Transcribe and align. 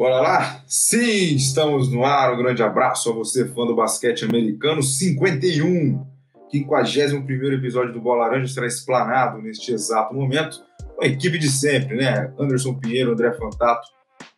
Bora 0.00 0.18
lá? 0.18 0.62
Sim, 0.66 1.36
estamos 1.36 1.92
no 1.92 2.06
ar. 2.06 2.32
Um 2.32 2.38
grande 2.38 2.62
abraço 2.62 3.10
a 3.10 3.12
você, 3.12 3.46
fã 3.46 3.66
do 3.66 3.76
basquete 3.76 4.24
americano. 4.24 4.82
51, 4.82 6.02
51 6.50 7.52
episódio 7.52 7.92
do 7.92 8.00
Bola 8.00 8.24
Laranja 8.24 8.50
será 8.50 8.66
explanado 8.66 9.42
neste 9.42 9.72
exato 9.72 10.14
momento. 10.14 10.64
Com 10.96 11.04
a 11.04 11.06
equipe 11.06 11.38
de 11.38 11.50
sempre, 11.50 11.96
né? 11.96 12.32
Anderson 12.38 12.72
Pinheiro, 12.78 13.12
André 13.12 13.30
Fantato 13.34 13.86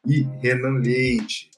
e 0.05 0.27
Renan 0.41 0.81
Leite. 0.81 1.49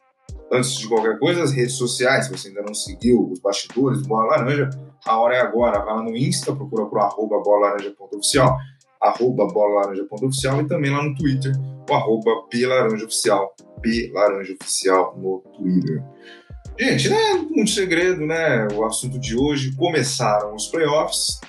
Antes 0.53 0.77
de 0.77 0.86
qualquer 0.86 1.18
coisa, 1.18 1.43
as 1.43 1.53
redes 1.53 1.73
sociais, 1.73 2.27
se 2.27 2.31
você 2.31 2.49
ainda 2.49 2.61
não 2.61 2.75
seguiu 2.75 3.31
os 3.32 3.39
bastidores 3.41 4.03
do 4.03 4.09
Bola 4.09 4.36
Laranja, 4.36 4.68
a 5.07 5.18
hora 5.18 5.36
é 5.36 5.41
agora. 5.41 5.82
Vai 5.82 5.95
lá 5.95 6.03
no 6.03 6.14
Insta, 6.14 6.55
procura 6.55 6.85
por 6.85 6.99
arroba 6.99 7.41
bolalaranja.oficial, 7.41 8.55
arroba 9.00 9.46
bolalaranja.oficial 9.46 10.61
e 10.61 10.68
também 10.68 10.91
lá 10.91 11.03
no 11.03 11.14
Twitter, 11.14 11.53
o 11.89 11.95
arroba 11.95 12.32
belaranjaoficial, 13.85 15.15
belaranjaoficial 15.15 15.19
no 15.19 15.41
Twitter. 15.57 16.03
Gente, 16.79 17.09
né, 17.09 17.35
muito 17.51 17.71
segredo, 17.71 18.27
né? 18.27 18.67
O 18.75 18.85
assunto 18.85 19.19
de 19.19 19.37
hoje, 19.37 19.77
começaram 19.77 20.55
os 20.55 20.67
playoffs, 20.67 21.41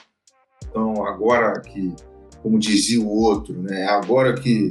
então 0.69 1.05
agora 1.05 1.59
que, 1.61 1.95
como 2.43 2.59
dizia 2.59 3.01
o 3.01 3.09
outro, 3.09 3.59
né, 3.59 3.87
agora 3.87 4.35
que 4.35 4.69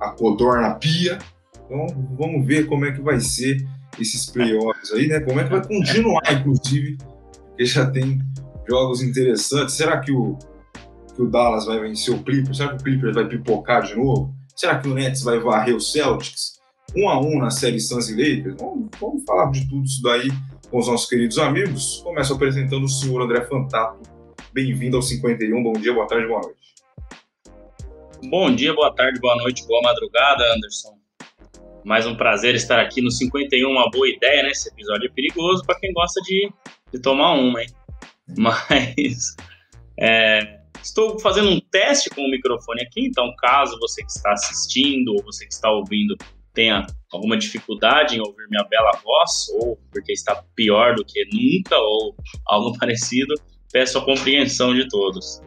a 0.00 0.10
codorna 0.10 0.74
pia, 0.74 1.18
então 1.64 1.86
vamos 2.18 2.44
ver 2.44 2.66
como 2.66 2.84
é 2.84 2.92
que 2.92 3.00
vai 3.00 3.20
ser 3.20 3.64
esses 4.00 4.26
playoffs 4.26 4.92
aí, 4.92 5.06
né? 5.06 5.20
Como 5.20 5.38
é 5.38 5.44
que 5.44 5.50
vai 5.50 5.66
continuar, 5.66 6.22
inclusive, 6.32 6.96
porque 7.46 7.64
já 7.64 7.88
tem 7.90 8.18
jogos 8.68 9.02
interessantes. 9.02 9.74
Será 9.74 10.00
que 10.00 10.10
o, 10.10 10.36
que 11.14 11.22
o 11.22 11.28
Dallas 11.28 11.66
vai 11.66 11.78
vencer 11.80 12.14
o 12.14 12.22
Clippers? 12.22 12.56
Será 12.56 12.70
que 12.70 12.80
o 12.80 12.84
Clippers 12.84 13.14
vai 13.14 13.28
pipocar 13.28 13.82
de 13.82 13.94
novo? 13.94 14.34
Será 14.56 14.78
que 14.78 14.88
o 14.88 14.94
Nets 14.94 15.22
vai 15.22 15.38
varrer 15.38 15.74
o 15.74 15.80
Celtics? 15.80 16.59
Um 16.96 17.08
a 17.08 17.20
um 17.20 17.38
na 17.38 17.50
série 17.50 17.78
Suns 17.78 18.08
e 18.08 18.14
Lakers? 18.14 18.56
Vamos, 18.60 18.88
vamos 19.00 19.24
falar 19.24 19.50
de 19.52 19.68
tudo 19.68 19.84
isso 19.84 20.02
daí 20.02 20.28
com 20.68 20.78
os 20.78 20.88
nossos 20.88 21.08
queridos 21.08 21.38
amigos. 21.38 22.00
Começo 22.02 22.34
apresentando 22.34 22.84
o 22.84 22.88
senhor 22.88 23.22
André 23.22 23.42
Fantato. 23.42 24.00
Bem-vindo 24.52 24.96
ao 24.96 25.02
51. 25.02 25.62
Bom 25.62 25.72
dia, 25.74 25.94
boa 25.94 26.08
tarde, 26.08 26.26
boa 26.26 26.40
noite. 26.40 26.60
Bom 28.28 28.54
dia, 28.54 28.74
boa 28.74 28.92
tarde, 28.92 29.20
boa 29.20 29.36
noite, 29.36 29.64
boa 29.68 29.80
madrugada, 29.82 30.42
Anderson. 30.52 30.98
Mais 31.84 32.06
um 32.06 32.16
prazer 32.16 32.56
estar 32.56 32.80
aqui 32.80 33.00
no 33.00 33.10
51, 33.10 33.70
uma 33.70 33.88
boa 33.88 34.08
ideia, 34.08 34.42
né? 34.42 34.50
Esse 34.50 34.68
episódio 34.68 35.06
é 35.06 35.12
perigoso 35.12 35.64
para 35.64 35.78
quem 35.78 35.92
gosta 35.92 36.20
de, 36.22 36.52
de 36.92 37.00
tomar 37.00 37.34
uma, 37.34 37.62
hein? 37.62 37.68
Mas 38.36 39.36
é, 39.96 40.60
estou 40.82 41.20
fazendo 41.20 41.50
um 41.50 41.60
teste 41.60 42.10
com 42.10 42.20
o 42.20 42.30
microfone 42.30 42.82
aqui, 42.82 43.06
então 43.06 43.32
caso 43.38 43.78
você 43.78 44.02
que 44.02 44.10
está 44.10 44.32
assistindo 44.32 45.14
ou 45.14 45.22
você 45.22 45.46
que 45.46 45.54
está 45.54 45.70
ouvindo 45.70 46.16
tenha 46.52 46.86
alguma 47.12 47.36
dificuldade 47.36 48.16
em 48.16 48.20
ouvir 48.20 48.46
minha 48.48 48.64
bela 48.64 48.92
voz, 49.02 49.48
ou 49.60 49.78
porque 49.92 50.12
está 50.12 50.42
pior 50.54 50.94
do 50.94 51.04
que 51.04 51.24
nunca, 51.32 51.76
ou 51.78 52.14
algo 52.46 52.76
parecido, 52.78 53.34
peço 53.72 53.98
a 53.98 54.04
compreensão 54.04 54.74
de 54.74 54.88
todos. 54.88 55.40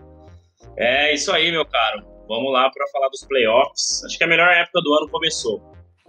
É 0.77 1.13
isso 1.13 1.31
aí, 1.31 1.51
meu 1.51 1.65
caro. 1.65 2.03
Vamos 2.27 2.51
lá 2.51 2.69
para 2.69 2.87
falar 2.87 3.09
dos 3.09 3.23
playoffs. 3.25 4.03
Acho 4.05 4.17
que 4.17 4.23
a 4.23 4.27
melhor 4.27 4.49
época 4.49 4.81
do 4.81 4.93
ano 4.93 5.09
começou. 5.09 5.61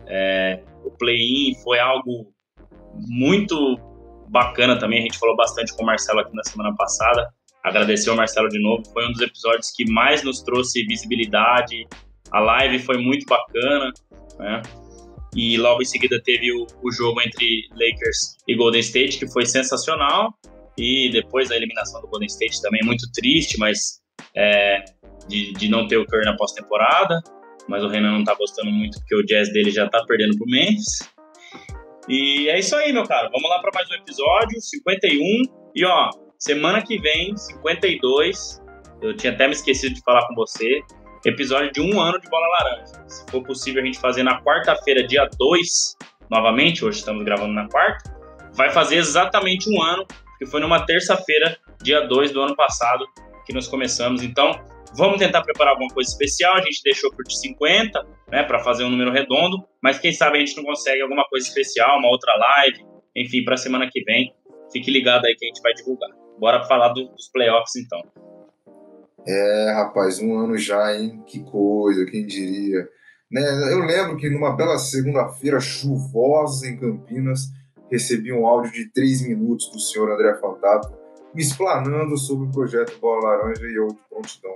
É, 0.06 0.62
o 0.84 0.90
play-in 0.90 1.54
foi 1.62 1.78
algo 1.78 2.32
muito 2.94 3.76
bacana 4.28 4.78
também. 4.78 5.00
A 5.00 5.02
gente 5.02 5.18
falou 5.18 5.36
bastante 5.36 5.74
com 5.74 5.82
o 5.82 5.86
Marcelo 5.86 6.20
aqui 6.20 6.34
na 6.34 6.44
semana 6.44 6.74
passada. 6.76 7.28
Agradecer 7.62 8.10
ao 8.10 8.16
Marcelo 8.16 8.48
de 8.48 8.62
novo. 8.62 8.82
Foi 8.92 9.06
um 9.06 9.12
dos 9.12 9.20
episódios 9.20 9.70
que 9.70 9.90
mais 9.90 10.22
nos 10.22 10.42
trouxe 10.42 10.84
visibilidade. 10.86 11.86
A 12.30 12.40
live 12.40 12.78
foi 12.78 12.98
muito 12.98 13.26
bacana, 13.26 13.92
né? 14.38 14.62
E 15.34 15.56
logo 15.56 15.82
em 15.82 15.84
seguida 15.84 16.20
teve 16.24 16.52
o, 16.52 16.66
o 16.82 16.92
jogo 16.92 17.20
entre 17.20 17.68
Lakers 17.72 18.36
e 18.46 18.54
Golden 18.54 18.80
State, 18.80 19.18
que 19.18 19.30
foi 19.30 19.46
sensacional. 19.46 20.32
E 20.76 21.10
depois 21.10 21.50
a 21.50 21.56
eliminação 21.56 22.00
do 22.00 22.08
Golden 22.08 22.26
State 22.26 22.60
também 22.60 22.80
muito 22.84 23.10
triste, 23.12 23.58
mas 23.58 24.00
é, 24.36 24.84
de, 25.28 25.52
de 25.52 25.68
não 25.68 25.86
ter 25.86 25.96
o 25.96 26.06
Curry 26.06 26.24
na 26.24 26.36
pós-temporada 26.36 27.20
mas 27.68 27.82
o 27.82 27.88
Renan 27.88 28.12
não 28.12 28.24
tá 28.24 28.34
gostando 28.34 28.70
muito 28.70 28.98
porque 29.00 29.14
o 29.14 29.22
jazz 29.24 29.52
dele 29.52 29.70
já 29.70 29.88
tá 29.88 30.04
perdendo 30.06 30.36
pro 30.36 30.46
Memphis. 30.46 30.98
E 32.08 32.48
é 32.48 32.58
isso 32.58 32.76
aí, 32.76 32.92
meu 32.92 33.04
cara. 33.04 33.30
Vamos 33.32 33.48
lá 33.48 33.60
para 33.60 33.70
mais 33.74 33.90
um 33.90 33.94
episódio, 33.94 34.60
51. 34.60 35.20
E 35.74 35.84
ó, 35.84 36.10
semana 36.38 36.82
que 36.82 36.98
vem, 36.98 37.34
52. 37.36 38.62
Eu 39.00 39.16
tinha 39.16 39.32
até 39.32 39.46
me 39.46 39.54
esquecido 39.54 39.94
de 39.94 40.02
falar 40.02 40.26
com 40.26 40.34
você. 40.34 40.80
Episódio 41.26 41.72
de 41.72 41.80
um 41.80 42.00
ano 42.00 42.20
de 42.20 42.28
bola 42.28 42.46
laranja. 42.48 42.92
Se 43.08 43.30
for 43.30 43.42
possível 43.42 43.82
a 43.82 43.86
gente 43.86 43.98
fazer 43.98 44.22
na 44.22 44.42
quarta-feira, 44.42 45.06
dia 45.06 45.28
2, 45.38 45.96
novamente, 46.30 46.84
hoje 46.84 46.98
estamos 46.98 47.24
gravando 47.24 47.52
na 47.52 47.68
quarta. 47.68 48.14
Vai 48.52 48.70
fazer 48.70 48.96
exatamente 48.96 49.70
um 49.70 49.82
ano, 49.82 50.06
que 50.38 50.46
foi 50.46 50.60
numa 50.60 50.84
terça-feira, 50.84 51.56
dia 51.82 52.06
2 52.06 52.32
do 52.32 52.42
ano 52.42 52.54
passado, 52.54 53.06
que 53.46 53.54
nós 53.54 53.66
começamos. 53.66 54.22
Então, 54.22 54.52
Vamos 54.96 55.18
tentar 55.18 55.42
preparar 55.42 55.72
alguma 55.72 55.92
coisa 55.92 56.08
especial. 56.08 56.54
A 56.54 56.60
gente 56.60 56.80
deixou 56.84 57.10
por 57.12 57.24
50, 57.26 58.00
né, 58.30 58.44
para 58.44 58.60
fazer 58.60 58.84
um 58.84 58.90
número 58.90 59.10
redondo, 59.10 59.64
mas 59.82 59.98
quem 59.98 60.12
sabe 60.12 60.36
a 60.36 60.40
gente 60.40 60.56
não 60.56 60.62
consegue 60.62 61.02
alguma 61.02 61.24
coisa 61.28 61.46
especial, 61.46 61.98
uma 61.98 62.08
outra 62.08 62.32
live, 62.36 62.78
enfim, 63.16 63.42
para 63.44 63.56
semana 63.56 63.88
que 63.90 64.04
vem. 64.04 64.32
Fique 64.72 64.90
ligado 64.90 65.24
aí 65.26 65.34
que 65.34 65.44
a 65.44 65.48
gente 65.48 65.60
vai 65.60 65.72
divulgar. 65.74 66.10
Bora 66.38 66.62
falar 66.64 66.88
do, 66.88 67.08
dos 67.08 67.28
playoffs 67.32 67.74
então. 67.76 68.00
É, 69.26 69.72
rapaz, 69.74 70.18
um 70.18 70.36
ano 70.38 70.56
já, 70.56 70.94
hein? 70.96 71.22
Que 71.26 71.42
coisa, 71.44 72.04
quem 72.06 72.26
diria. 72.26 72.88
Né, 73.30 73.42
eu 73.72 73.78
lembro 73.80 74.16
que 74.16 74.28
numa 74.28 74.54
bela 74.54 74.78
segunda-feira 74.78 75.58
chuvosa 75.60 76.68
em 76.68 76.76
Campinas, 76.76 77.48
recebi 77.90 78.32
um 78.32 78.46
áudio 78.46 78.72
de 78.72 78.92
três 78.92 79.26
minutos 79.26 79.70
do 79.70 79.80
senhor 79.80 80.10
André 80.10 80.34
Fantato 80.34 80.92
me 81.34 81.42
explanando 81.42 82.16
sobre 82.16 82.46
o 82.46 82.50
projeto 82.50 82.98
Bola 83.00 83.36
Laranja 83.36 83.66
e 83.66 83.74
eu 83.74 83.88
de 83.88 83.98
prontidão 84.08 84.54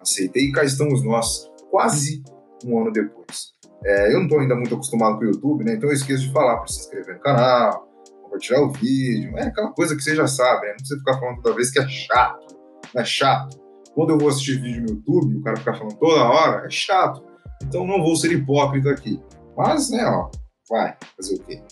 aceitei 0.00 0.44
e 0.44 0.52
cá 0.52 0.64
estamos 0.64 1.04
nós, 1.04 1.50
quase 1.70 2.22
um 2.64 2.80
ano 2.80 2.90
depois. 2.90 3.52
É, 3.84 4.08
eu 4.08 4.18
não 4.18 4.24
estou 4.24 4.40
ainda 4.40 4.54
muito 4.54 4.74
acostumado 4.74 5.18
com 5.18 5.24
o 5.24 5.28
YouTube, 5.28 5.64
né? 5.64 5.74
Então 5.74 5.88
eu 5.88 5.94
esqueço 5.94 6.26
de 6.26 6.32
falar 6.32 6.58
para 6.58 6.68
se 6.68 6.80
inscrever 6.80 7.16
no 7.16 7.20
canal, 7.20 7.88
compartilhar 8.22 8.62
o 8.62 8.72
vídeo, 8.72 9.36
é 9.36 9.44
aquela 9.44 9.72
coisa 9.72 9.94
que 9.96 10.02
você 10.02 10.14
já 10.14 10.26
sabe, 10.26 10.66
né? 10.66 10.70
Não 10.70 10.76
precisa 10.76 10.98
ficar 10.98 11.18
falando 11.18 11.42
toda 11.42 11.54
vez 11.54 11.70
que 11.70 11.78
é 11.78 11.88
chato, 11.88 12.56
é 12.94 13.04
chato. 13.04 13.58
Quando 13.94 14.10
eu 14.10 14.18
vou 14.18 14.28
assistir 14.28 14.60
vídeo 14.60 14.82
no 14.82 14.88
YouTube, 14.90 15.36
o 15.36 15.42
cara 15.42 15.56
ficar 15.56 15.74
falando 15.74 15.96
toda 15.98 16.22
hora, 16.22 16.66
é 16.66 16.70
chato. 16.70 17.24
Então 17.62 17.86
não 17.86 18.02
vou 18.02 18.16
ser 18.16 18.32
hipócrita 18.32 18.90
aqui. 18.90 19.20
Mas, 19.56 19.90
né, 19.90 20.04
ó, 20.06 20.30
vai, 20.68 20.96
fazer 21.16 21.36
o 21.36 21.42
quê? 21.44 21.62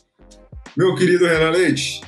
Meu 0.76 0.94
querido 0.94 1.26
Renan 1.26 1.50
Leite, 1.50 2.02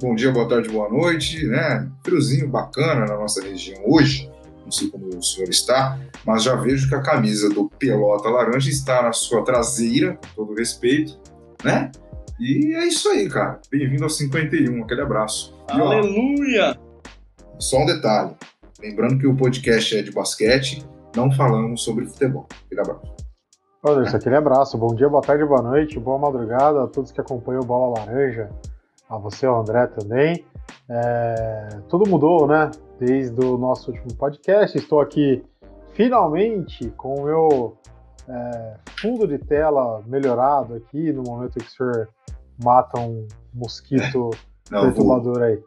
bom 0.00 0.14
dia, 0.14 0.30
boa 0.30 0.48
tarde, 0.48 0.68
boa 0.68 0.88
noite, 0.88 1.46
né? 1.46 1.90
Friozinho 2.04 2.48
bacana 2.48 3.06
na 3.06 3.16
nossa 3.16 3.42
região 3.42 3.82
hoje 3.86 4.30
não 4.68 4.72
sei 4.72 4.88
como 4.88 5.08
o 5.08 5.22
senhor 5.22 5.48
está, 5.48 5.98
mas 6.26 6.42
já 6.42 6.54
vejo 6.54 6.90
que 6.90 6.94
a 6.94 7.00
camisa 7.00 7.48
do 7.48 7.70
Pelota 7.70 8.28
Laranja 8.28 8.68
está 8.68 9.02
na 9.02 9.12
sua 9.12 9.42
traseira, 9.42 10.16
com 10.16 10.44
todo 10.44 10.58
respeito, 10.58 11.18
né? 11.64 11.90
E 12.38 12.74
é 12.74 12.86
isso 12.86 13.08
aí, 13.08 13.28
cara. 13.30 13.60
Bem-vindo 13.70 14.04
ao 14.04 14.10
51, 14.10 14.84
aquele 14.84 15.00
abraço. 15.00 15.54
E, 15.70 15.72
Aleluia! 15.72 16.78
Ó, 17.42 17.58
só 17.58 17.78
um 17.78 17.86
detalhe. 17.86 18.36
Lembrando 18.80 19.18
que 19.18 19.26
o 19.26 19.36
podcast 19.36 19.96
é 19.96 20.02
de 20.02 20.12
basquete, 20.12 20.86
não 21.16 21.30
falamos 21.32 21.82
sobre 21.82 22.06
futebol. 22.06 22.46
Aquele 22.66 22.80
abraço. 22.80 23.16
Olha, 23.82 24.04
isso, 24.04 24.16
aquele 24.16 24.36
abraço. 24.36 24.78
Bom 24.78 24.94
dia, 24.94 25.08
boa 25.08 25.22
tarde, 25.22 25.44
boa 25.44 25.62
noite, 25.62 25.98
boa 25.98 26.18
madrugada 26.18 26.84
a 26.84 26.86
todos 26.86 27.10
que 27.10 27.20
acompanham 27.20 27.62
o 27.62 27.66
Bola 27.66 27.98
Laranja, 27.98 28.50
a 29.08 29.18
você, 29.18 29.46
o 29.46 29.56
André 29.56 29.86
também. 29.88 30.44
É, 30.88 31.68
tudo 31.88 32.08
mudou, 32.08 32.46
né? 32.46 32.70
desde 32.98 33.40
o 33.44 33.56
nosso 33.56 33.90
último 33.90 34.14
podcast. 34.14 34.76
Estou 34.76 35.00
aqui 35.00 35.44
finalmente 35.94 36.90
com 36.96 37.14
o 37.14 37.24
meu 37.24 37.78
é, 38.28 38.76
fundo 39.00 39.26
de 39.26 39.38
tela 39.38 40.02
melhorado 40.06 40.74
aqui, 40.74 41.12
no 41.12 41.22
momento 41.22 41.58
que 41.58 41.66
o 41.66 41.70
senhor 41.70 42.08
mata 42.62 43.00
um 43.00 43.26
mosquito 43.54 44.30
Não, 44.70 44.82
perturbador 44.82 45.34
vou. 45.34 45.42
aí. 45.42 45.62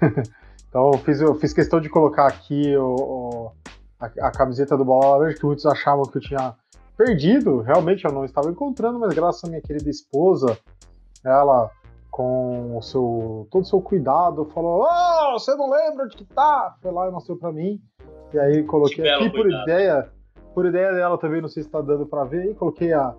então 0.76 0.90
eu 0.92 0.98
fiz, 0.98 1.20
eu 1.22 1.34
fiz 1.36 1.54
questão 1.54 1.80
de 1.80 1.88
colocar 1.88 2.26
aqui 2.26 2.76
o, 2.76 2.96
o 2.96 3.52
a, 3.98 4.28
a, 4.28 4.30
camiseta 4.30 4.76
do 4.76 4.84
Bola 4.84 5.16
Laranja, 5.16 5.38
que 5.38 5.46
muitos 5.46 5.64
achavam 5.64 6.04
que 6.04 6.18
eu 6.18 6.20
tinha 6.20 6.54
perdido. 6.94 7.62
Realmente 7.62 8.04
eu 8.04 8.12
não 8.12 8.26
estava 8.26 8.50
encontrando, 8.50 8.98
mas 8.98 9.14
graças 9.14 9.42
à 9.44 9.48
minha 9.48 9.62
querida 9.62 9.88
esposa, 9.88 10.58
ela 11.24 11.70
com 12.10 12.76
o 12.76 12.82
seu 12.82 13.48
todo 13.50 13.62
o 13.62 13.66
seu 13.66 13.80
cuidado, 13.80 14.44
falou: 14.52 14.86
"Oh, 14.86 15.38
você 15.38 15.54
não 15.54 15.70
lembra 15.70 16.04
onde 16.04 16.14
que 16.14 16.26
tá?" 16.26 16.76
Foi 16.82 16.92
lá 16.92 17.08
e 17.08 17.10
mostrou 17.10 17.38
para 17.38 17.50
mim. 17.52 17.80
E 18.34 18.38
aí 18.38 18.62
coloquei 18.64 19.08
aqui 19.08 19.30
por 19.30 19.44
cuidado. 19.44 19.62
ideia, 19.62 20.12
por 20.54 20.66
ideia 20.66 20.92
dela 20.92 21.16
também, 21.16 21.40
não 21.40 21.48
sei 21.48 21.62
se 21.62 21.70
tá 21.70 21.80
dando 21.80 22.04
para 22.04 22.24
ver, 22.24 22.42
aí 22.42 22.54
coloquei 22.54 22.92
a 22.92 23.14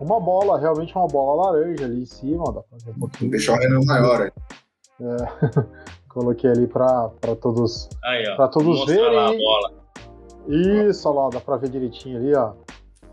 uma 0.00 0.18
bola, 0.18 0.58
realmente 0.58 0.92
uma 0.96 1.06
bola 1.06 1.52
laranja 1.52 1.84
ali 1.84 2.02
em 2.02 2.06
cima, 2.06 2.52
dá 2.52 2.62
pra 2.62 2.78
ver 2.84 2.90
um 2.96 2.98
pouquinho. 2.98 3.30
Deixar 3.30 3.52
o 3.52 3.58
Renan 3.60 3.84
maior 3.84 4.22
aí. 4.22 4.32
É, 5.00 5.86
coloquei 6.16 6.50
ali 6.50 6.66
para 6.66 7.10
todos 7.42 7.90
para 8.36 8.48
todos 8.48 8.86
verem. 8.86 9.14
Lá 9.14 9.28
a 9.28 9.36
bola. 9.36 9.72
Isso, 10.48 11.08
ó 11.08 11.12
lá, 11.12 11.30
dá 11.30 11.40
para 11.40 11.58
ver 11.58 11.68
direitinho 11.68 12.16
ali, 12.18 12.34
ó. 12.34 12.54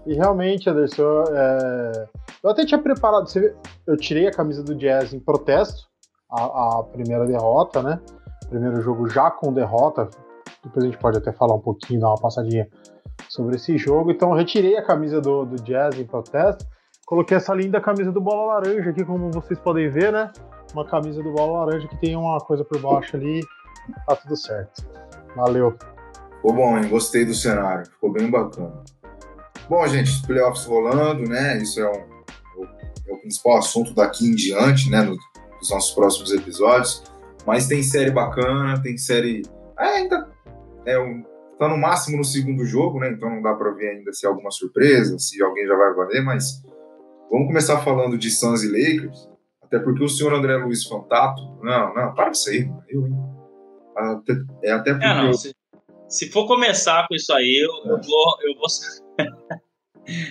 E 0.05 0.13
realmente, 0.13 0.69
Anderson, 0.69 1.23
é... 1.29 2.07
eu 2.41 2.50
até 2.50 2.65
tinha 2.65 2.81
preparado. 2.81 3.27
Eu 3.85 3.97
tirei 3.97 4.27
a 4.27 4.31
camisa 4.31 4.63
do 4.63 4.75
Jazz 4.75 5.13
em 5.13 5.19
protesto, 5.19 5.83
a, 6.31 6.44
a, 6.79 6.83
primeira 6.83 7.25
derrota, 7.25 7.81
né? 7.81 8.00
Primeiro 8.50 8.81
jogo 8.81 9.09
já 9.09 9.29
com 9.29 9.51
derrota. 9.51 10.09
Depois 10.63 10.85
a 10.85 10.88
gente 10.88 10.97
pode 10.97 11.17
até 11.17 11.33
falar 11.33 11.55
um 11.55 11.61
pouquinho, 11.61 12.00
dar 12.00 12.07
uma 12.09 12.21
passadinha 12.21 12.69
sobre 13.27 13.55
esse 13.55 13.77
jogo. 13.77 14.11
Então 14.11 14.29
eu 14.29 14.35
retirei 14.35 14.77
a 14.77 14.85
camisa 14.85 15.19
do, 15.19 15.45
do 15.45 15.55
Jazz 15.61 16.00
em 16.00 16.05
protesto. 16.05 16.65
Coloquei 17.05 17.35
essa 17.35 17.53
linda 17.53 17.81
camisa 17.81 18.11
do 18.11 18.21
Bola 18.21 18.53
Laranja 18.53 18.91
aqui, 18.91 19.03
como 19.03 19.29
vocês 19.31 19.59
podem 19.59 19.89
ver, 19.89 20.13
né? 20.13 20.31
Uma 20.74 20.86
camisa 20.86 21.22
do 21.22 21.31
Bola 21.31 21.66
Laranja 21.66 21.88
que 21.88 21.98
tem 21.98 22.16
uma 22.16 22.40
coisa 22.40 22.64
por 22.66 22.80
baixo 22.80 23.16
ali. 23.16 23.42
Tá 24.08 24.16
tudo 24.16 24.36
certo. 24.36 24.84
Valeu. 25.36 25.78
Ficou 26.36 26.54
bom, 26.54 26.78
hein? 26.78 26.90
Gostei 26.90 27.25
do 27.25 27.34
cenário. 27.34 27.86
Ficou 27.86 28.12
bem 28.12 28.30
bacana. 28.30 28.84
Bom, 29.70 29.88
gente, 29.88 30.25
playoffs 30.25 30.66
rolando, 30.66 31.30
né? 31.30 31.58
Isso 31.58 31.80
é, 31.80 31.90
um, 31.90 32.64
é 33.08 33.14
o 33.14 33.18
principal 33.18 33.58
assunto 33.58 33.94
daqui 33.94 34.28
em 34.28 34.36
diante, 34.36 34.90
né? 34.90 35.02
No, 35.02 35.16
nos 35.60 35.70
nossos 35.70 35.94
próximos 35.94 36.31
episódios. 36.31 37.04
Mas 37.46 37.68
tem 37.68 37.84
série 37.84 38.12
bacana, 38.12 38.81
tem 38.81 38.98
série. 38.98 39.44
É, 39.80 39.86
ainda 39.86 40.30
é 40.86 41.00
um, 41.00 41.24
tá 41.58 41.68
no 41.68 41.78
máximo 41.78 42.18
no 42.18 42.24
segundo 42.24 42.66
jogo, 42.66 43.00
né? 43.00 43.12
Então 43.12 43.30
não 43.30 43.42
dá 43.42 43.54
para 43.54 43.72
ver 43.72 43.90
ainda 43.90 44.12
se 44.12 44.25
é 44.25 44.30
alguma 44.30 44.52
surpresa, 44.52 45.18
se 45.20 45.42
alguém 45.42 45.66
já 45.66 45.75
vai 45.75 45.94
valer, 45.94 46.24
mas 46.24 46.62
vamos 47.31 47.48
começar 47.48 47.80
falando 47.81 48.18
de 48.18 48.30
Suns 48.30 48.64
e 48.64 48.68
Lakers. 48.68 49.30
Até 49.74 49.84
porque 49.84 50.04
o 50.04 50.08
senhor 50.08 50.31
André 50.36 50.56
Luiz 50.58 50.86
Fantato. 50.86 51.42
Não, 51.64 51.96
não, 51.96 52.14
para 52.14 52.30
isso 52.30 52.48
aí, 52.48 52.70
eu, 52.90 53.08
hein? 53.08 53.16
Até, 53.98 54.34
é 54.62 54.72
até 54.72 54.92
porque. 54.92 55.06
É, 55.06 55.14
não, 55.16 55.28
eu... 55.28 55.34
se, 55.34 55.56
se, 56.08 56.30
for 56.30 56.46
começar 56.46 57.08
com 57.08 57.16
isso 57.16 57.34
aí, 57.34 57.66
eu, 57.66 57.72
é. 57.72 57.96
eu 57.96 58.02
vou. 58.04 58.38
Eu 58.44 58.54
vou... 58.54 58.68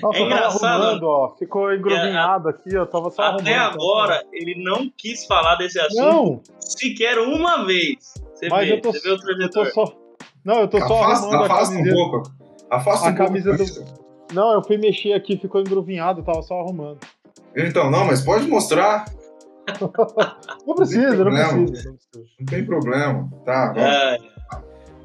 Nossa, 0.00 0.14
é 0.20 0.22
engraçado. 0.22 0.84
Arrumando, 0.84 1.02
ó, 1.08 1.34
ficou 1.36 1.74
engrovinhado 1.74 2.48
é, 2.48 2.52
aqui, 2.52 2.72
eu 2.72 2.86
tava 2.86 3.10
só 3.10 3.22
Até 3.22 3.54
arrumando, 3.54 3.80
agora, 3.80 4.24
ele 4.32 4.62
não 4.62 4.88
quis 4.96 5.26
falar 5.26 5.56
desse 5.56 5.80
assunto 5.80 6.00
não. 6.00 6.42
sequer 6.60 7.18
uma 7.18 7.64
vez. 7.64 8.14
Você 8.34 8.48
Mas 8.48 8.68
vê, 8.68 8.74
eu 8.76 8.80
tô, 8.80 8.92
você 8.92 9.00
vê 9.00 9.10
o 9.10 9.18
trajetor. 9.18 9.66
Eu 9.66 9.72
tô 9.72 9.86
só, 9.86 9.96
não, 10.44 10.60
eu 10.60 10.68
tô 10.68 10.76
afasta, 10.76 10.94
só 10.94 11.02
arrumando 11.02 11.44
afasta 11.44 11.74
a 11.74 11.76
camisa. 11.78 11.90
Um 11.90 12.10
pouco. 12.10 12.32
Afasta 12.70 13.08
a 13.08 13.10
um 13.10 13.14
camisa 13.16 13.56
pouco. 13.56 13.74
Do... 13.74 14.34
Não, 14.34 14.52
eu 14.52 14.62
fui 14.62 14.78
mexer 14.78 15.14
aqui, 15.14 15.36
ficou 15.36 15.60
engrovinhado, 15.60 16.20
eu 16.20 16.24
tava 16.24 16.42
só 16.42 16.60
arrumando. 16.60 17.00
Então, 17.56 17.90
não, 17.90 18.04
mas 18.04 18.20
pode 18.20 18.46
mostrar. 18.46 19.04
Não 20.66 20.74
precisa, 20.74 21.24
não, 21.24 21.30
não 21.30 21.66
precisa, 21.66 21.96
não 22.38 22.46
tem 22.46 22.64
problema. 22.64 23.30
Tá, 23.44 23.72
vamos, 23.72 23.82
é. 23.82 24.18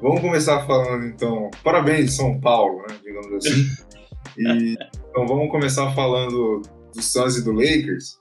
vamos 0.00 0.20
começar 0.20 0.66
falando 0.66 1.06
então. 1.06 1.50
Parabéns, 1.62 2.14
São 2.14 2.40
Paulo, 2.40 2.82
né, 2.88 2.96
digamos 3.02 3.32
assim. 3.34 3.66
E, 4.36 4.76
então 5.10 5.26
vamos 5.26 5.50
começar 5.50 5.90
falando 5.94 6.62
do 6.94 7.02
Suns 7.02 7.36
e 7.36 7.44
do 7.44 7.52
Lakers, 7.52 8.18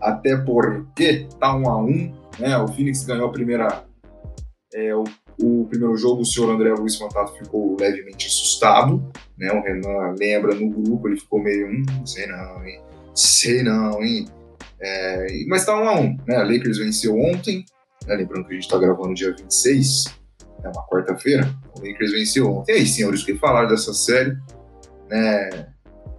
até 0.00 0.36
porque 0.36 1.26
tá 1.38 1.54
um 1.54 1.68
a 1.68 1.78
um, 1.78 2.12
né? 2.38 2.56
O 2.58 2.68
Phoenix 2.68 3.04
ganhou 3.04 3.28
a 3.28 3.32
primeira, 3.32 3.84
é, 4.72 4.94
o, 4.94 5.04
o, 5.40 5.66
primeiro 5.66 5.96
jogo, 5.96 6.22
o 6.22 6.24
senhor 6.24 6.50
André 6.50 6.72
Luiz 6.74 6.96
Fantato 6.96 7.32
ficou 7.38 7.76
levemente 7.78 8.26
assustado, 8.26 9.02
né? 9.38 9.52
O 9.52 9.62
Renan 9.62 10.14
lembra 10.18 10.54
no 10.54 10.70
grupo, 10.70 11.08
ele 11.08 11.20
ficou 11.20 11.42
meio, 11.42 11.68
hum, 11.68 12.06
sei 12.06 12.26
não, 12.26 12.64
hein? 12.64 12.80
Sei 13.14 13.62
não, 13.62 14.02
hein? 14.02 14.26
É, 14.80 15.26
mas 15.46 15.64
tá 15.64 15.78
um 15.80 15.88
a 15.88 16.00
um, 16.00 16.16
né? 16.26 16.36
A 16.36 16.42
Lakers 16.42 16.78
venceu 16.78 17.18
ontem, 17.18 17.64
né? 18.06 18.14
lembrando 18.16 18.46
que 18.46 18.52
a 18.52 18.54
gente 18.54 18.68
tá 18.68 18.78
gravando 18.78 19.14
dia 19.14 19.34
26, 19.34 20.04
é 20.62 20.68
uma 20.68 20.86
quarta-feira, 20.86 21.54
o 21.76 21.86
Lakers 21.86 22.12
venceu 22.12 22.50
ontem. 22.50 22.72
E 22.72 22.78
aí, 22.78 22.86
senhores, 22.86 23.22
o 23.22 23.26
que 23.26 23.34
falar 23.36 23.66
dessa 23.66 23.92
série? 23.92 24.36
Né? 25.08 25.68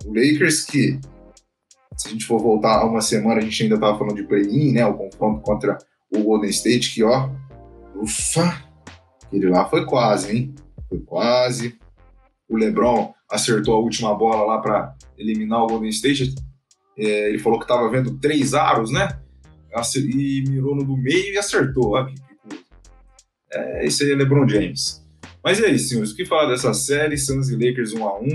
O 0.05 0.09
Lakers 0.09 0.65
que, 0.65 0.99
se 1.97 2.07
a 2.07 2.11
gente 2.11 2.25
for 2.25 2.39
voltar 2.39 2.79
a 2.79 2.85
uma 2.85 3.01
semana, 3.01 3.39
a 3.39 3.43
gente 3.43 3.63
ainda 3.63 3.75
estava 3.75 3.97
falando 3.97 4.15
de 4.15 4.23
play-in, 4.23 4.73
né? 4.73 4.85
O 4.85 4.93
confronto 4.93 5.41
contra 5.41 5.77
o 6.13 6.23
Golden 6.23 6.49
State, 6.49 6.93
que 6.93 7.03
ó, 7.03 7.29
ufa, 7.95 8.63
aquele 9.23 9.49
lá 9.49 9.67
foi 9.67 9.85
quase, 9.85 10.35
hein? 10.35 10.55
Foi 10.87 10.99
quase. 10.99 11.77
O 12.47 12.57
LeBron 12.57 13.13
acertou 13.29 13.73
a 13.73 13.79
última 13.79 14.13
bola 14.13 14.45
lá 14.45 14.61
para 14.61 14.95
eliminar 15.17 15.63
o 15.63 15.67
Golden 15.67 15.89
State. 15.89 16.35
É, 16.97 17.29
ele 17.29 17.39
falou 17.39 17.59
que 17.59 17.65
estava 17.65 17.89
vendo 17.89 18.17
três 18.19 18.53
aros, 18.53 18.91
né? 18.91 19.19
E 19.97 20.43
mirou 20.47 20.75
no 20.75 20.83
do 20.85 20.95
meio 20.95 21.33
e 21.33 21.37
acertou. 21.37 21.95
Ó, 21.95 22.05
que, 22.05 22.15
que 22.15 22.21
é, 23.51 23.85
esse 23.85 24.03
aí 24.03 24.11
é 24.11 24.15
LeBron 24.15 24.47
James. 24.47 25.03
Mas 25.43 25.59
e 25.59 25.65
aí, 25.65 25.77
senhores, 25.77 26.11
o 26.11 26.15
que 26.15 26.25
falar 26.25 26.49
dessa 26.49 26.73
série? 26.73 27.17
Suns 27.17 27.49
e 27.49 27.53
Lakers 27.55 27.93
1 27.93 28.07
a 28.07 28.19
1 28.19 28.27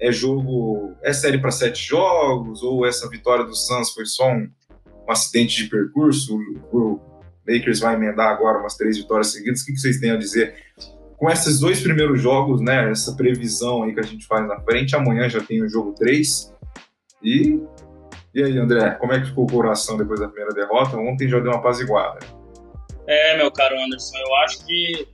é 0.00 0.10
jogo, 0.10 0.92
é 1.02 1.12
série 1.12 1.38
para 1.38 1.52
sete 1.52 1.88
jogos, 1.88 2.62
ou 2.62 2.84
essa 2.84 3.08
vitória 3.08 3.44
do 3.44 3.54
Suns 3.54 3.92
foi 3.92 4.04
só 4.04 4.28
um, 4.28 4.50
um 5.06 5.10
acidente 5.10 5.62
de 5.62 5.70
percurso? 5.70 6.36
O, 6.72 6.76
o, 6.76 7.12
Lakers 7.46 7.80
vai 7.80 7.94
emendar 7.94 8.28
agora 8.28 8.58
umas 8.58 8.76
três 8.76 8.96
vitórias 8.96 9.28
seguidas. 9.28 9.62
O 9.62 9.66
que, 9.66 9.72
que 9.72 9.78
vocês 9.78 9.98
têm 9.98 10.10
a 10.10 10.16
dizer 10.16 10.54
com 11.16 11.30
esses 11.30 11.60
dois 11.60 11.80
primeiros 11.80 12.20
jogos, 12.20 12.60
né? 12.60 12.90
Essa 12.90 13.14
previsão 13.14 13.84
aí 13.84 13.94
que 13.94 14.00
a 14.00 14.04
gente 14.04 14.26
faz 14.26 14.46
na 14.46 14.60
frente. 14.60 14.96
Amanhã 14.96 15.28
já 15.28 15.40
tem 15.40 15.62
o 15.62 15.68
jogo 15.68 15.92
3. 15.94 16.52
E, 17.22 17.60
e 18.34 18.42
aí, 18.42 18.58
André, 18.58 18.92
como 18.92 19.12
é 19.12 19.20
que 19.20 19.26
ficou 19.26 19.44
o 19.44 19.52
coração 19.52 19.96
depois 19.96 20.20
da 20.20 20.28
primeira 20.28 20.54
derrota? 20.54 20.96
Ontem 20.96 21.28
já 21.28 21.38
deu 21.38 21.50
uma 21.50 21.58
apaziguada. 21.58 22.18
É, 23.06 23.36
meu 23.36 23.50
caro 23.50 23.78
Anderson, 23.78 24.16
eu 24.16 24.34
acho 24.36 24.64
que 24.64 25.06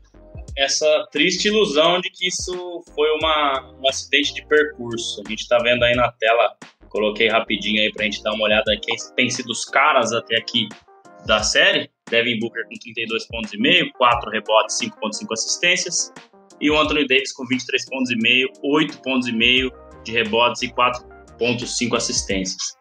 essa 0.56 1.06
triste 1.12 1.48
ilusão 1.48 2.00
de 2.00 2.10
que 2.10 2.28
isso 2.28 2.82
foi 2.94 3.08
uma, 3.12 3.74
um 3.80 3.88
acidente 3.88 4.34
de 4.34 4.46
percurso. 4.46 5.22
A 5.24 5.28
gente 5.28 5.40
está 5.40 5.58
vendo 5.58 5.84
aí 5.84 5.94
na 5.94 6.10
tela, 6.12 6.56
coloquei 6.88 7.28
rapidinho 7.28 7.80
aí 7.80 7.92
para 7.92 8.02
a 8.02 8.04
gente 8.04 8.22
dar 8.22 8.32
uma 8.34 8.44
olhada 8.44 8.64
quem 8.82 8.96
tem 9.16 9.30
sido 9.30 9.50
os 9.50 9.64
caras 9.64 10.12
até 10.12 10.36
aqui 10.36 10.68
da 11.26 11.42
série. 11.42 11.90
Devin 12.10 12.38
Booker 12.40 12.64
com 12.64 12.74
32 12.74 13.26
pontos 13.26 13.52
e 13.52 13.58
meio, 13.58 13.92
4 13.94 14.30
rebotes, 14.30 14.78
5.5 14.80 15.32
assistências. 15.32 16.12
E 16.60 16.70
o 16.70 16.78
Anthony 16.78 17.06
Davis 17.06 17.32
com 17.32 17.46
23 17.46 17.84
pontos 17.88 18.10
e 18.10 18.16
meio, 18.16 18.48
8 18.64 19.00
pontos 19.02 19.28
e 19.28 19.32
meio 19.32 19.72
de 20.04 20.12
rebotes 20.12 20.62
e 20.62 20.68
4.5 20.68 21.96
assistências. 21.96 22.77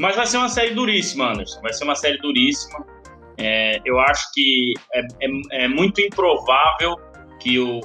Mas 0.00 0.16
vai 0.16 0.24
ser 0.24 0.38
uma 0.38 0.48
série 0.48 0.70
duríssima, 0.70 1.30
Anderson. 1.30 1.60
Vai 1.60 1.74
ser 1.74 1.84
uma 1.84 1.94
série 1.94 2.16
duríssima. 2.16 2.86
É, 3.38 3.78
eu 3.84 3.98
acho 4.00 4.32
que 4.32 4.72
é, 4.94 5.00
é, 5.00 5.64
é, 5.64 5.68
muito 5.68 6.00
improvável 6.00 6.96
que 7.38 7.58
o, 7.58 7.80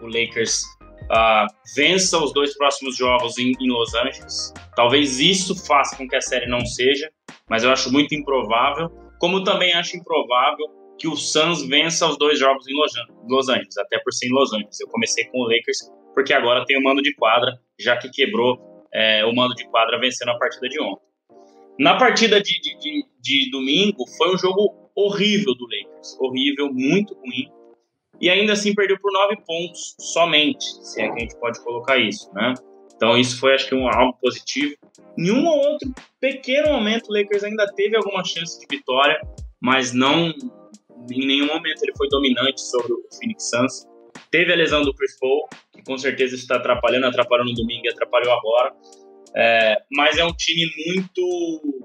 o 0.00 0.06
Lakers 0.06 0.64
uh, 1.02 1.46
vença 1.76 2.18
os 2.18 2.32
dois 2.32 2.56
próximos 2.56 2.96
jogos 2.96 3.38
em, 3.38 3.52
em, 3.60 3.70
Los 3.70 3.94
Angeles. 3.94 4.52
Talvez 4.74 5.20
isso 5.20 5.54
faça 5.64 5.96
com 5.96 6.08
que 6.08 6.16
a 6.16 6.20
série 6.20 6.46
não 6.46 6.66
seja, 6.66 7.08
mas 7.48 7.62
eu 7.62 7.70
acho 7.70 7.92
muito 7.92 8.12
improvável. 8.12 8.88
Como 9.20 9.44
também 9.44 9.72
acho 9.72 9.96
improvável 9.96 10.66
que 10.98 11.06
o 11.06 11.14
Suns 11.14 11.64
vença 11.68 12.08
os 12.08 12.18
dois 12.18 12.40
jogos 12.40 12.66
em 12.66 12.74
Los 13.28 13.48
Angeles, 13.48 13.78
até 13.78 14.00
por 14.00 14.12
ser 14.12 14.26
em 14.26 14.32
Los 14.32 14.52
Angeles. 14.52 14.80
Eu 14.80 14.88
comecei 14.88 15.26
com 15.26 15.38
o 15.38 15.44
Lakers 15.44 15.78
porque 16.12 16.34
agora 16.34 16.64
tem 16.66 16.76
o 16.76 16.82
mando 16.82 17.00
de 17.00 17.14
quadra, 17.14 17.52
já 17.78 17.96
que 17.96 18.10
quebrou 18.10 18.58
é, 18.92 19.24
o 19.24 19.32
mando 19.32 19.54
de 19.54 19.64
quadra 19.68 20.00
vencendo 20.00 20.30
a 20.30 20.38
partida 20.38 20.68
de 20.68 20.80
ontem. 20.82 21.11
Na 21.78 21.96
partida 21.96 22.40
de, 22.40 22.60
de, 22.60 22.78
de, 22.78 23.06
de 23.20 23.50
domingo, 23.50 24.06
foi 24.16 24.34
um 24.34 24.38
jogo 24.38 24.90
horrível 24.94 25.54
do 25.54 25.64
Lakers. 25.64 26.16
Horrível, 26.20 26.72
muito 26.72 27.14
ruim. 27.14 27.50
E 28.20 28.30
ainda 28.30 28.52
assim 28.52 28.74
perdeu 28.74 28.98
por 29.00 29.12
nove 29.12 29.36
pontos 29.44 29.96
somente, 29.98 30.64
se 30.84 31.00
é 31.00 31.08
que 31.08 31.14
a 31.14 31.18
gente 31.18 31.36
pode 31.40 31.62
colocar 31.64 31.98
isso, 31.98 32.32
né? 32.34 32.54
Então 32.94 33.18
isso 33.18 33.40
foi, 33.40 33.54
acho 33.54 33.68
que, 33.68 33.74
um 33.74 33.88
algo 33.88 34.16
positivo. 34.20 34.76
Em 35.18 35.30
um 35.32 35.44
ou 35.44 35.58
outro 35.70 35.92
pequeno 36.20 36.72
momento, 36.72 37.08
o 37.08 37.12
Lakers 37.12 37.42
ainda 37.42 37.66
teve 37.74 37.96
alguma 37.96 38.22
chance 38.24 38.60
de 38.60 38.66
vitória, 38.70 39.20
mas 39.60 39.92
não 39.92 40.32
em 41.10 41.26
nenhum 41.26 41.48
momento 41.48 41.82
ele 41.82 41.92
foi 41.96 42.08
dominante 42.08 42.60
sobre 42.60 42.92
o 42.92 43.02
Phoenix 43.18 43.50
Suns. 43.50 43.86
Teve 44.30 44.52
a 44.52 44.56
lesão 44.56 44.82
do 44.82 44.94
Chris 44.94 45.18
Paul, 45.18 45.48
que 45.72 45.82
com 45.82 45.98
certeza 45.98 46.36
está 46.36 46.56
atrapalhando, 46.56 47.06
atrapalhou 47.06 47.44
no 47.44 47.54
domingo 47.54 47.84
e 47.84 47.88
atrapalhou 47.88 48.32
agora. 48.32 48.72
É, 49.34 49.82
mas 49.90 50.18
é 50.18 50.24
um 50.24 50.32
time 50.32 50.70
muito. 50.86 51.82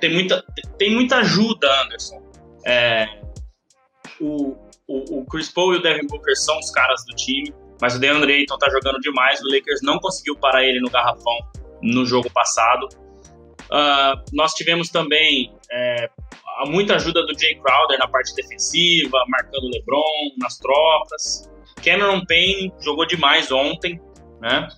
Tem 0.00 0.12
muita, 0.12 0.44
tem 0.78 0.94
muita 0.94 1.16
ajuda, 1.18 1.68
Anderson. 1.82 2.22
É, 2.66 3.06
o, 4.20 4.56
o, 4.86 5.20
o, 5.20 5.26
Chris 5.26 5.50
Paul 5.50 5.74
e 5.74 5.78
o 5.78 5.82
Devin 5.82 6.06
Booker 6.06 6.36
são 6.36 6.58
os 6.58 6.70
caras 6.70 7.04
do 7.06 7.14
time, 7.14 7.54
mas 7.80 7.94
o 7.96 8.00
DeAndre 8.00 8.32
Ayton 8.32 8.58
tá 8.58 8.68
jogando 8.70 9.00
demais. 9.00 9.40
O 9.42 9.52
Lakers 9.52 9.80
não 9.82 9.98
conseguiu 9.98 10.36
parar 10.36 10.64
ele 10.64 10.80
no 10.80 10.90
garrafão 10.90 11.38
no 11.82 12.04
jogo 12.04 12.30
passado. 12.30 12.88
Uh, 13.64 14.22
nós 14.32 14.52
tivemos 14.54 14.88
também 14.90 15.52
é, 15.70 16.10
muita 16.66 16.96
ajuda 16.96 17.24
do 17.26 17.38
Jay 17.38 17.54
Crowder 17.56 17.98
na 17.98 18.06
parte 18.06 18.34
defensiva, 18.34 19.24
marcando 19.28 19.64
o 19.64 19.70
LeBron 19.70 20.34
nas 20.38 20.58
trocas. 20.58 21.50
Cameron 21.82 22.24
Payne 22.26 22.72
jogou 22.80 23.06
demais 23.06 23.50
ontem, 23.50 24.00
né? 24.40 24.68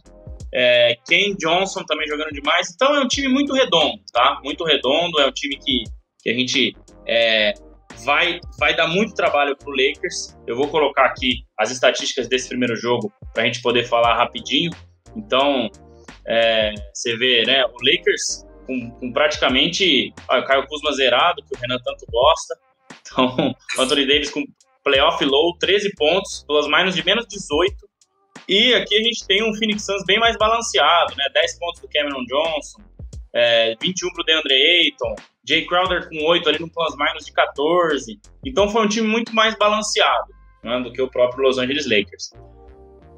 É, 0.59 0.97
Ken 1.07 1.35
Johnson 1.37 1.85
também 1.85 2.09
jogando 2.09 2.31
demais. 2.31 2.73
Então 2.75 2.95
é 2.95 3.01
um 3.01 3.09
time 3.09 3.29
muito 3.29 3.53
redondo, 3.53 4.01
tá? 4.11 4.41
Muito 4.43 4.65
redondo. 4.65 5.21
É 5.21 5.27
um 5.27 5.33
time 5.33 5.59
que, 5.59 5.85
que 6.23 6.31
a 6.31 6.33
gente 6.33 6.75
é, 7.07 7.53
vai, 8.05 8.41
vai 8.59 8.75
dar 8.75 8.89
muito 8.89 9.15
trabalho 9.15 9.55
para 9.55 9.69
o 9.69 9.73
Lakers. 9.73 10.35
Eu 10.47 10.57
vou 10.57 10.69
colocar 10.69 11.05
aqui 11.05 11.45
as 11.59 11.71
estatísticas 11.71 12.27
desse 12.27 12.49
primeiro 12.49 12.75
jogo 12.75 13.13
para 13.35 13.43
a 13.43 13.47
gente 13.47 13.61
poder 13.61 13.85
falar 13.85 14.17
rapidinho. 14.17 14.71
Então, 15.15 15.69
É, 16.29 16.75
você 16.93 17.17
vê, 17.17 17.45
né, 17.47 17.65
o 17.65 17.77
Lakers 17.85 18.45
com, 18.67 18.91
com 18.99 19.13
praticamente 19.13 20.13
o 20.29 20.43
Caio 20.43 20.67
Kuzma 20.67 20.93
zerado, 20.93 21.43
que 21.43 21.57
o 21.57 21.61
Renan 21.61 21.79
tanto 21.85 22.05
gosta. 22.11 22.59
Então, 23.01 23.55
o 23.79 23.83
Anthony 23.83 24.07
Davis 24.07 24.31
com 24.31 24.43
playoff 24.83 25.25
low, 25.25 25.57
13 25.59 25.95
pontos, 25.95 26.45
plus 26.47 26.67
minus 26.67 26.95
de 26.95 27.05
menos 27.05 27.27
18. 27.29 27.86
E 28.49 28.75
aqui 28.75 28.97
a 28.97 29.03
gente 29.03 29.27
tem 29.27 29.43
um 29.43 29.55
Phoenix 29.55 29.85
Suns 29.85 30.05
bem 30.07 30.19
mais 30.19 30.37
balanceado, 30.37 31.15
né? 31.17 31.25
10 31.35 31.59
pontos 31.59 31.81
do 31.81 31.89
Cameron 31.89 32.25
Johnson, 32.25 32.81
é, 33.35 33.75
21 33.81 34.11
para 34.13 34.23
o 34.23 34.25
DeAndre 34.25 34.55
Ayton, 34.55 35.15
Jay 35.47 35.67
Crowder 35.67 36.09
com 36.09 36.25
8 36.25 36.49
ali 36.49 36.59
no 36.61 36.71
plus 36.71 36.97
minus 36.97 37.27
de 37.27 37.33
14. 37.33 38.19
Então 38.45 38.69
foi 38.69 38.85
um 38.85 38.89
time 38.89 39.07
muito 39.07 39.35
mais 39.35 39.57
balanceado 39.57 40.33
né, 40.63 40.81
do 40.81 40.93
que 40.93 41.03
o 41.03 41.11
próprio 41.11 41.43
Los 41.43 41.59
Angeles 41.59 41.87
Lakers. 41.87 42.31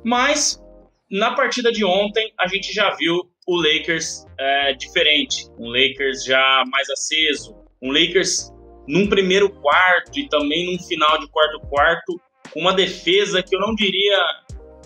Mas 0.05 0.63
na 1.11 1.35
partida 1.35 1.71
de 1.71 1.85
ontem 1.85 2.33
a 2.39 2.47
gente 2.47 2.73
já 2.73 2.95
viu 2.95 3.31
o 3.47 3.57
Lakers 3.57 4.27
é, 4.39 4.75
diferente, 4.75 5.47
um 5.59 5.69
Lakers 5.69 6.25
já 6.25 6.65
mais 6.71 6.89
aceso, 6.91 7.57
um 7.83 7.91
Lakers 7.91 8.53
num 8.87 9.09
primeiro 9.09 9.51
quarto 9.51 10.19
e 10.19 10.29
também 10.29 10.67
num 10.67 10.83
final 10.83 11.19
de 11.19 11.29
quarto 11.29 11.61
quarto 11.69 12.21
com 12.53 12.61
uma 12.61 12.75
defesa 12.75 13.43
que 13.43 13.55
eu 13.55 13.61
não 13.61 13.75
diria 13.75 14.19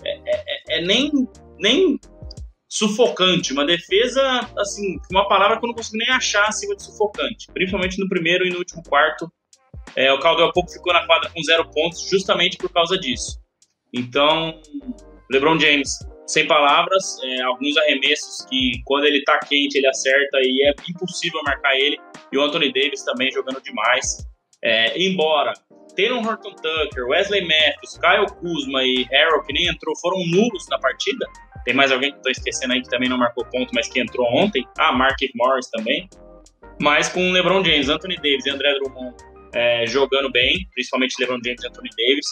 é, 0.05 0.21
é, 0.25 0.43
é, 0.47 0.77
é 0.77 0.81
nem 0.81 1.11
nem 1.59 1.99
sufocante, 2.73 3.53
uma 3.53 3.65
defesa, 3.65 4.21
assim, 4.57 4.97
uma 5.11 5.27
palavra 5.27 5.59
que 5.59 5.65
eu 5.65 5.67
não 5.67 5.75
consigo 5.75 5.97
nem 5.97 6.09
achar 6.09 6.47
acima 6.47 6.75
de 6.75 6.83
sufocante, 6.83 7.45
principalmente 7.53 7.99
no 7.99 8.09
primeiro 8.09 8.47
e 8.47 8.49
no 8.49 8.57
último 8.57 8.81
quarto. 8.81 9.31
É, 9.95 10.11
o 10.11 10.19
Caldwell 10.19 10.51
pouco 10.51 10.71
ficou 10.71 10.91
na 10.91 11.05
quadra 11.05 11.29
com 11.29 11.43
zero 11.43 11.69
pontos 11.69 12.09
justamente 12.09 12.57
por 12.57 12.71
causa 12.71 12.97
disso. 12.97 13.39
Então, 13.93 14.59
LeBron 15.29 15.59
James, 15.59 15.99
sem 16.25 16.47
palavras, 16.47 17.19
é, 17.23 17.41
alguns 17.43 17.77
arremessos 17.77 18.43
que 18.49 18.81
quando 18.85 19.05
ele 19.05 19.23
tá 19.23 19.39
quente 19.39 19.77
ele 19.77 19.87
acerta 19.87 20.39
e 20.41 20.67
é 20.67 20.73
impossível 20.89 21.41
marcar 21.43 21.75
ele. 21.75 21.97
E 22.31 22.37
o 22.37 22.41
Anthony 22.41 22.73
Davis 22.73 23.03
também 23.03 23.31
jogando 23.31 23.61
demais. 23.61 24.27
É, 24.63 24.97
embora 25.01 25.53
Taylor 25.95 26.25
Horton 26.25 26.55
Tucker, 26.55 27.07
Wesley 27.07 27.41
Matthews, 27.41 27.99
Kyle 27.99 28.39
Kuzma 28.39 28.83
e 28.83 29.05
Harold, 29.13 29.45
que 29.45 29.53
nem 29.53 29.67
entrou, 29.67 29.95
foram 29.97 30.17
nulos 30.27 30.67
na 30.69 30.79
partida, 30.79 31.25
tem 31.65 31.73
mais 31.73 31.91
alguém 31.91 32.11
que 32.11 32.17
estou 32.17 32.31
esquecendo 32.31 32.73
aí 32.73 32.81
que 32.81 32.89
também 32.89 33.09
não 33.09 33.17
marcou 33.17 33.45
ponto, 33.45 33.71
mas 33.73 33.87
que 33.87 33.99
entrou 33.99 34.25
ontem. 34.33 34.65
Ah, 34.77 34.91
Mark 34.91 35.17
Morris 35.35 35.69
também. 35.69 36.09
Mas 36.81 37.07
com 37.09 37.31
LeBron 37.31 37.63
James, 37.63 37.89
Anthony 37.89 38.15
Davis 38.15 38.45
e 38.45 38.49
André 38.49 38.73
Drummond 38.79 39.15
é, 39.53 39.85
jogando 39.85 40.31
bem, 40.31 40.67
principalmente 40.73 41.15
LeBron 41.19 41.39
James 41.43 41.63
e 41.63 41.67
Anthony 41.67 41.89
Davis, 41.97 42.25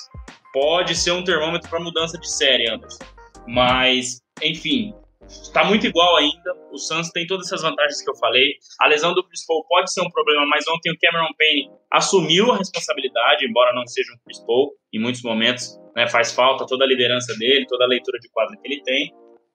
pode 0.51 0.95
ser 0.95 1.11
um 1.11 1.23
termômetro 1.23 1.69
para 1.69 1.79
mudança 1.79 2.17
de 2.17 2.29
série, 2.29 2.69
Anderson. 2.69 3.03
Mas, 3.47 4.21
enfim, 4.41 4.93
está 5.31 5.63
muito 5.63 5.85
igual 5.87 6.17
ainda. 6.17 6.53
O 6.71 6.77
Suns 6.77 7.09
tem 7.09 7.25
todas 7.25 7.47
essas 7.47 7.61
vantagens 7.61 8.01
que 8.01 8.09
eu 8.09 8.15
falei. 8.15 8.55
A 8.79 8.87
lesão 8.87 9.13
do 9.13 9.23
Chris 9.23 9.45
Paul 9.45 9.65
pode 9.67 9.91
ser 9.91 10.01
um 10.01 10.09
problema, 10.09 10.45
mas 10.47 10.67
ontem 10.67 10.91
o 10.91 10.97
Cameron 10.99 11.33
Payne 11.37 11.69
assumiu 11.89 12.51
a 12.51 12.57
responsabilidade, 12.57 13.45
embora 13.45 13.73
não 13.73 13.85
seja 13.87 14.11
um 14.13 14.17
Chris 14.25 14.39
Paul 14.45 14.73
em 14.93 14.99
muitos 14.99 15.21
momentos. 15.21 15.79
Né, 15.95 16.07
faz 16.07 16.31
falta 16.31 16.65
toda 16.65 16.85
a 16.85 16.87
liderança 16.87 17.35
dele, 17.37 17.65
toda 17.67 17.83
a 17.83 17.87
leitura 17.87 18.17
de 18.19 18.29
quadra 18.29 18.55
que 18.55 18.65
ele 18.65 18.81
tem. 18.83 19.13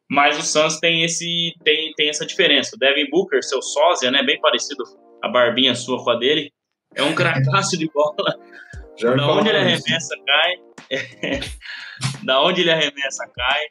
Mas 0.09 0.38
o 0.38 0.42
Suns 0.42 0.78
tem 0.78 1.02
esse 1.02 1.54
tem, 1.64 1.92
tem 1.95 2.09
essa 2.09 2.26
diferença. 2.26 2.76
O 2.76 2.78
Devin 2.78 3.09
Booker, 3.11 3.42
seu 3.42 3.62
sósia, 3.62 4.11
né, 4.11 4.23
bem 4.23 4.40
parecido 4.40 4.85
a 5.23 5.28
barbinha 5.28 5.75
sua 5.75 6.02
com 6.02 6.11
a 6.11 6.14
dele, 6.14 6.52
é 6.95 7.02
um 7.02 7.14
cracaço 7.14 7.76
de 7.76 7.90
bola. 7.90 8.38
Já 8.99 9.14
da 9.14 9.30
onde 9.30 9.49
ele 9.49 9.59
arremessa 9.59 10.14
isso. 10.14 10.25
cai. 10.25 11.40
da 12.25 12.42
onde 12.42 12.62
ele 12.62 12.71
arremessa 12.71 13.30
cai. 13.35 13.62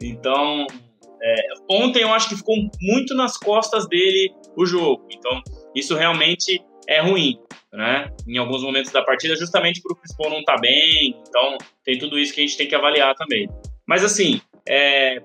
Então, 0.00 0.66
é, 1.22 1.34
ontem 1.70 2.02
eu 2.02 2.12
acho 2.12 2.28
que 2.28 2.36
ficou 2.36 2.56
muito 2.80 3.14
nas 3.14 3.36
costas 3.36 3.88
dele 3.88 4.32
o 4.56 4.64
jogo. 4.64 5.06
Então, 5.10 5.42
isso 5.74 5.94
realmente 5.94 6.62
é 6.86 7.00
ruim, 7.00 7.38
né? 7.72 8.10
Em 8.26 8.38
alguns 8.38 8.62
momentos 8.62 8.92
da 8.92 9.02
partida, 9.02 9.36
justamente 9.36 9.82
para 9.82 9.92
o 9.92 9.96
Chris 9.96 10.16
Paul 10.16 10.30
não 10.30 10.42
tá 10.44 10.56
bem. 10.56 11.20
Então, 11.28 11.58
tem 11.84 11.98
tudo 11.98 12.18
isso 12.18 12.32
que 12.32 12.40
a 12.40 12.44
gente 12.44 12.56
tem 12.56 12.68
que 12.68 12.74
avaliar 12.74 13.14
também. 13.14 13.48
Mas, 13.86 14.04
assim, 14.04 14.40
é, 14.68 15.20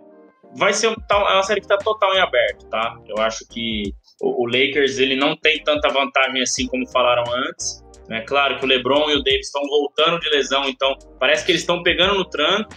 vai 0.56 0.74
ser 0.74 0.96
tá, 1.08 1.16
é 1.16 1.34
uma 1.34 1.44
série 1.44 1.60
que 1.60 1.66
está 1.66 1.78
total 1.78 2.14
em 2.14 2.20
aberto, 2.20 2.68
tá? 2.70 2.98
Eu 3.08 3.18
acho 3.18 3.48
que 3.50 3.94
o, 4.22 4.44
o, 4.44 4.46
Lakers 4.46 5.00
ele 5.00 5.16
não 5.16 5.36
tem 5.36 5.62
tanta 5.64 5.90
vantagem 5.90 6.42
assim 6.42 6.68
como 6.68 6.88
falaram 6.90 7.24
antes. 7.34 7.84
É 8.10 8.22
claro 8.22 8.60
que 8.60 8.66
o 8.66 8.68
LeBron 8.68 9.10
e 9.10 9.16
o 9.16 9.24
Davis 9.24 9.48
estão 9.48 9.62
voltando 9.64 10.20
de 10.20 10.30
lesão, 10.30 10.68
então 10.68 10.96
parece 11.20 11.46
que 11.46 11.52
eles 11.52 11.62
estão 11.62 11.82
pegando 11.82 12.16
no 12.16 12.26
tranco, 12.26 12.76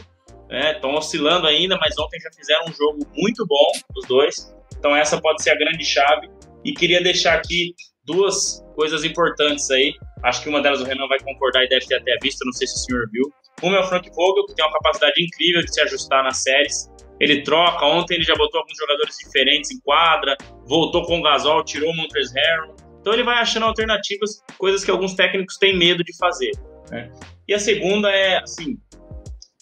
estão 0.51 0.93
né? 0.93 0.99
oscilando 0.99 1.47
ainda, 1.47 1.77
mas 1.79 1.99
ontem 1.99 2.21
já 2.21 2.31
fizeram 2.31 2.67
um 2.67 2.73
jogo 2.73 2.99
muito 3.17 3.47
bom 3.47 3.73
os 3.97 4.07
dois. 4.07 4.55
Então 4.79 4.95
essa 4.95 5.21
pode 5.21 5.43
ser 5.43 5.51
a 5.51 5.57
grande 5.57 5.85
chave. 5.85 6.29
E 6.65 6.73
queria 6.73 7.03
deixar 7.03 7.35
aqui 7.35 7.75
duas 8.05 8.65
coisas 8.75 9.05
importantes 9.05 9.71
aí. 9.71 9.95
Acho 10.25 10.43
que 10.43 10.49
uma 10.49 10.61
delas 10.61 10.81
o 10.81 10.85
Renan 10.85 11.07
vai 11.09 11.21
concordar 11.21 11.65
e 11.65 11.69
deve 11.69 11.87
ter 11.87 11.97
até 11.97 12.17
visto, 12.23 12.45
não 12.45 12.53
sei 12.53 12.67
se 12.67 12.75
o 12.75 12.79
senhor 12.79 13.11
viu. 13.11 13.25
Uma 13.63 13.79
é 13.79 13.81
o 13.81 13.85
Frank 13.85 14.09
Vogel, 14.11 14.47
que 14.47 14.55
tem 14.55 14.65
uma 14.65 14.73
capacidade 14.73 15.23
incrível 15.23 15.63
de 15.63 15.73
se 15.73 15.81
ajustar 15.81 16.23
nas 16.23 16.43
séries 16.43 16.91
ele 17.21 17.43
troca. 17.43 17.85
Ontem 17.85 18.15
ele 18.15 18.25
já 18.25 18.35
botou 18.35 18.61
alguns 18.61 18.77
jogadores 18.77 19.17
diferentes 19.17 19.71
em 19.71 19.81
quadra, 19.81 20.37
voltou 20.67 21.05
com 21.05 21.19
o 21.19 21.23
Gasol, 21.23 21.65
tirou 21.65 21.91
o 21.91 21.97
Montrezl 21.97 22.35
Harrell. 22.35 22.77
Então 23.01 23.13
ele 23.13 23.23
vai 23.23 23.37
achando 23.37 23.67
alternativas, 23.67 24.43
coisas 24.59 24.85
que 24.85 24.91
alguns 24.91 25.15
técnicos 25.15 25.57
têm 25.59 25.77
medo 25.77 26.03
de 26.03 26.17
fazer. 26.17 26.51
Né? 26.91 27.11
E 27.49 27.55
a 27.55 27.59
segunda 27.59 28.11
é, 28.11 28.39
assim, 28.39 28.77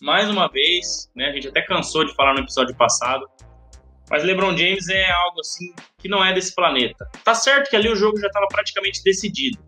mais 0.02 0.28
uma 0.28 0.48
vez, 0.48 1.10
né, 1.14 1.26
a 1.26 1.32
gente 1.32 1.48
até 1.48 1.62
cansou 1.62 2.04
de 2.04 2.14
falar 2.14 2.34
no 2.34 2.40
episódio 2.40 2.76
passado, 2.76 3.26
mas 4.10 4.22
LeBron 4.22 4.56
James 4.56 4.88
é 4.88 5.10
algo 5.10 5.40
assim 5.40 5.72
que 5.98 6.08
não 6.08 6.24
é 6.24 6.32
desse 6.32 6.54
planeta. 6.54 7.08
Tá 7.24 7.34
certo 7.34 7.70
que 7.70 7.76
ali 7.76 7.88
o 7.88 7.96
jogo 7.96 8.18
já 8.18 8.26
estava 8.26 8.46
praticamente 8.48 9.02
decidido, 9.02 9.58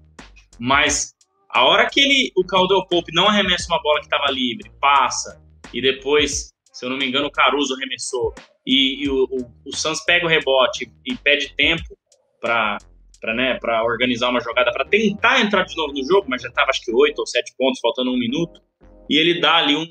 mas 0.58 1.14
a 1.50 1.64
hora 1.64 1.88
que 1.88 2.00
ele, 2.00 2.32
o 2.36 2.44
Caldwell 2.44 2.86
Pope 2.86 3.12
não 3.14 3.28
arremessa 3.28 3.66
uma 3.68 3.80
bola 3.80 4.00
que 4.00 4.06
estava 4.06 4.30
livre, 4.30 4.70
passa 4.80 5.42
e 5.72 5.80
depois 5.80 6.54
se 6.76 6.84
eu 6.84 6.90
não 6.90 6.98
me 6.98 7.06
engano, 7.06 7.28
o 7.28 7.30
Caruso 7.30 7.74
arremessou, 7.74 8.34
e, 8.66 9.02
e 9.02 9.08
o, 9.08 9.24
o, 9.24 9.70
o 9.70 9.74
Suns 9.74 10.04
pega 10.04 10.26
o 10.26 10.28
rebote 10.28 10.92
e 11.06 11.16
pede 11.16 11.54
tempo 11.56 11.96
para 12.40 12.76
para 13.18 13.32
né, 13.32 13.58
organizar 13.82 14.28
uma 14.28 14.40
jogada, 14.40 14.70
para 14.70 14.84
tentar 14.84 15.40
entrar 15.40 15.64
de 15.64 15.74
novo 15.74 15.94
no 15.94 16.04
jogo, 16.04 16.26
mas 16.28 16.42
já 16.42 16.48
estava 16.48 16.68
acho 16.68 16.82
que 16.82 16.92
oito 16.94 17.18
ou 17.18 17.26
sete 17.26 17.54
pontos, 17.56 17.80
faltando 17.80 18.10
um 18.10 18.18
minuto, 18.18 18.60
e 19.08 19.16
ele 19.16 19.40
dá 19.40 19.56
ali 19.56 19.74
um, 19.74 19.86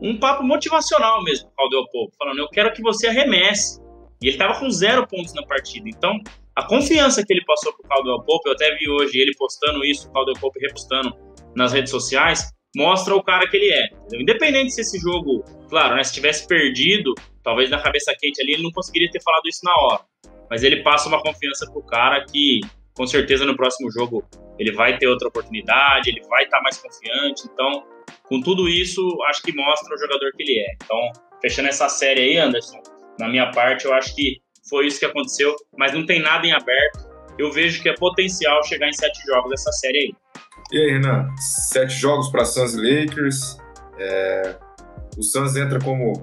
um, 0.00 0.18
papo 0.18 0.42
motivacional 0.42 1.22
mesmo 1.22 1.50
para 1.50 1.52
o 1.52 1.70
Caldwell 1.70 1.90
Pope, 1.90 2.16
falando, 2.18 2.38
eu 2.38 2.48
quero 2.48 2.72
que 2.72 2.82
você 2.82 3.08
arremesse. 3.08 3.80
E 4.22 4.28
ele 4.28 4.36
estava 4.36 4.58
com 4.58 4.70
zero 4.70 5.06
pontos 5.06 5.34
na 5.34 5.44
partida. 5.44 5.88
Então, 5.88 6.18
a 6.54 6.66
confiança 6.66 7.22
que 7.24 7.32
ele 7.32 7.44
passou 7.44 7.72
para 7.74 7.84
o 7.84 7.88
Caldwell 7.88 8.22
Pope, 8.22 8.48
eu 8.48 8.54
até 8.54 8.74
vi 8.76 8.88
hoje 8.88 9.18
ele 9.18 9.34
postando 9.36 9.84
isso, 9.84 10.08
o 10.08 10.12
Caldwell 10.12 10.40
Pope 10.40 10.58
repostando 10.58 11.14
nas 11.54 11.72
redes 11.72 11.90
sociais, 11.90 12.50
mostra 12.74 13.14
o 13.14 13.22
cara 13.22 13.48
que 13.48 13.56
ele 13.56 13.72
é. 13.72 13.86
Entendeu? 13.86 14.20
Independente 14.22 14.72
se 14.72 14.80
esse 14.80 14.98
jogo, 14.98 15.44
claro, 15.68 15.96
né, 15.96 16.04
se 16.04 16.12
tivesse 16.12 16.46
perdido, 16.46 17.14
talvez 17.42 17.70
na 17.70 17.80
cabeça 17.80 18.14
quente 18.18 18.40
ali, 18.40 18.54
ele 18.54 18.62
não 18.62 18.70
conseguiria 18.70 19.10
ter 19.10 19.22
falado 19.22 19.46
isso 19.46 19.60
na 19.64 19.72
hora. 19.84 20.04
Mas 20.50 20.62
ele 20.62 20.82
passa 20.82 21.08
uma 21.08 21.22
confiança 21.22 21.70
pro 21.70 21.82
cara 21.82 22.24
que, 22.24 22.60
com 22.96 23.06
certeza, 23.06 23.44
no 23.44 23.54
próximo 23.54 23.90
jogo 23.90 24.24
ele 24.58 24.72
vai 24.72 24.96
ter 24.96 25.06
outra 25.06 25.28
oportunidade, 25.28 26.08
ele 26.10 26.22
vai 26.28 26.44
estar 26.44 26.56
tá 26.56 26.62
mais 26.62 26.78
confiante. 26.78 27.42
Então, 27.52 27.84
com 28.24 28.40
tudo 28.40 28.68
isso, 28.68 29.02
acho 29.28 29.42
que 29.42 29.54
mostra 29.54 29.94
o 29.94 29.98
jogador 29.98 30.32
que 30.32 30.42
ele 30.42 30.58
é. 30.60 30.74
Então, 30.82 31.12
fechando 31.40 31.68
essa 31.68 31.88
série 31.88 32.20
aí, 32.20 32.38
Anderson, 32.38 32.80
na 33.20 33.28
minha 33.28 33.50
parte, 33.50 33.84
eu 33.84 33.92
acho 33.92 34.14
que 34.14 34.40
foi 34.68 34.86
isso 34.86 34.98
que 34.98 35.06
aconteceu, 35.06 35.54
mas 35.76 35.92
não 35.92 36.06
tem 36.06 36.20
nada 36.20 36.46
em 36.46 36.52
aberto. 36.52 37.06
Eu 37.38 37.52
vejo 37.52 37.82
que 37.82 37.88
é 37.88 37.94
potencial 37.94 38.64
chegar 38.64 38.88
em 38.88 38.92
sete 38.92 39.20
jogos 39.26 39.52
essa 39.52 39.70
série 39.72 39.98
aí. 39.98 40.14
E 40.72 40.78
aí, 40.78 40.90
Renan? 40.92 41.28
Sete 41.36 41.94
jogos 41.94 42.30
para 42.30 42.44
Suns 42.46 42.74
e 42.74 42.78
Lakers. 42.80 43.58
É... 43.98 44.56
O 45.18 45.22
Suns 45.22 45.54
entra 45.54 45.78
como 45.78 46.14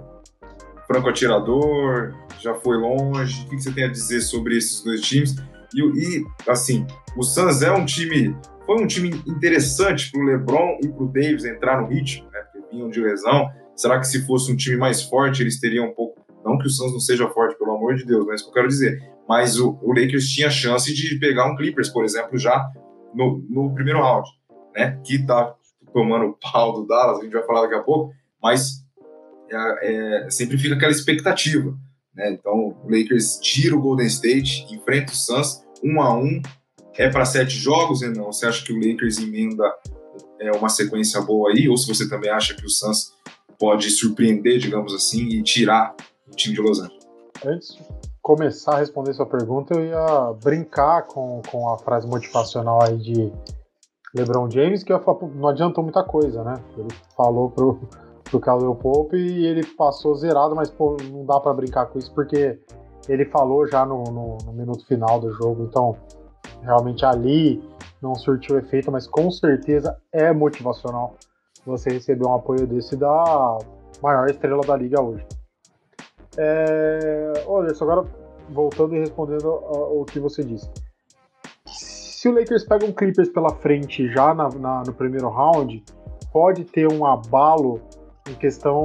franco 0.87 1.09
atirador, 1.09 2.13
já 2.39 2.55
foi 2.55 2.77
longe. 2.77 3.45
O 3.45 3.49
que 3.49 3.61
você 3.61 3.71
tem 3.71 3.85
a 3.85 3.87
dizer 3.87 4.21
sobre 4.21 4.57
esses 4.57 4.83
dois 4.83 5.01
times? 5.01 5.35
E, 5.75 5.81
e 5.81 6.25
assim, 6.47 6.85
o 7.17 7.23
Suns 7.23 7.61
é 7.61 7.71
um 7.71 7.85
time. 7.85 8.35
Foi 8.65 8.81
um 8.81 8.87
time 8.87 9.09
interessante 9.27 10.11
para 10.11 10.21
o 10.21 10.23
LeBron 10.23 10.79
e 10.81 10.87
para 10.87 11.03
o 11.03 11.11
Davis 11.11 11.43
entrar 11.43 11.81
no 11.81 11.87
ritmo, 11.87 12.29
né? 12.31 12.39
Porque 12.51 12.67
vinham 12.71 12.89
de 12.89 13.01
lesão. 13.01 13.49
Será 13.75 13.99
que 13.99 14.07
se 14.07 14.25
fosse 14.25 14.51
um 14.51 14.55
time 14.55 14.77
mais 14.77 15.03
forte, 15.03 15.41
eles 15.41 15.59
teriam 15.59 15.87
um 15.87 15.93
pouco. 15.93 16.23
Não 16.45 16.57
que 16.57 16.67
o 16.67 16.69
Suns 16.69 16.91
não 16.91 16.99
seja 16.99 17.27
forte, 17.29 17.57
pelo 17.57 17.75
amor 17.75 17.95
de 17.95 18.05
Deus, 18.05 18.25
mas 18.25 18.31
é 18.31 18.35
isso 18.35 18.43
que 18.45 18.49
eu 18.49 18.53
quero 18.53 18.67
dizer. 18.67 19.01
Mas 19.27 19.59
o, 19.59 19.77
o 19.81 19.89
Lakers 19.89 20.27
tinha 20.29 20.49
chance 20.49 20.93
de 20.93 21.17
pegar 21.19 21.51
um 21.51 21.55
Clippers, 21.55 21.89
por 21.89 22.03
exemplo, 22.03 22.37
já 22.37 22.69
no, 23.13 23.43
no 23.49 23.73
primeiro 23.73 24.01
round, 24.01 24.29
né? 24.75 24.99
Que 25.03 25.25
tá 25.25 25.55
tomando 25.93 26.25
o 26.25 26.37
pau 26.51 26.73
do 26.73 26.87
Dallas, 26.87 27.19
a 27.19 27.23
gente 27.23 27.33
vai 27.33 27.45
falar 27.45 27.61
daqui 27.61 27.75
a 27.75 27.83
pouco, 27.83 28.11
mas 28.41 28.83
é, 29.49 30.25
é, 30.25 30.29
sempre 30.29 30.57
fica 30.57 30.75
aquela 30.75 30.91
expectativa, 30.91 31.77
né? 32.15 32.31
Então, 32.31 32.75
o 32.83 32.89
Lakers 32.89 33.37
tira 33.37 33.75
o 33.75 33.81
Golden 33.81 34.07
State, 34.07 34.65
enfrenta 34.73 35.13
o 35.13 35.15
Suns, 35.15 35.62
um 35.83 36.01
a 36.01 36.15
um, 36.15 36.41
é 36.95 37.09
para 37.09 37.25
sete 37.25 37.55
jogos, 37.55 38.01
né? 38.01 38.13
Não? 38.15 38.31
Você 38.31 38.45
acha 38.45 38.63
que 38.63 38.71
o 38.71 38.75
Lakers 38.75 39.19
emenda 39.19 39.63
é, 40.39 40.51
uma 40.51 40.69
sequência 40.69 41.21
boa 41.21 41.51
aí, 41.51 41.67
ou 41.67 41.77
se 41.77 41.87
você 41.87 42.07
também 42.07 42.29
acha 42.29 42.53
que 42.53 42.65
o 42.65 42.69
Suns 42.69 43.13
pode 43.59 43.89
surpreender, 43.89 44.59
digamos 44.59 44.93
assim, 44.93 45.27
e 45.27 45.43
tirar 45.43 45.95
o 46.27 46.35
time 46.35 46.53
de 46.53 46.61
Los 46.61 46.79
Angeles? 46.79 47.03
antes 47.45 47.75
de 47.75 47.83
começar 48.21 48.75
a 48.75 48.79
responder 48.79 49.13
sua 49.13 49.25
pergunta, 49.25 49.73
eu 49.73 49.85
ia 49.85 50.33
brincar 50.41 51.03
com, 51.07 51.41
com 51.49 51.69
a 51.69 51.77
frase 51.77 52.07
motivacional 52.07 52.81
aí 52.81 52.97
de 52.97 53.31
LeBron 54.15 54.49
James, 54.49 54.83
que 54.83 54.93
eu 54.93 54.97
ia 54.97 55.03
falar, 55.03 55.27
não 55.27 55.49
adiantou 55.49 55.83
muita 55.83 56.03
coisa, 56.03 56.43
né? 56.43 56.63
Ele 56.77 56.87
falou 57.17 57.49
pro, 57.49 57.79
pro 58.23 58.39
Caldwell 58.39 58.75
Pope 58.75 59.17
e 59.17 59.45
ele 59.45 59.65
passou 59.65 60.15
zerado, 60.15 60.55
mas 60.55 60.69
pô, 60.69 60.95
não 61.11 61.25
dá 61.25 61.39
para 61.39 61.53
brincar 61.53 61.87
com 61.87 61.99
isso 61.99 62.13
porque 62.13 62.59
ele 63.07 63.25
falou 63.25 63.67
já 63.67 63.85
no, 63.85 64.03
no, 64.03 64.37
no, 64.45 64.53
minuto 64.53 64.85
final 64.85 65.19
do 65.19 65.31
jogo, 65.33 65.65
então 65.65 65.95
realmente 66.61 67.05
ali 67.05 67.61
não 68.01 68.15
surtiu 68.15 68.57
efeito, 68.57 68.91
mas 68.91 69.07
com 69.07 69.29
certeza 69.29 69.97
é 70.11 70.31
motivacional 70.33 71.15
você 71.65 71.89
receber 71.89 72.25
um 72.25 72.33
apoio 72.33 72.67
desse 72.67 72.95
da 72.95 73.57
maior 74.01 74.29
estrela 74.29 74.61
da 74.65 74.75
liga 74.75 75.01
hoje. 75.01 75.25
É... 76.37 77.43
Olha, 77.45 77.71
agora 77.79 78.05
voltando 78.49 78.95
e 78.95 78.99
respondendo 78.99 79.47
o 79.47 80.03
que 80.05 80.19
você 80.19 80.43
disse. 80.43 80.69
Se 81.65 82.27
o 82.29 82.33
Lakers 82.33 82.65
pega 82.65 82.85
um 82.85 82.91
Clippers 82.91 83.29
pela 83.29 83.49
frente 83.55 84.07
já 84.09 84.33
na, 84.33 84.49
na, 84.49 84.83
no 84.85 84.93
primeiro 84.93 85.29
round, 85.29 85.83
pode 86.31 86.65
ter 86.65 86.91
um 86.91 87.05
abalo 87.05 87.81
em 88.29 88.33
questão 88.35 88.83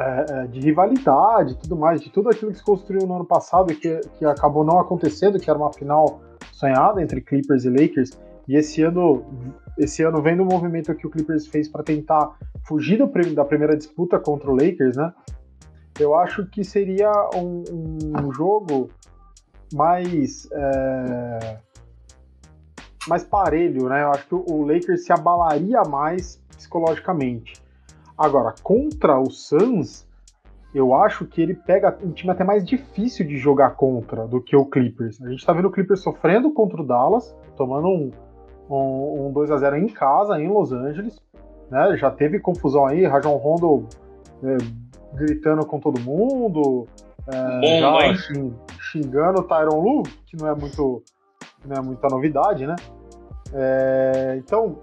é, 0.00 0.24
é, 0.30 0.46
de 0.46 0.60
rivalidade 0.60 1.58
tudo 1.58 1.76
mais, 1.76 2.00
de 2.00 2.08
tudo 2.08 2.30
aquilo 2.30 2.50
que 2.50 2.56
se 2.56 2.64
construiu 2.64 3.06
no 3.06 3.16
ano 3.16 3.24
passado 3.26 3.70
e 3.70 3.76
que, 3.76 4.00
que 4.18 4.24
acabou 4.24 4.64
não 4.64 4.80
acontecendo, 4.80 5.38
que 5.38 5.50
era 5.50 5.58
uma 5.58 5.70
final 5.72 6.22
sonhada 6.52 7.02
entre 7.02 7.20
Clippers 7.20 7.66
e 7.66 7.68
Lakers. 7.70 8.18
E 8.48 8.56
esse 8.56 8.82
ano, 8.82 9.22
esse 9.78 10.02
ano 10.02 10.22
vendo 10.22 10.42
o 10.42 10.46
movimento 10.46 10.94
que 10.94 11.06
o 11.06 11.10
Clippers 11.10 11.46
fez 11.46 11.68
para 11.68 11.82
tentar 11.82 12.34
fugir 12.66 12.96
do, 12.96 13.06
da 13.34 13.44
primeira 13.44 13.76
disputa 13.76 14.18
contra 14.18 14.50
o 14.50 14.54
Lakers, 14.54 14.96
né? 14.96 15.12
Eu 15.98 16.14
acho 16.14 16.46
que 16.46 16.64
seria 16.64 17.12
um, 17.34 17.62
um 18.24 18.32
jogo 18.32 18.88
mais 19.74 20.48
é, 20.50 21.58
mais 23.06 23.22
parelho, 23.22 23.88
né? 23.88 24.02
Eu 24.02 24.10
acho 24.10 24.26
que 24.26 24.34
o 24.34 24.62
Lakers 24.62 25.04
se 25.04 25.12
abalaria 25.12 25.82
mais 25.82 26.40
psicologicamente. 26.56 27.60
Agora, 28.20 28.54
contra 28.62 29.18
o 29.18 29.30
Suns, 29.30 30.06
eu 30.74 30.94
acho 30.94 31.24
que 31.24 31.40
ele 31.40 31.54
pega 31.54 31.96
um 32.04 32.10
time 32.10 32.30
até 32.30 32.44
mais 32.44 32.62
difícil 32.62 33.26
de 33.26 33.38
jogar 33.38 33.70
contra 33.70 34.26
do 34.26 34.42
que 34.42 34.54
o 34.54 34.66
Clippers. 34.66 35.22
A 35.22 35.30
gente 35.30 35.44
tá 35.44 35.54
vendo 35.54 35.68
o 35.68 35.70
Clippers 35.70 36.02
sofrendo 36.02 36.52
contra 36.52 36.82
o 36.82 36.86
Dallas, 36.86 37.34
tomando 37.56 37.88
um, 37.88 38.10
um, 38.68 39.28
um 39.28 39.32
2 39.32 39.50
a 39.50 39.56
0 39.56 39.78
em 39.78 39.86
casa, 39.86 40.38
em 40.38 40.48
Los 40.48 40.70
Angeles. 40.70 41.18
Né? 41.70 41.96
Já 41.96 42.10
teve 42.10 42.38
confusão 42.38 42.84
aí, 42.84 43.06
Rajon 43.06 43.36
Rondo 43.36 43.88
é, 44.44 44.56
gritando 45.16 45.64
com 45.64 45.80
todo 45.80 45.98
mundo, 45.98 46.86
é, 47.26 47.60
Bom, 47.60 47.80
já 47.80 48.14
xingando 48.80 49.40
o 49.40 49.44
Tyron 49.44 49.80
Lu, 49.80 50.02
que 50.26 50.36
não 50.36 50.46
é 50.46 50.54
muito 50.54 51.02
não 51.64 51.76
é 51.76 51.80
muita 51.80 52.06
novidade, 52.08 52.66
né? 52.66 52.76
É, 53.52 54.36
então, 54.38 54.76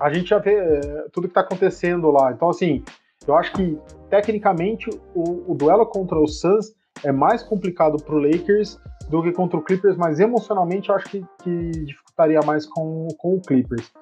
a 0.00 0.12
gente 0.12 0.28
já 0.28 0.38
vê 0.38 0.54
é, 0.54 1.06
tudo 1.12 1.28
que 1.28 1.30
está 1.30 1.40
acontecendo 1.40 2.10
lá. 2.10 2.32
Então, 2.32 2.48
assim, 2.48 2.82
eu 3.26 3.36
acho 3.36 3.52
que 3.52 3.78
tecnicamente 4.10 4.90
o, 5.14 5.52
o 5.52 5.54
duelo 5.54 5.86
contra 5.86 6.18
o 6.18 6.26
Suns 6.26 6.74
é 7.02 7.12
mais 7.12 7.42
complicado 7.42 8.02
para 8.02 8.14
o 8.14 8.18
Lakers 8.18 8.78
do 9.08 9.22
que 9.22 9.32
contra 9.32 9.58
o 9.58 9.62
Clippers, 9.62 9.96
mas 9.96 10.20
emocionalmente 10.20 10.88
eu 10.88 10.94
acho 10.94 11.06
que, 11.08 11.24
que 11.42 11.70
dificultaria 11.84 12.40
mais 12.44 12.66
com, 12.66 13.08
com 13.18 13.34
o 13.34 13.40
Clippers. 13.40 13.92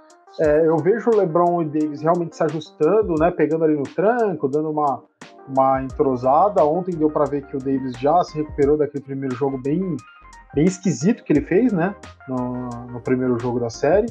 É, 0.41 0.67
eu 0.67 0.77
vejo 0.79 1.11
o 1.11 1.17
LeBron 1.17 1.63
e 1.63 1.65
Davis 1.67 2.01
realmente 2.01 2.37
se 2.37 2.43
ajustando, 2.43 3.15
né, 3.19 3.31
pegando 3.31 3.65
ali 3.65 3.77
no 3.77 3.83
tranco, 3.83 4.49
dando 4.49 4.71
uma, 4.71 5.03
uma 5.47 5.83
entrosada. 5.83 6.65
Ontem 6.65 6.97
deu 6.97 7.11
para 7.11 7.25
ver 7.25 7.47
que 7.47 7.57
o 7.57 7.59
Davis 7.59 7.99
já 7.99 8.23
se 8.25 8.39
recuperou 8.39 8.79
daquele 8.79 9.05
primeiro 9.05 9.35
jogo 9.35 9.59
bem, 9.59 9.97
bem 10.55 10.65
esquisito 10.65 11.23
que 11.23 11.33
ele 11.33 11.43
fez, 11.43 11.73
né, 11.73 11.95
no, 12.29 12.69
no 12.93 13.01
primeiro 13.01 13.39
jogo 13.39 13.61
da 13.61 13.69
série. 13.69 14.07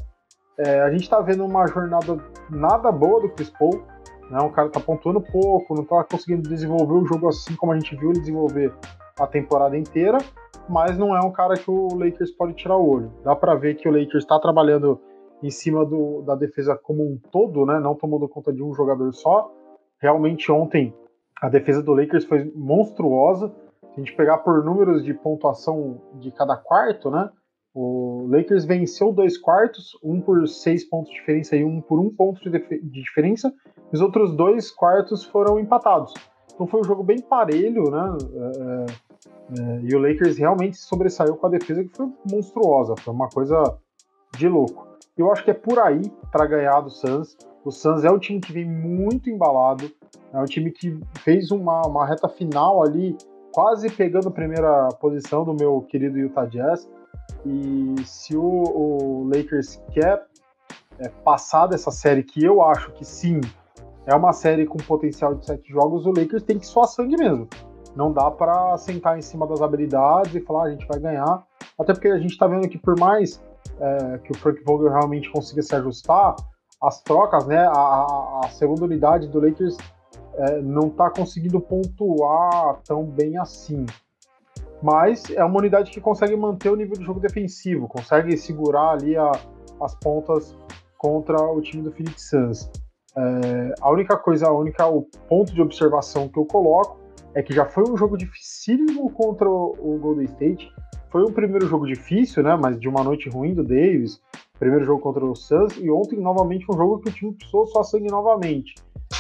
É, 0.58 0.82
a 0.82 0.92
gente 0.92 1.04
está 1.04 1.20
vendo 1.22 1.46
uma 1.46 1.66
jornada 1.68 2.18
nada 2.50 2.92
boa 2.92 3.22
do 3.22 3.30
Chris 3.30 3.50
Paul, 3.50 3.84
né, 4.30 4.40
um 4.42 4.52
cara 4.52 4.70
tá 4.70 4.80
pontuando 4.80 5.22
pouco, 5.22 5.74
não 5.74 5.84
está 5.84 6.04
conseguindo 6.04 6.48
desenvolver 6.48 6.94
o 6.94 7.06
jogo 7.06 7.28
assim 7.28 7.56
como 7.56 7.72
a 7.72 7.80
gente 7.80 7.96
viu 7.96 8.12
ele 8.12 8.20
desenvolver 8.20 8.74
a 9.20 9.28
temporada 9.28 9.78
inteira, 9.78 10.18
mas 10.70 10.98
não 10.98 11.16
é 11.16 11.20
um 11.20 11.32
cara 11.32 11.56
que 11.56 11.70
o 11.70 11.96
Lakers 11.96 12.32
pode 12.32 12.54
tirar 12.54 12.78
o 12.78 12.90
olho. 12.90 13.12
Dá 13.24 13.36
para 13.36 13.56
ver 13.56 13.76
que 13.76 13.88
o 13.88 13.92
Lakers 13.92 14.24
está 14.24 14.40
trabalhando 14.40 15.00
em 15.44 15.50
cima 15.50 15.86
do, 15.86 16.22
da 16.22 16.36
defesa 16.36 16.78
como 16.82 17.04
um 17.04 17.18
todo, 17.32 17.66
né, 17.66 17.80
não 17.80 17.96
tomando 17.96 18.28
conta 18.28 18.54
de 18.54 18.64
um 18.64 18.74
jogador 18.74 19.12
só. 19.14 19.52
Realmente 20.00 20.52
ontem 20.52 20.94
a 21.42 21.50
defesa 21.50 21.82
do 21.82 21.94
Lakers 21.94 22.26
foi 22.26 22.52
monstruosa. 22.56 23.50
Se 23.82 24.00
a 24.00 24.00
gente 24.00 24.16
pegar 24.16 24.38
por 24.40 24.64
números 24.64 25.04
de 25.04 25.14
pontuação 25.14 26.00
de 26.14 26.32
cada 26.32 26.56
quarto, 26.56 27.10
né, 27.10 27.30
o 27.74 28.28
Lakers 28.30 28.66
venceu 28.66 29.14
dois 29.14 29.38
quartos, 29.38 29.98
um 30.04 30.20
por 30.20 30.46
seis 30.48 30.84
pontos 30.84 31.10
de 31.12 31.20
diferença 31.20 31.56
e 31.56 31.64
um 31.64 31.80
por 31.80 32.00
um 32.00 32.10
ponto 32.10 32.50
de, 32.50 32.60
de 32.60 33.02
diferença. 33.02 33.54
Os 33.92 34.02
outros 34.02 34.36
dois 34.36 34.72
quartos 34.72 35.24
foram 35.24 35.60
empatados. 35.60 36.14
Então 36.54 36.68
foi 36.68 36.82
um 36.82 36.84
jogo 36.84 37.04
bem 37.04 37.20
parelho, 37.20 37.90
né? 37.90 38.18
É, 38.36 39.12
é, 39.60 39.82
e 39.84 39.96
o 39.96 40.00
Lakers 40.00 40.38
realmente 40.38 40.78
sobressaiu 40.78 41.36
com 41.36 41.48
a 41.48 41.50
defesa 41.50 41.84
que 41.84 41.96
foi 41.96 42.10
monstruosa, 42.30 42.96
foi 42.98 43.14
uma 43.14 43.30
coisa 43.30 43.78
de 44.38 44.48
louco. 44.48 44.88
Eu 45.18 45.32
acho 45.32 45.44
que 45.44 45.52
é 45.52 45.54
por 45.54 45.80
aí 45.80 46.02
para 46.32 46.46
ganhar 46.46 46.82
do 46.82 46.90
Suns. 46.90 47.38
O 47.64 47.72
Suns 47.72 48.04
é 48.04 48.12
um 48.12 48.20
time 48.20 48.40
que 48.40 48.52
vem 48.52 48.66
muito 48.66 49.30
embalado, 49.30 49.92
é 50.34 50.40
um 50.40 50.46
time 50.46 50.72
que 50.72 51.00
fez 51.20 51.52
uma, 51.52 51.82
uma 51.86 52.06
reta 52.06 52.28
final 52.28 52.84
ali, 52.84 53.16
quase 53.54 53.90
pegando 53.90 54.30
a 54.30 54.32
primeira 54.32 54.90
posição 55.00 55.44
do 55.44 55.54
meu 55.54 55.82
querido 55.82 56.18
Utah 56.18 56.46
Jazz. 56.46 56.90
E 57.46 57.96
se 58.06 58.36
o, 58.36 58.44
o 58.44 59.30
Lakers 59.34 59.82
quer 59.92 60.26
é, 61.00 61.10
passar 61.24 61.68
dessa 61.68 61.92
série, 61.92 62.24
que 62.24 62.44
eu 62.44 62.62
acho 62.62 62.92
que 62.92 63.04
sim, 63.06 63.42
é 64.06 64.16
uma 64.16 64.34
série 64.34 64.66
com 64.66 64.78
potencial 64.78 65.36
de 65.36 65.46
sete 65.46 65.72
jogos, 65.72 66.06
o 66.06 66.10
Lakers 66.10 66.44
tem 66.44 66.58
que 66.58 66.66
suar 66.66 66.88
sangue 66.88 67.18
mesmo. 67.18 67.48
Não 67.96 68.12
dá 68.12 68.32
para 68.32 68.78
sentar 68.78 69.18
em 69.18 69.22
cima 69.22 69.46
das 69.46 69.62
habilidades 69.62 70.34
e 70.34 70.42
falar 70.42 70.64
ah, 70.64 70.68
a 70.68 70.72
gente 70.72 70.88
vai 70.88 71.00
ganhar. 71.00 71.44
Até 71.78 71.94
porque 71.94 72.08
a 72.08 72.18
gente 72.18 72.32
está 72.32 72.48
vendo 72.48 72.68
que 72.70 72.78
por 72.78 72.98
mais 73.00 73.42
é, 73.80 74.18
que 74.20 74.32
o 74.32 74.38
Frank 74.38 74.64
Vogel 74.64 74.90
realmente 74.90 75.32
consiga 75.32 75.62
se 75.62 75.76
ajustar, 75.76 76.36
as 76.82 77.02
trocas, 77.02 77.46
né, 77.46 77.68
a, 77.68 78.42
a 78.44 78.50
segunda 78.50 78.86
unidade 78.86 79.28
do 79.28 79.40
Lakers 79.40 79.78
é, 80.34 80.62
não 80.62 80.88
está 80.88 81.10
conseguindo 81.10 81.60
pontuar 81.60 82.80
tão 82.84 83.04
bem 83.04 83.38
assim. 83.38 83.86
Mas 84.82 85.30
é 85.30 85.44
uma 85.44 85.60
unidade 85.60 85.92
que 85.92 86.02
consegue 86.02 86.36
manter 86.36 86.70
o 86.70 86.76
nível 86.76 86.98
de 86.98 87.04
jogo 87.04 87.20
defensivo, 87.20 87.88
consegue 87.88 88.36
segurar 88.36 88.92
ali 88.92 89.16
a, 89.16 89.32
as 89.82 89.96
pontas 89.96 90.58
contra 90.98 91.42
o 91.42 91.62
time 91.62 91.84
do 91.84 91.92
Phoenix 91.92 92.30
Suns. 92.30 92.70
É, 93.16 93.76
a 93.82 93.92
única 93.92 94.18
coisa, 94.18 94.48
a 94.48 94.52
única 94.52 94.88
o 94.88 95.04
ponto 95.28 95.54
de 95.54 95.62
observação 95.62 96.30
que 96.30 96.38
eu 96.38 96.46
coloco 96.46 97.00
é 97.34 97.42
que 97.42 97.54
já 97.54 97.66
foi 97.66 97.84
um 97.90 97.98
jogo 97.98 98.18
dificílimo 98.18 99.10
contra 99.12 99.50
o, 99.50 99.76
o 99.80 100.00
Golden 100.00 100.26
State. 100.26 100.72
Foi 101.10 101.24
um 101.24 101.32
primeiro 101.32 101.68
jogo 101.68 101.86
difícil, 101.86 102.44
né? 102.44 102.58
Mas 102.60 102.80
de 102.80 102.88
uma 102.88 103.04
noite 103.04 103.30
ruim 103.30 103.54
do 103.54 103.64
Davis. 103.64 104.22
Primeiro 104.58 104.86
jogo 104.86 105.02
contra 105.02 105.26
o 105.26 105.36
Suns 105.36 105.76
e 105.78 105.90
ontem 105.90 106.20
novamente 106.20 106.66
um 106.70 106.78
jogo 106.78 107.00
que 107.00 107.10
o 107.10 107.12
time 107.12 107.34
precisou 107.34 107.66
só 107.66 107.84
sangue 107.84 108.10
novamente. 108.12 108.76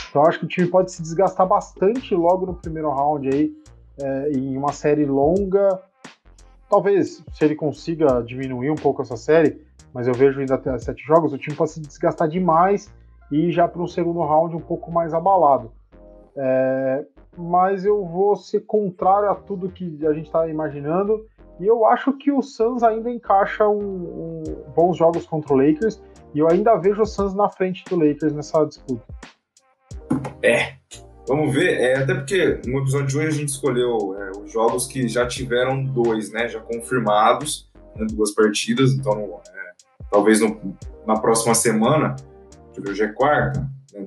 Então 0.10 0.24
acho 0.26 0.39
que 0.39 0.45
o 0.45 0.47
time 0.47 0.67
pode 0.67 0.91
se 0.91 1.02
desgastar 1.02 1.47
bastante 1.47 2.13
logo 2.13 2.45
no 2.45 2.54
primeiro 2.54 2.89
round 2.89 3.28
aí, 3.28 3.52
é, 4.02 4.32
em 4.32 4.58
uma 4.58 4.72
série 4.72 5.06
longa. 5.06 5.80
Talvez 6.70 7.24
se 7.34 7.46
ele 7.46 7.56
consiga 7.56 8.22
diminuir 8.22 8.72
um 8.72 8.76
pouco 8.76 9.02
essa 9.02 9.18
série, 9.18 9.62
mas 9.94 10.08
eu 10.08 10.14
vejo 10.14 10.40
ainda 10.40 10.56
até 10.56 10.78
sete 10.78 11.06
jogos, 11.06 11.34
o 11.34 11.38
time 11.38 11.56
pode 11.56 11.72
se 11.72 11.82
desgastar 11.82 12.28
demais 12.28 12.92
e 13.32 13.48
ir 13.48 13.52
já 13.52 13.68
para 13.68 13.82
um 13.82 13.88
segundo 13.88 14.22
round 14.22 14.56
um 14.56 14.62
pouco 14.62 14.92
mais 14.92 15.14
abalado. 15.14 15.72
É, 16.36 17.06
mas 17.38 17.86
eu 17.86 18.06
vou 18.06 18.36
ser 18.36 18.62
contrário 18.62 19.30
a 19.30 19.36
tudo 19.36 19.70
que 19.70 20.06
a 20.06 20.14
gente 20.14 20.28
está 20.28 20.48
imaginando. 20.48 21.26
E 21.60 21.68
eu 21.68 21.86
acho 21.86 22.14
que 22.14 22.32
o 22.32 22.42
Suns 22.42 22.84
ainda 22.84 23.10
encaixa 23.10 23.68
um, 23.68 23.80
um, 23.80 24.44
bons 24.76 24.98
jogos 24.98 25.26
contra 25.26 25.54
o 25.54 25.58
Lakers. 25.58 26.02
E 26.34 26.40
eu 26.40 26.50
ainda 26.50 26.76
vejo 26.76 27.02
o 27.02 27.06
Suns 27.06 27.34
na 27.34 27.50
frente 27.50 27.84
do 27.86 27.96
Lakers 27.98 28.34
nessa 28.34 28.66
disputa. 28.66 29.04
É, 30.42 30.74
vamos 31.32 31.54
ver. 31.54 31.80
É, 31.80 31.98
até 31.98 32.13
porque 32.13 32.60
no 32.67 32.80
episódio 32.80 33.08
de 33.08 33.17
hoje 33.17 33.28
a 33.28 33.32
gente 33.32 33.50
escolheu 33.50 34.15
é, 34.20 34.32
os 34.38 34.52
jogos 34.52 34.86
que 34.86 35.08
já 35.08 35.26
tiveram 35.26 35.82
dois, 35.84 36.30
né? 36.32 36.50
Já 36.50 36.60
confirmados, 36.60 37.70
né, 37.96 38.06
duas 38.12 38.32
partidas. 38.32 38.91
Então, 38.91 39.39
é, 39.48 39.72
talvez 40.12 40.41
no, 40.41 40.78
na 41.08 41.17
próxima 41.20 41.56
semana, 41.56 42.17
hoje 42.86 43.04
é 43.04 43.08
quarta, 43.08 43.62
né, 43.94 44.06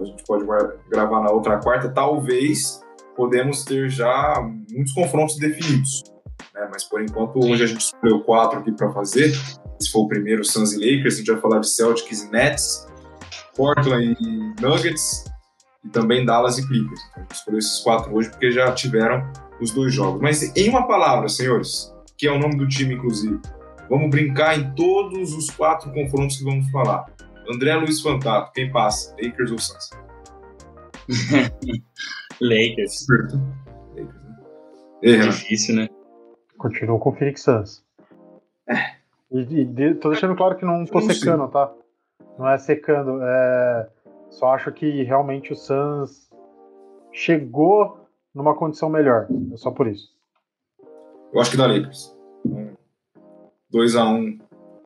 a 0.00 0.04
gente 0.04 0.24
pode 0.24 0.44
gravar 0.90 1.22
na 1.22 1.30
outra 1.30 1.58
quarta, 1.58 1.88
talvez 1.88 2.80
podemos 3.14 3.64
ter 3.64 3.88
já 3.88 4.34
muitos 4.70 4.92
confrontos 4.92 5.36
definidos. 5.38 6.02
Né? 6.52 6.68
Mas 6.70 6.84
por 6.84 7.00
enquanto, 7.00 7.38
hoje 7.38 7.62
a 7.62 7.66
gente 7.66 7.80
escolheu 7.80 8.20
quatro 8.20 8.58
aqui 8.58 8.72
para 8.72 8.90
fazer. 8.92 9.30
Se 9.80 9.90
for 9.90 10.00
o 10.00 10.08
primeiro, 10.08 10.44
Suns 10.44 10.72
e 10.72 10.76
Lakers, 10.76 11.14
a 11.14 11.18
gente 11.18 11.30
vai 11.30 11.40
falar 11.40 11.58
de 11.60 11.68
Celtics 11.68 12.24
e 12.24 12.30
Nets, 12.30 12.86
Portland 13.54 14.16
e 14.20 14.60
Nuggets, 14.60 15.24
e 15.86 15.88
também 15.88 16.24
Dallas 16.24 16.58
e 16.58 16.66
Clippers. 16.66 17.00
Então, 17.10 17.16
a 17.16 17.20
gente 17.20 17.34
escolheu 17.34 17.58
esses 17.58 17.78
quatro 17.80 18.14
hoje 18.14 18.30
porque 18.30 18.50
já 18.50 18.72
tiveram 18.72 19.30
os 19.60 19.70
dois 19.70 19.94
jogos. 19.94 20.20
Mas 20.20 20.54
em 20.56 20.68
uma 20.68 20.86
palavra, 20.86 21.28
senhores, 21.28 21.94
que 22.18 22.26
é 22.26 22.32
o 22.32 22.38
nome 22.38 22.56
do 22.56 22.66
time, 22.66 22.94
inclusive, 22.94 23.40
vamos 23.88 24.10
brincar 24.10 24.58
em 24.58 24.74
todos 24.74 25.32
os 25.32 25.48
quatro 25.50 25.92
confrontos 25.92 26.38
que 26.38 26.44
vamos 26.44 26.68
falar. 26.70 27.06
André 27.48 27.76
Luiz 27.76 28.00
Fantato, 28.00 28.52
quem 28.52 28.70
passa? 28.70 29.14
Lakers 29.22 29.52
ou 29.52 29.58
Suns? 29.58 29.90
Lakers. 32.40 33.06
Lakers, 33.08 33.34
né? 33.94 34.36
É 35.02 35.16
difícil, 35.18 35.76
né? 35.76 35.88
Continuo 36.58 36.98
com 36.98 37.10
o 37.10 37.12
Phoenix 37.14 37.42
Suns. 37.42 37.84
É. 38.68 38.96
E, 39.30 39.62
e, 39.62 39.94
tô 39.94 40.10
deixando 40.10 40.34
claro 40.34 40.56
que 40.56 40.64
não 40.64 40.84
tô 40.84 41.00
não 41.00 41.06
secando, 41.06 41.44
sei. 41.44 41.52
tá? 41.52 41.72
Não 42.38 42.48
é 42.48 42.58
secando. 42.58 43.20
É... 43.22 43.88
Só 44.36 44.52
acho 44.52 44.70
que 44.70 45.02
realmente 45.02 45.54
o 45.54 45.56
Suns 45.56 46.28
chegou 47.10 48.06
numa 48.34 48.54
condição 48.54 48.90
melhor. 48.90 49.26
É 49.50 49.56
só 49.56 49.70
por 49.70 49.86
isso. 49.86 50.10
Eu 51.32 51.40
acho 51.40 51.50
que 51.50 51.56
dá 51.56 51.66
Lakers. 51.66 52.14
2x1 53.72 54.14
um, 54.14 54.38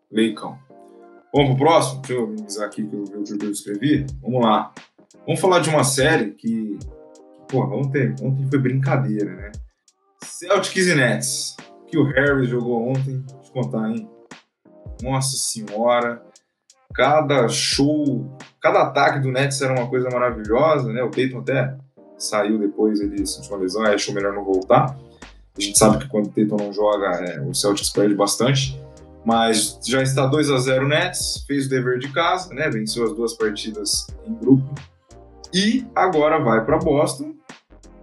Leicão. 0.08 0.56
Vamos 1.34 1.56
pro 1.56 1.66
próximo? 1.66 2.00
Deixa 2.00 2.12
eu 2.12 2.22
organizar 2.28 2.66
aqui 2.66 2.86
que 2.86 2.94
eu 2.94 3.02
que 3.02 3.44
eu 3.44 3.50
escrevi. 3.50 4.06
Vamos 4.22 4.40
lá. 4.40 4.72
Vamos 5.26 5.40
falar 5.40 5.58
de 5.58 5.68
uma 5.68 5.82
série 5.82 6.30
que, 6.30 6.78
porra, 7.48 7.74
ontem, 7.74 8.14
ontem 8.22 8.48
foi 8.48 8.58
brincadeira, 8.60 9.34
né? 9.34 9.52
Celtics 10.22 10.86
e 10.86 10.94
Nets. 10.94 11.56
Que 11.88 11.98
o 11.98 12.04
Harris 12.04 12.48
jogou 12.48 12.88
ontem. 12.88 13.18
Deixa 13.18 13.48
eu 13.48 13.62
contar, 13.64 13.90
hein? 13.90 14.08
Nossa 15.02 15.36
senhora. 15.36 16.24
Cada 16.94 17.48
show, 17.48 18.36
cada 18.60 18.82
ataque 18.82 19.20
do 19.20 19.30
Nets 19.30 19.60
era 19.62 19.72
uma 19.72 19.88
coisa 19.88 20.08
maravilhosa, 20.10 20.92
né? 20.92 21.02
O 21.02 21.10
Peyton 21.10 21.38
até 21.38 21.76
saiu 22.18 22.58
depois, 22.58 23.00
ele 23.00 23.24
sentiu 23.26 23.52
uma 23.52 23.62
lesão, 23.62 23.82
achou 23.84 24.14
melhor 24.14 24.32
não 24.32 24.44
voltar. 24.44 24.96
A 25.56 25.60
gente 25.60 25.78
sabe 25.78 25.98
que 25.98 26.08
quando 26.08 26.26
o 26.26 26.30
Tatum 26.30 26.56
não 26.56 26.72
joga, 26.72 27.06
é, 27.24 27.40
o 27.40 27.54
Celtics 27.54 27.90
perde 27.90 28.14
bastante. 28.14 28.80
Mas 29.24 29.78
já 29.86 30.02
está 30.02 30.26
2 30.26 30.50
a 30.50 30.58
0 30.58 30.88
Nets, 30.88 31.44
fez 31.46 31.66
o 31.66 31.68
dever 31.68 31.98
de 31.98 32.10
casa, 32.10 32.54
né? 32.54 32.70
Venceu 32.70 33.04
as 33.04 33.14
duas 33.14 33.34
partidas 33.34 34.06
em 34.26 34.34
grupo. 34.34 34.74
E 35.52 35.84
agora 35.94 36.38
vai 36.38 36.64
para 36.64 36.78
Boston. 36.78 37.34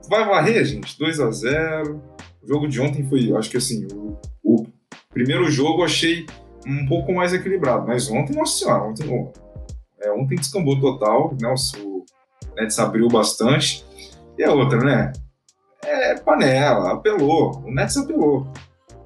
Vai 0.10 0.26
varrer, 0.26 0.64
gente. 0.64 0.98
2 1.00 1.20
a 1.20 1.32
0 1.32 2.02
O 2.44 2.48
jogo 2.48 2.68
de 2.68 2.80
ontem 2.80 3.08
foi, 3.08 3.36
acho 3.36 3.50
que 3.50 3.58
assim, 3.58 3.88
o, 3.92 4.16
o 4.44 4.68
primeiro 5.10 5.50
jogo 5.50 5.82
eu 5.82 5.86
achei 5.86 6.28
um 6.68 6.86
pouco 6.86 7.14
mais 7.14 7.34
equilibrado. 7.34 7.88
Mas 7.88 8.10
ontem, 8.10 8.36
nossa 8.36 8.60
senhora, 8.60 8.84
ontem, 8.84 9.32
é, 10.02 10.12
ontem 10.12 10.36
descambou 10.36 10.80
total. 10.80 11.36
Né? 11.42 11.54
O 11.84 12.06
Nets 12.56 12.78
abriu 12.78 13.08
bastante. 13.08 13.86
E 14.38 14.44
a 14.44 14.52
outra, 14.52 14.80
né? 14.80 15.14
É 15.84 16.16
panela, 16.16 16.94
apelou. 16.94 17.64
O 17.66 17.72
Nets 17.72 17.98
apelou. 17.98 18.52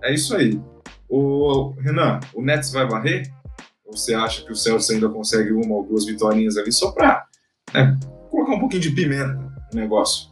É 0.04 0.14
isso 0.14 0.36
aí. 0.36 0.60
O 1.08 1.74
Renan, 1.80 2.20
o 2.34 2.42
Nets 2.42 2.72
vai 2.72 2.88
varrer? 2.88 3.32
Ou 3.86 3.96
você 3.96 4.14
acha 4.14 4.44
que 4.44 4.52
o 4.52 4.56
Celtics 4.56 4.90
ainda 4.90 5.10
consegue 5.10 5.52
uma 5.52 5.76
ou 5.76 5.84
duas 5.84 6.06
vitórias 6.06 6.58
ali 6.58 6.72
só 6.72 6.92
para 6.92 7.26
né, 7.74 8.00
colocar 8.30 8.54
um 8.54 8.60
pouquinho 8.60 8.82
de 8.82 8.92
pimenta 8.92 9.34
no 9.74 9.80
negócio? 9.80 10.32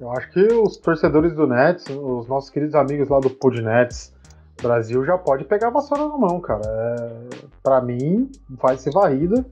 Eu 0.00 0.10
acho 0.10 0.30
que 0.32 0.40
os 0.40 0.78
torcedores 0.78 1.34
do 1.34 1.46
Nets, 1.46 1.84
os 1.88 2.26
nossos 2.26 2.50
queridos 2.50 2.74
amigos 2.74 3.08
lá 3.08 3.20
do 3.20 3.30
Pod 3.30 3.60
Nets 3.60 4.13
Brasil, 4.62 5.04
já 5.04 5.18
pode 5.18 5.44
pegar 5.44 5.68
a 5.68 5.70
vassoura 5.70 6.08
na 6.08 6.16
mão, 6.16 6.40
cara. 6.40 6.62
É, 6.64 7.46
para 7.62 7.80
mim, 7.80 8.30
vai 8.48 8.76
ser 8.76 8.92
varrida. 8.92 9.44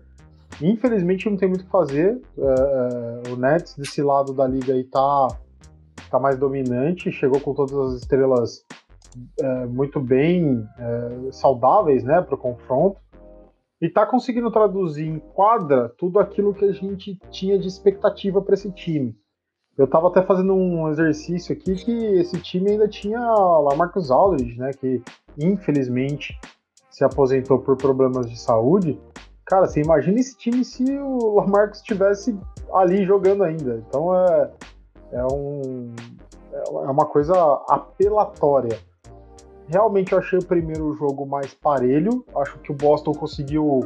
Infelizmente 0.60 1.28
não 1.28 1.36
tem 1.36 1.48
muito 1.48 1.62
o 1.62 1.64
que 1.64 1.70
fazer. 1.70 2.20
É, 2.38 3.28
é, 3.28 3.32
o 3.32 3.36
Nets 3.36 3.76
desse 3.76 4.02
lado 4.02 4.32
da 4.32 4.46
liga 4.46 4.72
aí 4.72 4.84
tá, 4.84 5.28
tá 6.10 6.18
mais 6.18 6.38
dominante, 6.38 7.10
chegou 7.10 7.40
com 7.40 7.54
todas 7.54 7.74
as 7.74 8.00
estrelas 8.00 8.64
é, 9.40 9.66
muito 9.66 10.00
bem 10.00 10.66
é, 10.78 11.32
saudáveis 11.32 12.04
né, 12.04 12.20
para 12.20 12.34
o 12.34 12.38
confronto. 12.38 13.00
E 13.80 13.88
tá 13.88 14.06
conseguindo 14.06 14.50
traduzir 14.50 15.08
em 15.08 15.18
quadra 15.18 15.92
tudo 15.98 16.20
aquilo 16.20 16.54
que 16.54 16.64
a 16.64 16.72
gente 16.72 17.18
tinha 17.30 17.58
de 17.58 17.66
expectativa 17.66 18.40
para 18.40 18.54
esse 18.54 18.70
time. 18.70 19.16
Eu 19.76 19.86
estava 19.86 20.08
até 20.08 20.22
fazendo 20.22 20.54
um 20.54 20.88
exercício 20.90 21.54
aqui 21.54 21.74
que 21.74 21.90
esse 21.90 22.38
time 22.40 22.72
ainda 22.72 22.86
tinha 22.86 23.18
lá 23.20 23.74
Marcos 23.74 24.10
Aldridge, 24.10 24.58
né, 24.58 24.70
que 24.72 25.02
infelizmente 25.38 26.38
se 26.90 27.02
aposentou 27.04 27.58
por 27.58 27.76
problemas 27.76 28.30
de 28.30 28.38
saúde. 28.38 29.00
Cara, 29.46 29.66
você 29.66 29.80
imagina 29.80 30.20
esse 30.20 30.36
time 30.36 30.64
se 30.64 30.84
o 30.98 31.36
Lamarcus 31.36 31.78
estivesse 31.78 32.38
ali 32.72 33.04
jogando 33.04 33.44
ainda. 33.44 33.82
Então 33.88 34.14
é, 34.14 34.50
é, 35.12 35.24
um, 35.24 35.90
é 36.52 36.90
uma 36.90 37.06
coisa 37.06 37.34
apelatória. 37.68 38.78
Realmente 39.68 40.12
eu 40.12 40.18
achei 40.18 40.38
o 40.38 40.44
primeiro 40.44 40.92
jogo 40.94 41.24
mais 41.24 41.54
parelho. 41.54 42.24
Acho 42.36 42.58
que 42.58 42.70
o 42.70 42.74
Boston 42.74 43.12
conseguiu 43.12 43.80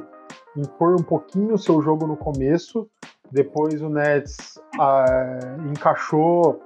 impor 0.57 0.95
um 0.95 1.05
pouquinho 1.05 1.55
o 1.55 1.59
seu 1.59 1.81
jogo 1.81 2.07
no 2.07 2.17
começo. 2.17 2.89
Depois 3.33 3.83
o 3.83 3.89
Nets 3.89 4.59
ah, 4.79 5.39
encaixou 5.71 6.61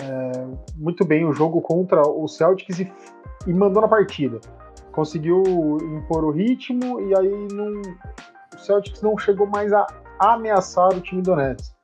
é, 0.00 0.46
muito 0.76 1.04
bem 1.04 1.24
o 1.24 1.32
jogo 1.32 1.60
contra 1.60 2.02
o 2.02 2.26
Celtics 2.26 2.80
e, 2.80 2.92
e, 3.46 3.52
mandou 3.52 3.82
na 3.82 3.88
partida. 3.88 4.40
Conseguiu 4.92 5.42
impor 5.82 6.24
o 6.24 6.30
ritmo 6.30 7.00
e 7.00 7.16
aí 7.16 7.48
não, 7.52 7.80
o 8.54 8.58
Celtics 8.58 9.02
não 9.02 9.16
chegou 9.18 9.46
mais 9.46 9.72
a 9.72 9.86
ameaçar 10.20 10.88
o 10.88 11.00
time 11.00 11.22
do 11.22 11.34
Nets. 11.34 11.74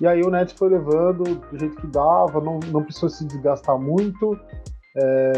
E 0.00 0.06
aí 0.06 0.22
o 0.22 0.30
Nets 0.30 0.54
foi 0.54 0.68
levando 0.68 1.24
do 1.24 1.58
jeito 1.58 1.76
que 1.76 1.86
dava, 1.86 2.40
não, 2.40 2.60
não 2.70 2.82
precisou 2.82 3.08
se 3.08 3.24
desgastar 3.26 3.78
muito. 3.78 4.38
É, 4.94 5.32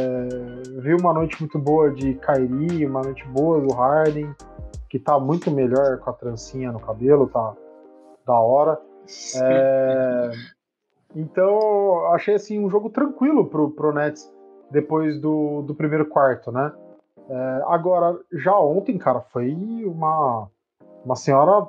viu 0.80 0.96
uma 0.98 1.12
noite 1.12 1.40
muito 1.40 1.58
boa 1.58 1.90
de 1.90 2.14
Kyrie, 2.14 2.86
uma 2.86 3.02
noite 3.02 3.26
boa 3.28 3.60
do 3.60 3.72
Harden, 3.74 4.32
que 4.88 4.98
tá 4.98 5.18
muito 5.18 5.50
melhor 5.50 5.98
com 5.98 6.10
a 6.10 6.12
trancinha 6.12 6.72
no 6.72 6.80
cabelo, 6.80 7.28
tá 7.28 7.54
da 8.28 8.38
hora. 8.38 8.78
É, 9.42 10.30
então, 11.16 12.06
achei 12.12 12.34
assim 12.34 12.62
um 12.62 12.68
jogo 12.68 12.90
tranquilo 12.90 13.46
pro, 13.46 13.70
pro 13.70 13.92
Nets 13.92 14.30
depois 14.70 15.18
do, 15.18 15.62
do 15.62 15.74
primeiro 15.74 16.06
quarto, 16.06 16.52
né? 16.52 16.70
É, 17.28 17.62
agora, 17.66 18.18
já 18.32 18.56
ontem, 18.58 18.98
cara, 18.98 19.20
foi 19.20 19.54
uma, 19.84 20.48
uma 21.04 21.16
senhora 21.16 21.66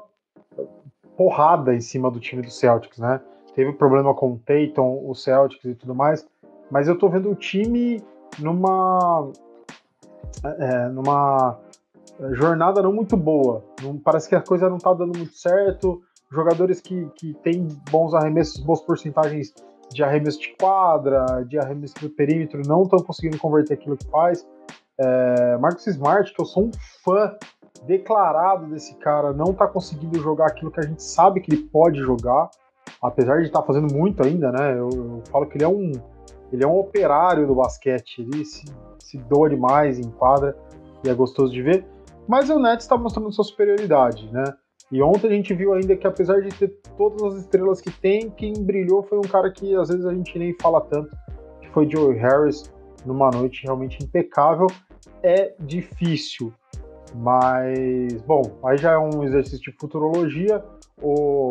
porrada 1.15 1.74
em 1.74 1.82
cima 1.82 2.12
do 2.12 2.19
time 2.19 2.41
do 2.41 2.52
Celtics, 2.52 3.00
né? 3.00 3.22
Teve 3.56 3.74
problema 3.74 4.13
com 4.13 4.34
o 4.34 4.39
Tatum, 4.39 5.10
o 5.10 5.15
Celtics 5.15 5.65
e 5.65 5.76
tudo 5.76 5.95
mais, 5.95 6.28
mas 6.69 6.88
eu 6.88 6.98
tô 6.98 7.10
vendo 7.10 7.32
o 7.32 7.36
time 7.36 8.04
numa 8.38 9.32
é, 10.43 10.88
numa 10.89 11.58
jornada 12.32 12.82
não 12.82 12.93
muito 12.93 13.15
boa. 13.15 13.63
Não, 13.82 13.98
parece 13.98 14.28
que 14.28 14.36
a 14.36 14.41
coisa 14.41 14.69
não 14.69 14.78
tá 14.78 14.93
dando 14.93 15.17
muito 15.17 15.34
certo. 15.34 16.02
Jogadores 16.31 16.79
que, 16.79 17.09
que 17.15 17.33
têm 17.35 17.67
bons 17.89 18.13
arremessos, 18.13 18.59
boas 18.63 18.81
porcentagens 18.81 19.53
de 19.91 20.03
arremesso 20.03 20.39
de 20.39 20.55
quadra, 20.59 21.43
de 21.47 21.57
arremesso 21.57 21.95
do 21.99 22.09
perímetro, 22.09 22.61
não 22.67 22.83
estão 22.83 22.99
conseguindo 22.99 23.37
converter 23.39 23.73
aquilo 23.73 23.97
que 23.97 24.07
faz. 24.09 24.47
É, 24.99 25.57
Marcus 25.57 25.87
Smart, 25.87 26.31
que 26.33 26.41
eu 26.41 26.45
sou 26.45 26.65
um 26.65 26.71
fã 27.03 27.35
declarado 27.85 28.67
desse 28.67 28.95
cara, 28.97 29.33
não 29.33 29.51
está 29.51 29.67
conseguindo 29.67 30.19
jogar 30.19 30.47
aquilo 30.47 30.71
que 30.71 30.79
a 30.79 30.83
gente 30.83 31.01
sabe 31.01 31.39
que 31.39 31.51
ele 31.51 31.63
pode 31.63 31.99
jogar, 31.99 32.49
apesar 33.01 33.37
de 33.37 33.47
estar 33.47 33.61
tá 33.61 33.65
fazendo 33.65 33.93
muito 33.93 34.21
ainda, 34.23 34.51
né? 34.51 34.73
Eu, 34.73 34.89
eu, 34.93 35.23
falo 35.31 35.47
que 35.47 35.57
ele 35.57 35.63
é 35.63 35.67
um 35.67 35.91
ele 36.51 36.63
é 36.63 36.67
um 36.67 36.77
operário 36.79 37.45
do 37.45 37.55
basquete, 37.55 38.21
ele 38.21 38.43
se, 38.43 38.65
se 38.99 39.17
doa 39.19 39.49
demais 39.49 39.99
em 39.99 40.09
quadra 40.09 40.57
e 41.03 41.09
é 41.09 41.13
gostoso 41.13 41.53
de 41.53 41.61
ver. 41.61 41.85
Mas 42.27 42.49
o 42.49 42.59
Nets 42.59 42.85
está 42.85 42.97
mostrando 42.97 43.31
sua 43.31 43.43
superioridade, 43.43 44.31
né? 44.31 44.43
E 44.91 45.02
ontem 45.04 45.28
a 45.28 45.32
gente 45.32 45.54
viu 45.54 45.73
ainda 45.73 45.95
que 45.95 46.08
apesar 46.08 46.41
de 46.41 46.49
ter 46.49 46.69
todas 46.97 47.21
as 47.21 47.41
estrelas 47.41 47.80
que 47.80 47.91
tem, 47.91 48.30
quem 48.32 48.54
brilhou 48.54 49.04
foi 49.04 49.19
um 49.19 49.30
cara 49.30 49.52
que 49.52 49.75
às 49.75 49.89
vezes 49.89 50.06
a 50.06 50.13
gente 50.13 50.38
nem 50.39 50.56
fala 50.60 50.82
tanto, 50.82 51.15
que 51.62 51.69
foi 51.69 51.88
Joe 51.89 52.15
Harris, 52.15 52.73
numa 53.06 53.30
noite 53.30 53.63
realmente 53.63 54.04
impecável. 54.04 54.67
É 55.21 55.54
difícil, 55.60 56.52
mas 57.15 58.21
bom, 58.23 58.41
aí 58.63 58.78
já 58.78 58.93
é 58.93 58.97
um 58.97 59.23
exercício 59.23 59.71
de 59.71 59.78
futurologia. 59.78 60.63
O 61.02 61.49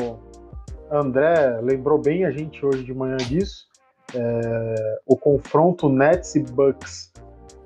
André 0.90 1.60
lembrou 1.62 1.98
bem 1.98 2.24
a 2.24 2.30
gente 2.30 2.64
hoje 2.64 2.82
de 2.82 2.92
manhã 2.92 3.16
disso. 3.16 3.68
É, 4.14 5.00
o 5.06 5.16
confronto 5.16 5.88
Nets 5.88 6.34
e 6.34 6.42
Bucks 6.42 7.12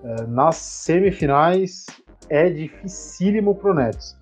é, 0.03 0.27
nas 0.27 0.57
semifinais 0.57 1.87
é 2.29 2.51
dificílimo 2.51 3.55
pro 3.55 3.73
Nets. 3.73 4.21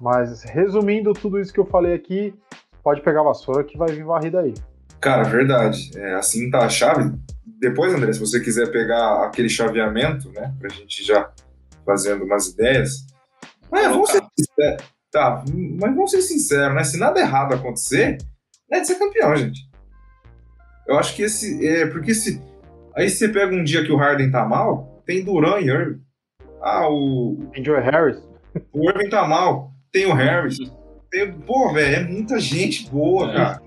Mas 0.00 0.42
resumindo 0.42 1.12
tudo 1.12 1.38
isso 1.38 1.52
que 1.52 1.60
eu 1.60 1.66
falei 1.66 1.94
aqui, 1.94 2.34
pode 2.82 3.02
pegar 3.02 3.20
a 3.20 3.24
vassoura 3.24 3.64
que 3.64 3.76
vai 3.76 3.90
vir 3.90 4.04
varrida 4.04 4.40
aí. 4.40 4.54
Cara, 5.00 5.24
verdade. 5.24 5.90
É, 5.96 6.14
assim 6.14 6.50
tá 6.50 6.60
a 6.60 6.68
chave. 6.68 7.12
Depois, 7.58 7.92
André, 7.92 8.12
se 8.12 8.20
você 8.20 8.40
quiser 8.40 8.70
pegar 8.70 9.24
aquele 9.24 9.48
chaveamento, 9.48 10.30
né, 10.32 10.54
pra 10.58 10.68
gente 10.68 11.04
já 11.04 11.30
fazendo 11.84 12.24
umas 12.24 12.48
ideias. 12.48 13.06
Mas 13.70 13.86
vamos 13.88 14.10
ser 14.10 14.22
sinceros. 14.38 14.84
Tá, 15.12 15.44
mas 15.80 15.94
vamos 15.94 16.10
ser 16.10 16.22
sinceros, 16.22 16.74
né? 16.74 16.84
Se 16.84 16.96
nada 16.96 17.18
errado 17.18 17.54
acontecer, 17.54 18.18
é 18.70 18.94
campeão, 18.94 19.34
gente. 19.34 19.68
Eu 20.86 20.98
acho 20.98 21.14
que 21.14 21.22
esse. 21.22 21.66
É, 21.66 21.86
porque 21.86 22.14
se. 22.14 22.40
Aí 22.94 23.08
você 23.08 23.28
pega 23.28 23.54
um 23.54 23.64
dia 23.64 23.84
que 23.84 23.92
o 23.92 23.96
Harden 23.96 24.30
tá 24.30 24.44
mal, 24.44 25.02
tem 25.04 25.24
Duran 25.24 25.60
e 25.60 25.68
Irving. 25.68 26.00
Ah, 26.60 26.88
o. 26.88 27.36
Tem 27.52 27.64
Joe 27.64 27.80
Harris. 27.80 28.18
O 28.72 28.88
Irving 28.88 29.08
tá 29.08 29.26
mal. 29.26 29.69
Tem 29.92 30.06
o 30.06 30.14
Harris. 30.14 30.58
Tem, 31.10 31.32
pô, 31.32 31.72
velho, 31.72 31.96
é 31.96 32.04
muita 32.04 32.38
gente 32.38 32.88
boa, 32.88 33.30
é. 33.30 33.34
cara. 33.34 33.62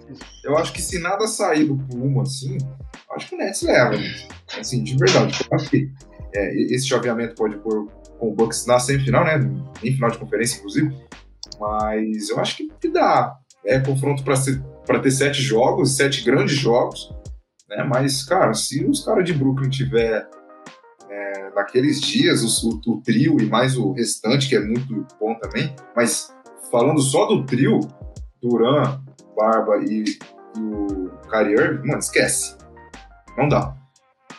Eu 0.45 0.57
acho 0.57 0.71
que 0.71 0.81
se 0.81 0.99
nada 0.99 1.27
sair 1.27 1.65
do 1.65 1.77
Puma, 1.77 2.23
assim, 2.23 2.57
acho 3.11 3.29
que 3.29 3.35
o 3.35 3.37
Nets 3.37 3.61
leva, 3.61 3.97
gente. 3.97 4.27
Assim, 4.57 4.83
de 4.83 4.95
verdade. 4.95 5.45
Eu 5.49 5.57
acho 5.57 5.69
que 5.69 5.91
é, 6.33 6.55
esse 6.73 6.87
chaveamento 6.87 7.35
pode 7.35 7.57
pôr 7.57 7.87
com 8.17 8.29
o 8.29 8.33
Bucks 8.33 8.65
na 8.65 8.79
semifinal, 8.79 9.25
né? 9.25 9.39
Em 9.83 9.93
final 9.93 10.09
de 10.09 10.17
conferência, 10.17 10.57
inclusive. 10.57 10.95
Mas 11.59 12.29
eu 12.29 12.39
acho 12.39 12.57
que, 12.57 12.69
que 12.79 12.89
dá. 12.89 13.35
É 13.65 13.79
confronto 13.79 14.23
para 14.23 14.99
ter 14.99 15.11
sete 15.11 15.41
jogos, 15.41 15.95
sete 15.95 16.23
grandes 16.23 16.55
jogos. 16.55 17.13
Né? 17.69 17.83
Mas, 17.83 18.23
cara, 18.23 18.53
se 18.53 18.83
os 18.85 19.03
caras 19.03 19.25
de 19.25 19.33
Brooklyn 19.33 19.69
tiver 19.69 20.27
é, 21.13 21.51
naqueles 21.55 22.01
dias 22.01 22.63
o, 22.63 22.81
o, 22.87 23.01
trio 23.01 23.39
e 23.39 23.45
mais 23.45 23.77
o 23.77 23.91
restante, 23.91 24.49
que 24.49 24.55
é 24.55 24.59
muito 24.59 25.05
bom 25.19 25.35
também, 25.35 25.75
mas 25.95 26.33
falando 26.71 26.99
só 27.01 27.27
do 27.27 27.45
trio, 27.45 27.79
Duran, 28.41 28.99
Barba 29.35 29.77
e, 29.77 30.03
e 30.03 30.59
o 30.59 31.11
Kyrie 31.29 31.77
mano, 31.85 31.99
esquece. 31.99 32.57
Não 33.37 33.47
dá. 33.47 33.75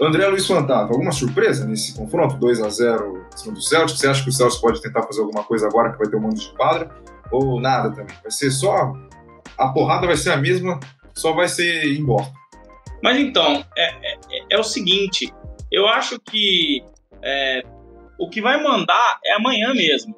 André 0.00 0.26
Luiz 0.26 0.46
Fantasma, 0.46 0.90
alguma 0.90 1.12
surpresa 1.12 1.64
nesse 1.64 1.94
confronto? 1.94 2.36
2 2.36 2.60
a 2.62 2.68
0 2.68 3.26
em 3.32 3.38
cima 3.38 3.54
do 3.54 3.62
Celtics? 3.62 4.00
Você 4.00 4.08
acha 4.08 4.24
que 4.24 4.28
o 4.28 4.32
Celtics 4.32 4.60
pode 4.60 4.82
tentar 4.82 5.02
fazer 5.02 5.20
alguma 5.20 5.44
coisa 5.44 5.68
agora 5.68 5.92
que 5.92 5.98
vai 5.98 6.08
ter 6.08 6.16
um 6.16 6.20
monte 6.20 6.48
de 6.48 6.56
quadra? 6.56 6.90
Ou 7.30 7.60
nada 7.60 7.90
também? 7.90 8.16
Vai 8.20 8.30
ser 8.30 8.50
só. 8.50 8.92
A 9.56 9.68
porrada 9.68 10.06
vai 10.06 10.16
ser 10.16 10.32
a 10.32 10.36
mesma, 10.36 10.80
só 11.14 11.32
vai 11.32 11.46
ser 11.46 11.84
em 11.84 12.04
Boston. 12.04 12.34
Mas 13.04 13.18
então, 13.18 13.64
é, 13.76 14.14
é, 14.14 14.18
é, 14.50 14.58
o 14.58 14.64
seguinte: 14.64 15.32
eu 15.74 15.86
acho 15.88 16.18
que 16.20 16.82
é, 17.22 17.62
o 18.18 18.28
que 18.28 18.40
vai 18.40 18.62
mandar 18.62 19.18
é 19.24 19.34
amanhã 19.34 19.72
mesmo. 19.74 20.14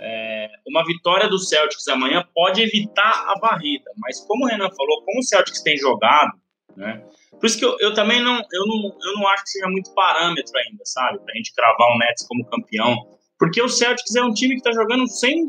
É, 0.00 0.48
uma 0.66 0.84
vitória 0.84 1.28
do 1.28 1.38
Celtics 1.38 1.86
amanhã 1.88 2.26
pode 2.34 2.62
evitar 2.62 3.26
a 3.28 3.38
barrida, 3.38 3.90
mas 3.98 4.20
como 4.26 4.44
o 4.44 4.48
Renan 4.48 4.68
falou, 4.70 5.04
como 5.04 5.20
o 5.20 5.22
Celtics 5.22 5.62
tem 5.62 5.76
jogado, 5.76 6.32
né? 6.76 7.04
Por 7.38 7.46
isso 7.46 7.58
que 7.58 7.64
eu, 7.64 7.76
eu 7.80 7.94
também 7.94 8.20
não 8.20 8.36
eu, 8.36 8.66
não, 8.66 8.98
eu 9.02 9.14
não 9.14 9.28
acho 9.28 9.44
que 9.44 9.50
seja 9.50 9.68
muito 9.68 9.92
parâmetro 9.94 10.52
ainda, 10.58 10.84
sabe? 10.84 11.18
Pra 11.20 11.34
gente 11.34 11.54
cravar 11.54 11.88
o 11.88 11.98
Nets 11.98 12.26
como 12.26 12.44
campeão. 12.46 12.96
Porque 13.38 13.60
o 13.60 13.68
Celtics 13.68 14.14
é 14.14 14.22
um 14.22 14.32
time 14.32 14.56
que 14.56 14.62
tá 14.62 14.72
jogando 14.72 15.06
sem, 15.08 15.46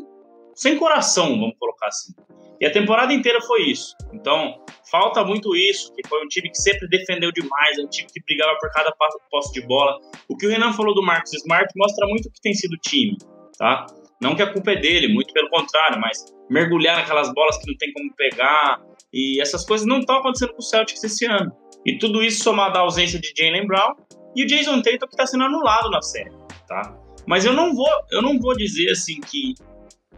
sem 0.54 0.78
coração, 0.78 1.30
vamos 1.40 1.56
colocar 1.58 1.88
assim. 1.88 2.14
E 2.60 2.66
a 2.66 2.72
temporada 2.72 3.14
inteira 3.14 3.42
foi 3.42 3.64
isso. 3.64 3.96
Então, 4.14 4.64
falta 4.90 5.24
muito 5.24 5.56
isso, 5.56 5.94
que 5.94 6.08
foi 6.08 6.24
um 6.24 6.28
time 6.28 6.50
que 6.50 6.58
sempre 6.58 6.88
defendeu 6.88 7.32
demais, 7.32 7.78
é 7.78 7.82
um 7.82 7.88
time 7.88 8.08
que 8.12 8.22
brigava 8.24 8.58
por 8.60 8.70
cada 8.72 8.94
posse 9.30 9.54
de 9.54 9.62
bola. 9.66 9.98
O 10.30 10.38
que 10.38 10.46
o 10.48 10.50
Renan 10.50 10.72
falou 10.74 10.94
do 10.94 11.04
Marcos 11.04 11.34
Smart 11.34 11.68
mostra 11.76 12.08
muito 12.08 12.28
o 12.28 12.32
que 12.32 12.42
tem 12.42 12.54
sido 12.54 12.74
o 12.74 12.80
time, 12.80 13.18
tá? 13.58 13.86
Não 14.22 14.36
que 14.36 14.42
a 14.42 14.52
culpa 14.52 14.72
é 14.72 14.76
dele, 14.78 15.14
muito 15.14 15.34
pelo 15.34 15.50
contrário, 15.50 16.00
mas 16.00 16.26
mergulhar 16.50 16.96
naquelas 16.96 17.34
bolas 17.34 17.58
que 17.58 17.70
não 17.70 17.78
tem 17.78 17.92
como 17.92 18.14
pegar, 18.16 18.82
e 19.14 19.42
essas 19.42 19.66
coisas 19.66 19.86
não 19.86 20.00
estão 20.00 20.18
acontecendo 20.18 20.54
com 20.54 20.60
o 20.60 20.64
Celtics 20.64 21.04
esse 21.04 21.26
ano. 21.26 21.52
E 21.86 21.98
tudo 21.98 22.24
isso 22.24 22.44
somado 22.44 22.78
à 22.78 22.82
ausência 22.82 23.20
de 23.20 23.34
Jalen 23.38 23.68
Brown 23.68 23.96
e 24.36 24.44
o 24.44 24.48
Jason 24.48 24.82
Tatum 24.82 25.08
que 25.08 25.14
está 25.14 25.26
sendo 25.26 25.44
anulado 25.44 25.90
na 25.90 26.02
série, 26.02 26.32
tá? 26.68 26.98
Mas 27.28 27.46
eu 27.46 27.54
não 27.54 27.74
vou, 27.74 27.90
eu 28.12 28.22
não 28.22 28.40
vou 28.40 28.56
dizer 28.56 28.92
assim 28.92 29.20
que 29.22 29.54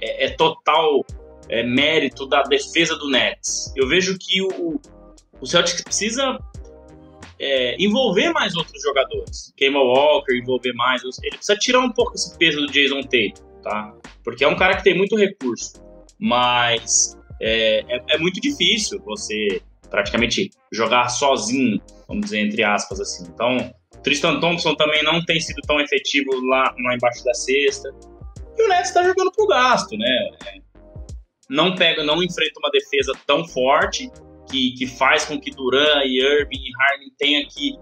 é, 0.02 0.26
é 0.26 0.30
total 0.30 1.06
é, 1.50 1.64
mérito 1.64 2.28
da 2.28 2.44
defesa 2.44 2.96
do 2.96 3.10
Nets. 3.10 3.74
Eu 3.76 3.88
vejo 3.88 4.18
que 4.20 4.42
o, 4.42 4.80
o 5.40 5.46
Celtics 5.46 5.82
precisa 5.82 6.40
é, 7.40 7.76
envolver 7.80 8.32
mais 8.32 8.56
outros 8.56 8.82
jogadores. 8.82 9.54
Kemba 9.56 9.80
Walker, 9.80 10.34
envolver 10.36 10.74
mais. 10.74 11.02
Ele 11.04 11.38
precisa 11.38 11.58
tirar 11.58 11.80
um 11.80 11.92
pouco 11.92 12.16
esse 12.16 12.38
peso 12.38 12.60
do 12.62 12.72
Jason 12.72 13.02
Tatum, 13.02 13.62
tá? 13.64 13.94
Porque 14.24 14.44
é 14.44 14.48
um 14.48 14.56
cara 14.56 14.78
que 14.78 14.84
tem 14.84 14.96
muito 14.96 15.16
recurso. 15.16 15.82
Mas 16.20 17.18
é, 17.42 17.84
é, 17.88 18.04
é 18.10 18.18
muito 18.18 18.42
difícil 18.42 19.00
você 19.04 19.62
praticamente 19.90 20.50
jogar 20.72 21.10
sozinho, 21.10 21.80
vamos 22.08 22.26
dizer, 22.26 22.40
entre 22.40 22.64
aspas, 22.64 23.00
assim. 23.00 23.26
Então, 23.34 23.74
Tristan 24.04 24.40
Thompson 24.40 24.76
também 24.76 25.04
não 25.04 25.24
tem 25.24 25.40
sido 25.40 25.62
tão 25.62 25.80
efetivo 25.80 26.30
lá, 26.48 26.74
lá 26.84 26.96
embaixo 26.96 27.24
da 27.24 27.34
cesta. 27.34 27.90
E 28.58 28.64
o 28.64 28.68
Nets 28.68 28.90
está 28.90 29.04
jogando 29.04 29.32
pro 29.32 29.48
gasto, 29.48 29.96
né? 29.98 30.30
Não 31.50 31.76
pega, 31.76 32.04
não 32.04 32.22
enfrenta 32.22 32.60
uma 32.60 32.70
defesa 32.70 33.14
tão 33.26 33.48
forte 33.48 34.10
que, 34.50 34.72
que 34.72 34.88
faz 34.88 35.26
com 35.26 35.40
que 35.40 35.52
Duran 35.52 36.04
e 36.04 36.22
Irving 36.22 36.58
e 36.58 36.72
Harden 36.78 37.12
tenham 37.18 37.48
que 37.50 37.78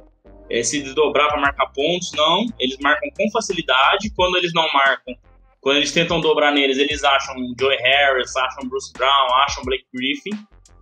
é, 0.50 0.64
se 0.64 0.82
desdobrar 0.82 1.30
para 1.30 1.40
marcar 1.40 1.68
pontos. 1.68 2.12
Não, 2.14 2.46
eles 2.60 2.78
marcam 2.80 3.10
com 3.18 3.30
facilidade. 3.32 4.12
Quando 4.16 4.38
eles 4.38 4.52
não 4.54 4.72
marcam, 4.72 5.16
quando 5.62 5.78
eles 5.78 5.92
tentam 5.92 6.22
dobrar 6.22 6.52
neles, 6.52 6.78
eles 6.78 7.04
acham 7.04 7.36
Joey 7.60 7.78
Harris, 7.78 8.36
acham 8.36 8.70
Bruce 8.70 8.94
Brown, 8.94 9.34
acham 9.44 9.64
Blake 9.64 9.86
Griffin. 9.94 10.38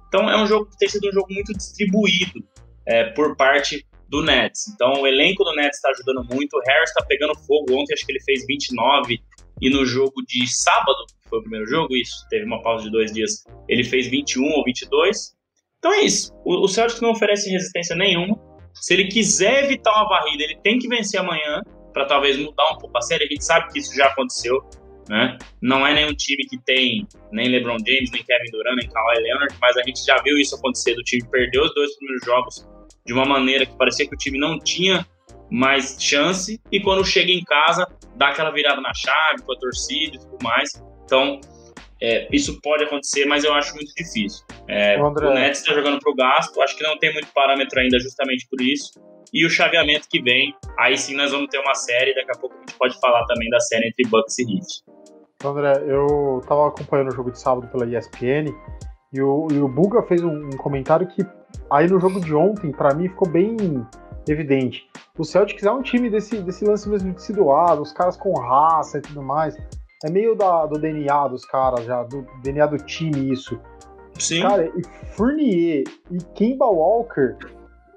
Então 0.07 0.29
é 0.29 0.41
um 0.41 0.45
jogo 0.45 0.65
que 0.69 0.77
tem 0.77 0.89
sido 0.89 1.07
um 1.07 1.11
jogo 1.11 1.33
muito 1.33 1.53
distribuído 1.53 2.43
é, 2.85 3.05
por 3.05 3.35
parte 3.35 3.85
do 4.09 4.21
Nets. 4.21 4.67
Então 4.67 5.01
o 5.01 5.07
elenco 5.07 5.43
do 5.43 5.55
Nets 5.55 5.77
está 5.77 5.89
ajudando 5.89 6.23
muito. 6.29 6.53
O 6.55 6.61
Harris 6.67 6.89
está 6.89 7.03
pegando 7.05 7.33
fogo. 7.47 7.73
Ontem 7.73 7.93
acho 7.93 8.05
que 8.05 8.11
ele 8.11 8.23
fez 8.23 8.45
29 8.45 9.19
e 9.61 9.69
no 9.69 9.85
jogo 9.85 10.21
de 10.27 10.45
sábado, 10.47 11.05
foi 11.33 11.39
o 11.39 11.41
primeiro 11.41 11.65
jogo, 11.65 11.95
isso 11.95 12.27
teve 12.29 12.45
uma 12.45 12.61
pausa 12.61 12.83
de 12.83 12.91
dois 12.91 13.11
dias, 13.11 13.43
ele 13.67 13.83
fez 13.83 14.07
21 14.07 14.43
ou 14.43 14.63
22. 14.63 15.35
Então 15.79 15.91
é 15.93 16.01
isso. 16.01 16.31
O, 16.45 16.67
Celtics 16.67 17.01
não 17.01 17.11
oferece 17.11 17.49
resistência 17.49 17.95
nenhuma. 17.95 18.39
Se 18.75 18.93
ele 18.93 19.07
quiser 19.07 19.65
evitar 19.65 19.91
uma 19.91 20.07
varrida, 20.07 20.43
ele 20.43 20.57
tem 20.63 20.77
que 20.77 20.87
vencer 20.87 21.19
amanhã 21.19 21.61
para 21.91 22.05
talvez 22.05 22.37
mudar 22.37 22.71
um 22.71 22.77
pouco 22.77 22.97
a 22.97 23.01
série. 23.01 23.25
A 23.25 23.27
gente 23.27 23.43
sabe 23.43 23.71
que 23.71 23.79
isso 23.79 23.95
já 23.95 24.07
aconteceu. 24.07 24.61
Né? 25.09 25.37
Não 25.61 25.85
é 25.85 25.93
nenhum 25.93 26.13
time 26.13 26.45
que 26.45 26.57
tem 26.63 27.05
nem 27.31 27.49
LeBron 27.49 27.77
James, 27.85 28.09
nem 28.11 28.23
Kevin 28.23 28.51
Durant, 28.51 28.77
nem 28.77 28.87
Kawhi 28.87 29.21
Leonard, 29.21 29.53
mas 29.59 29.75
a 29.75 29.83
gente 29.83 30.05
já 30.05 30.21
viu 30.21 30.37
isso 30.37 30.55
acontecer. 30.55 30.93
O 30.93 31.03
time 31.03 31.27
perdeu 31.29 31.63
os 31.63 31.73
dois 31.73 31.95
primeiros 31.97 32.25
jogos 32.25 32.67
de 33.05 33.11
uma 33.11 33.25
maneira 33.25 33.65
que 33.65 33.75
parecia 33.77 34.07
que 34.07 34.15
o 34.15 34.17
time 34.17 34.39
não 34.39 34.57
tinha 34.57 35.05
mais 35.51 35.97
chance 35.99 36.59
e 36.71 36.79
quando 36.79 37.05
chega 37.05 37.31
em 37.31 37.43
casa 37.43 37.85
dá 38.15 38.29
aquela 38.29 38.51
virada 38.51 38.79
na 38.81 38.93
chave 38.93 39.43
com 39.45 39.53
a 39.53 39.57
torcida 39.57 40.15
e 40.15 40.19
tudo 40.19 40.37
mais. 40.41 40.71
Então 41.05 41.39
é, 42.01 42.27
isso 42.31 42.59
pode 42.61 42.83
acontecer, 42.83 43.25
mas 43.25 43.43
eu 43.43 43.53
acho 43.53 43.73
muito 43.75 43.93
difícil. 43.95 44.45
É, 44.67 45.01
o 45.01 45.33
Nets 45.33 45.61
está 45.61 45.73
jogando 45.73 45.99
para 45.99 46.11
o 46.11 46.15
gasto, 46.15 46.61
acho 46.61 46.77
que 46.77 46.83
não 46.83 46.97
tem 46.97 47.13
muito 47.13 47.27
parâmetro 47.33 47.79
ainda 47.79 47.97
justamente 47.99 48.45
por 48.49 48.59
isso. 48.61 48.91
E 49.33 49.45
o 49.45 49.49
chaveamento 49.49 50.07
que 50.09 50.21
vem, 50.21 50.53
aí 50.77 50.97
sim 50.97 51.15
nós 51.15 51.31
vamos 51.31 51.47
ter 51.49 51.59
uma 51.59 51.73
série, 51.73 52.13
daqui 52.13 52.31
a 52.35 52.39
pouco 52.39 52.55
a 52.55 52.59
gente 52.59 52.77
pode 52.77 52.99
falar 52.99 53.25
também 53.25 53.49
da 53.49 53.59
série 53.59 53.87
entre 53.87 54.07
Bucks 54.09 54.37
e 54.37 54.43
Heat. 54.43 54.83
André, 55.43 55.83
eu 55.87 56.41
tava 56.47 56.67
acompanhando 56.67 57.11
o 57.11 57.15
jogo 57.15 57.31
de 57.31 57.39
sábado 57.39 57.67
pela 57.67 57.85
ESPN 57.85 58.53
e 59.13 59.21
o, 59.21 59.47
e 59.51 59.59
o 59.59 59.67
Buga 59.67 60.03
fez 60.03 60.23
um, 60.23 60.47
um, 60.47 60.57
comentário 60.57 61.07
que 61.07 61.25
aí 61.69 61.87
no 61.87 61.99
jogo 61.99 62.19
de 62.19 62.33
ontem, 62.33 62.71
para 62.71 62.93
mim, 62.93 63.07
ficou 63.09 63.29
bem 63.29 63.55
evidente. 64.27 64.87
O 65.17 65.23
Celtics 65.23 65.63
é 65.63 65.71
um 65.71 65.81
time 65.81 66.09
desse, 66.09 66.41
desse 66.41 66.65
lance 66.65 66.89
mesmo 66.89 67.13
de 67.13 67.21
se 67.21 67.31
doar, 67.31 67.79
os 67.79 67.91
caras 67.93 68.17
com 68.17 68.33
raça 68.39 68.97
e 68.97 69.01
tudo 69.01 69.21
mais. 69.21 69.55
É 70.03 70.09
meio 70.09 70.35
da, 70.35 70.65
do 70.65 70.77
DNA 70.77 71.27
dos 71.29 71.45
caras 71.45 71.85
já, 71.85 72.03
do 72.03 72.25
DNA 72.41 72.67
do 72.67 72.77
time 72.77 73.31
isso. 73.31 73.59
Sim. 74.19 74.41
Cara, 74.41 74.65
e 74.65 74.83
Fournier 75.15 75.83
e 76.11 76.17
Kemba 76.35 76.65
Walker, 76.65 77.37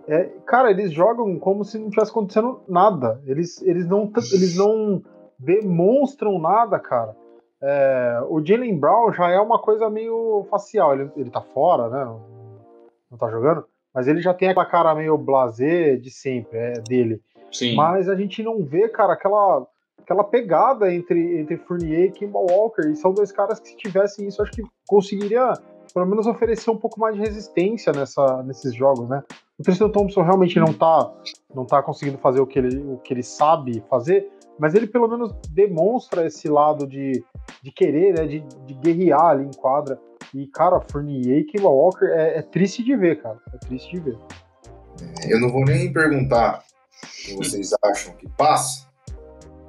é, 0.09 0.25
cara, 0.47 0.71
eles 0.71 0.93
jogam 0.93 1.39
como 1.39 1.65
se 1.65 1.79
não 1.79 1.91
tivesse 1.91 2.11
acontecendo 2.11 2.63
nada. 2.69 3.21
Eles, 3.27 3.61
eles, 3.63 3.87
não, 3.87 4.11
eles 4.33 4.57
não 4.57 5.03
demonstram 5.39 6.39
nada, 6.39 6.79
cara. 6.79 7.15
É, 7.61 8.21
o 8.29 8.45
Jalen 8.45 8.79
Brown 8.79 9.13
já 9.13 9.29
é 9.31 9.41
uma 9.41 9.59
coisa 9.59 9.91
meio 9.91 10.47
facial. 10.49 10.95
Ele, 10.95 11.11
ele 11.17 11.31
tá 11.31 11.41
fora, 11.41 11.89
né? 11.89 12.05
Não, 12.05 12.21
não 13.11 13.19
tá 13.19 13.29
jogando. 13.31 13.65
Mas 13.93 14.07
ele 14.07 14.21
já 14.21 14.33
tem 14.33 14.49
aquela 14.49 14.67
cara 14.67 14.95
meio 14.95 15.17
blazer 15.19 15.99
de 15.99 16.11
sempre, 16.11 16.59
é 16.59 16.73
dele. 16.81 17.21
Sim. 17.51 17.75
Mas 17.75 18.09
a 18.09 18.15
gente 18.15 18.43
não 18.43 18.63
vê, 18.63 18.89
cara, 18.89 19.15
aquela, 19.15 19.67
aquela 20.07 20.23
pegada 20.23 20.93
entre, 20.95 21.41
entre 21.41 21.57
Fournier 21.59 22.05
e 22.05 22.13
Kimball 22.13 22.47
Walker. 22.49 22.89
E 22.89 22.95
são 22.95 23.13
dois 23.13 23.33
caras 23.33 23.59
que, 23.59 23.71
se 23.71 23.77
tivessem 23.77 24.29
isso, 24.29 24.41
acho 24.41 24.53
que 24.53 24.63
conseguiria 24.87 25.53
pelo 25.93 26.07
menos 26.07 26.27
oferecer 26.27 26.71
um 26.71 26.77
pouco 26.77 27.01
mais 27.01 27.17
de 27.17 27.21
resistência 27.21 27.93
nessa, 27.93 28.43
nesses 28.43 28.75
jogos, 28.75 29.09
né? 29.09 29.23
O 29.59 29.63
Tristan 29.63 29.89
Thompson 29.89 30.23
realmente 30.23 30.59
não 30.61 30.73
tá, 30.73 31.13
não 31.55 31.65
tá 31.65 31.83
conseguindo 31.83 32.19
fazer 32.19 32.41
o 32.41 32.47
que, 32.47 32.59
ele, 32.59 32.77
o 32.77 32.99
que 32.99 33.15
ele 33.15 33.23
sabe 33.23 33.83
fazer, 33.89 34.29
mas 34.59 34.75
ele 34.75 34.87
pelo 34.87 35.09
menos 35.09 35.33
demonstra 35.51 36.27
esse 36.27 36.49
lado 36.49 36.87
de, 36.87 37.25
de 37.63 37.73
querer, 37.73 38.15
né, 38.15 38.27
de, 38.27 38.41
de 38.41 38.75
guerrear 38.75 39.27
ali 39.27 39.45
em 39.45 39.53
quadra. 39.53 39.99
E, 40.35 40.47
cara, 40.49 40.81
Fournier 40.91 41.39
e 41.39 41.45
Kemba 41.45 41.69
Walker 41.69 42.07
é, 42.07 42.39
é, 42.39 42.43
triste 42.43 42.85
de 42.85 42.95
ver, 42.95 43.23
cara. 43.23 43.39
É 43.55 43.59
triste 43.59 43.91
de 43.91 44.01
ver. 44.01 44.19
Eu 45.29 45.41
não 45.41 45.51
vou 45.51 45.65
nem 45.65 45.91
perguntar 45.93 46.63
vocês 47.35 47.71
acham 47.85 48.15
que 48.15 48.29
passa, 48.29 48.86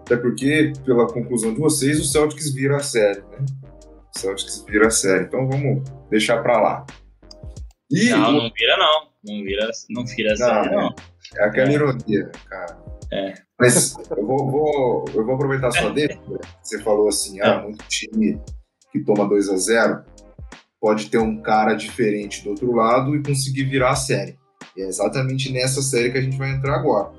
até 0.08 0.16
porque, 0.16 0.72
pela 0.86 1.06
conclusão 1.06 1.54
de 1.54 1.60
vocês, 1.60 2.00
o 2.00 2.06
Celtics 2.06 2.54
vira 2.54 2.78
a 2.78 2.80
série, 2.80 3.20
né? 3.20 3.46
O 4.16 4.20
Celtics 4.20 4.64
vira 4.66 4.88
a 4.88 4.90
série. 4.90 5.26
Então 5.26 5.50
vamos 5.50 5.84
deixar 6.10 6.42
para 6.42 6.62
lá. 6.62 6.86
E 7.92 8.10
não, 8.10 8.32
não 8.32 8.52
vira 8.58 8.78
não. 8.78 9.08
Não 9.26 9.44
vira, 9.44 9.70
não 9.90 10.06
vira 10.06 10.34
não, 10.40 10.64
não. 10.64 10.96
É 11.36 11.44
aquela 11.44 11.70
é. 11.70 11.74
ironia, 11.74 12.32
cara. 12.50 12.80
É. 13.12 13.34
Mas 13.60 13.98
eu 14.10 14.26
vou, 14.26 14.50
vou, 14.50 15.06
eu 15.14 15.26
vou 15.26 15.36
aproveitar 15.36 15.68
a 15.68 15.72
sua 15.72 15.92
deixa. 15.92 16.18
Você 16.64 16.82
falou 16.82 17.10
assim, 17.10 17.42
ah, 17.42 17.56
é. 17.56 17.62
muito 17.64 17.86
time 17.90 18.42
que 18.94 19.04
toma 19.04 19.28
2 19.28 19.50
a 19.50 19.58
0 19.58 20.06
pode 20.80 21.10
ter 21.10 21.18
um 21.18 21.42
cara 21.42 21.74
diferente 21.74 22.46
do 22.46 22.52
outro 22.52 22.72
lado 22.72 23.14
e 23.14 23.22
conseguir 23.22 23.66
virar 23.66 23.92
a 23.92 23.96
série. 23.96 24.40
E 24.74 24.82
é 24.82 24.88
exatamente 24.88 25.52
nessa 25.52 25.82
série 25.82 26.14
que 26.14 26.18
a 26.18 26.22
gente 26.22 26.38
vai 26.38 26.52
entrar 26.52 26.76
agora. 26.76 27.12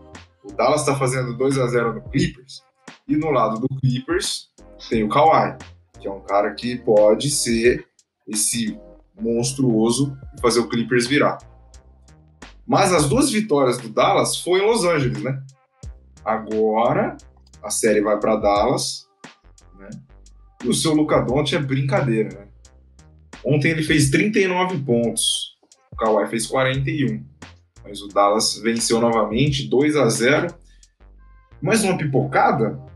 O 0.42 0.52
Dallas 0.52 0.80
está 0.80 0.96
fazendo 0.96 1.36
2 1.36 1.58
a 1.58 1.66
0 1.66 1.92
no 1.92 2.02
Clippers 2.08 2.66
e 3.08 3.16
no 3.16 3.30
lado 3.30 3.58
do 3.58 3.68
Clippers 3.80 4.50
tem 4.90 5.02
o 5.02 5.08
Kawhi, 5.08 5.56
que 5.98 6.06
é 6.06 6.10
um 6.10 6.20
cara 6.20 6.54
que 6.54 6.76
pode 6.76 7.30
ser 7.30 7.86
esse 8.26 8.78
monstruoso 9.18 10.16
e 10.36 10.40
fazer 10.40 10.60
o 10.60 10.68
Clippers 10.68 11.06
virar. 11.06 11.38
Mas 12.66 12.92
as 12.92 13.08
duas 13.08 13.30
vitórias 13.30 13.78
do 13.78 13.88
Dallas 13.88 14.36
foi 14.36 14.60
em 14.60 14.66
Los 14.66 14.84
Angeles, 14.84 15.22
né? 15.22 15.42
Agora 16.22 17.16
a 17.62 17.70
série 17.70 18.02
vai 18.02 18.20
para 18.20 18.36
Dallas, 18.36 19.08
né? 19.78 19.88
E 20.62 20.68
o 20.68 20.74
seu 20.74 20.92
Luca 20.92 21.20
Doncic 21.22 21.54
é 21.54 21.62
brincadeira, 21.62 22.28
né? 22.38 22.48
Ontem 23.44 23.70
ele 23.70 23.82
fez 23.82 24.10
39 24.10 24.78
pontos, 24.84 25.56
o 25.90 25.96
Kawhi 25.96 26.28
fez 26.28 26.46
41. 26.46 27.24
Mas 27.82 28.02
o 28.02 28.08
Dallas 28.08 28.58
venceu 28.58 29.00
novamente 29.00 29.66
2 29.66 29.96
a 29.96 30.08
0. 30.10 30.54
Mais 31.62 31.82
uma 31.82 31.96
pipocada 31.96 32.87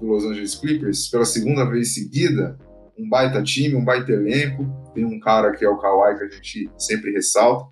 do 0.00 0.06
Los 0.06 0.24
Angeles 0.24 0.54
Clippers 0.54 1.08
pela 1.08 1.24
segunda 1.24 1.64
vez 1.64 1.94
seguida. 1.94 2.58
Um 2.98 3.08
baita 3.08 3.42
time, 3.42 3.74
um 3.74 3.84
baita 3.84 4.12
elenco. 4.12 4.66
Tem 4.94 5.04
um 5.04 5.20
cara 5.20 5.52
que 5.52 5.64
é 5.64 5.68
o 5.68 5.78
Kawhi 5.78 6.18
que 6.18 6.24
a 6.24 6.28
gente 6.28 6.70
sempre 6.76 7.12
ressalta. 7.12 7.70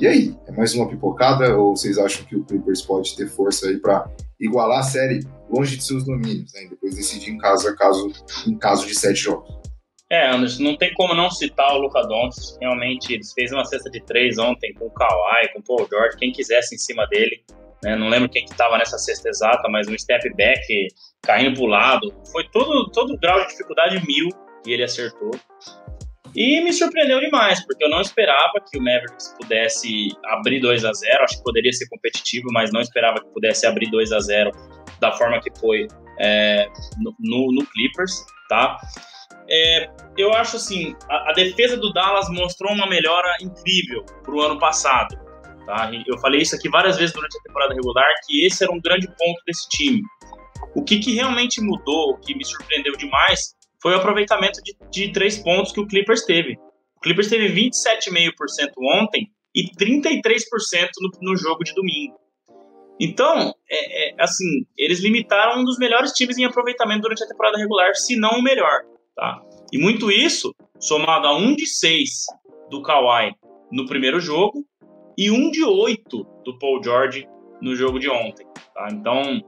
E 0.00 0.06
aí, 0.06 0.34
é 0.46 0.52
mais 0.52 0.74
uma 0.74 0.88
pipocada 0.88 1.56
ou 1.56 1.76
vocês 1.76 1.98
acham 1.98 2.24
que 2.24 2.36
o 2.36 2.44
Clippers 2.44 2.80
pode 2.82 3.14
ter 3.16 3.28
força 3.28 3.68
aí 3.68 3.78
para 3.78 4.10
igualar 4.40 4.80
a 4.80 4.82
série 4.82 5.20
longe 5.50 5.76
de 5.76 5.84
seus 5.84 6.04
domínios, 6.04 6.52
né? 6.54 6.64
E 6.64 6.68
depois 6.70 6.94
decidir 6.94 7.30
em 7.30 7.38
casa, 7.38 7.76
caso, 7.76 8.10
em 8.46 8.56
caso 8.56 8.86
de 8.86 8.94
sete 8.94 9.20
jogos? 9.20 9.54
É, 10.10 10.30
Anderson, 10.30 10.62
não 10.62 10.76
tem 10.76 10.92
como 10.94 11.14
não 11.14 11.30
citar 11.30 11.72
o 11.74 11.78
Luca 11.78 12.02
Doncic. 12.02 12.58
Realmente, 12.60 13.12
eles 13.12 13.32
fez 13.32 13.52
uma 13.52 13.64
cesta 13.64 13.90
de 13.90 14.00
três 14.00 14.38
ontem 14.38 14.72
com 14.74 14.86
o 14.86 14.90
Kawhi, 14.90 15.52
com 15.52 15.60
o 15.60 15.62
Paul 15.62 15.88
George, 15.88 16.16
quem 16.16 16.32
quisesse 16.32 16.74
em 16.74 16.78
cima 16.78 17.06
dele. 17.06 17.42
Né? 17.84 17.94
Não 17.94 18.08
lembro 18.08 18.28
quem 18.28 18.44
que 18.44 18.52
estava 18.52 18.78
nessa 18.78 18.98
cesta 18.98 19.28
exata, 19.28 19.68
mas 19.68 19.86
um 19.86 19.96
step 19.96 20.28
back, 20.34 20.88
caindo 21.22 21.54
para 21.54 21.62
o 21.62 21.66
lado. 21.66 22.14
Foi 22.32 22.42
todo, 22.50 22.90
todo 22.90 23.18
grau 23.18 23.40
de 23.42 23.48
dificuldade 23.48 24.04
mil 24.06 24.28
e 24.66 24.72
ele 24.72 24.82
acertou. 24.82 25.30
E 26.34 26.60
me 26.62 26.72
surpreendeu 26.72 27.20
demais, 27.20 27.64
porque 27.64 27.84
eu 27.84 27.88
não 27.88 28.00
esperava 28.00 28.54
que 28.68 28.76
o 28.76 28.82
Mavericks 28.82 29.32
pudesse 29.40 30.08
abrir 30.24 30.58
2 30.60 30.84
a 30.84 30.92
0 30.92 31.22
Acho 31.22 31.36
que 31.36 31.44
poderia 31.44 31.72
ser 31.72 31.86
competitivo, 31.88 32.48
mas 32.50 32.72
não 32.72 32.80
esperava 32.80 33.20
que 33.20 33.32
pudesse 33.32 33.66
abrir 33.66 33.88
2 33.90 34.10
a 34.10 34.18
0 34.18 34.50
da 34.98 35.12
forma 35.12 35.40
que 35.40 35.50
foi 35.60 35.86
é, 36.18 36.66
no, 36.98 37.52
no, 37.52 37.66
Clippers, 37.66 38.24
tá? 38.48 38.78
É, 39.48 39.88
eu 40.16 40.32
acho 40.32 40.56
assim, 40.56 40.96
a, 41.08 41.30
a, 41.30 41.32
defesa 41.34 41.76
do 41.76 41.92
Dallas 41.92 42.28
mostrou 42.30 42.72
uma 42.72 42.88
melhora 42.88 43.36
incrível 43.40 44.04
para 44.24 44.34
o 44.34 44.40
ano 44.40 44.58
passado. 44.58 45.23
Tá? 45.66 45.90
Eu 46.06 46.18
falei 46.18 46.42
isso 46.42 46.54
aqui 46.54 46.68
várias 46.68 46.96
vezes 46.96 47.14
durante 47.14 47.38
a 47.38 47.42
temporada 47.42 47.74
regular, 47.74 48.08
que 48.26 48.44
esse 48.44 48.62
era 48.62 48.72
um 48.72 48.80
grande 48.80 49.06
ponto 49.06 49.42
desse 49.46 49.68
time. 49.68 50.02
O 50.74 50.82
que, 50.82 50.98
que 50.98 51.14
realmente 51.14 51.60
mudou, 51.60 52.10
o 52.10 52.18
que 52.18 52.34
me 52.34 52.44
surpreendeu 52.44 52.96
demais, 52.96 53.54
foi 53.80 53.92
o 53.92 53.96
aproveitamento 53.96 54.60
de, 54.62 54.76
de 54.90 55.12
três 55.12 55.38
pontos 55.38 55.72
que 55.72 55.80
o 55.80 55.86
Clippers 55.86 56.24
teve. 56.24 56.58
O 56.96 57.00
Clippers 57.00 57.28
teve 57.28 57.48
27,5% 57.48 58.72
ontem 58.80 59.30
e 59.54 59.70
33% 59.70 60.40
no, 61.00 61.30
no 61.30 61.36
jogo 61.36 61.62
de 61.64 61.74
domingo. 61.74 62.18
Então, 63.00 63.52
é, 63.70 64.10
é, 64.10 64.14
assim, 64.22 64.66
eles 64.76 65.00
limitaram 65.00 65.60
um 65.60 65.64
dos 65.64 65.78
melhores 65.78 66.12
times 66.12 66.38
em 66.38 66.44
aproveitamento 66.44 67.02
durante 67.02 67.24
a 67.24 67.26
temporada 67.26 67.58
regular, 67.58 67.94
se 67.94 68.16
não 68.16 68.38
o 68.38 68.42
melhor, 68.42 68.82
tá? 69.16 69.42
E 69.72 69.78
muito 69.78 70.10
isso 70.10 70.54
somado 70.78 71.26
a 71.26 71.36
um 71.36 71.54
de 71.54 71.66
seis 71.66 72.24
do 72.70 72.82
Kawhi 72.82 73.34
no 73.70 73.86
primeiro 73.86 74.20
jogo 74.20 74.64
e 75.16 75.30
um 75.30 75.50
de 75.50 75.64
oito 75.64 76.26
do 76.44 76.58
Paul 76.58 76.82
George 76.82 77.28
no 77.60 77.74
jogo 77.74 77.98
de 77.98 78.08
ontem, 78.08 78.46
tá? 78.74 78.88
Então, 78.90 79.42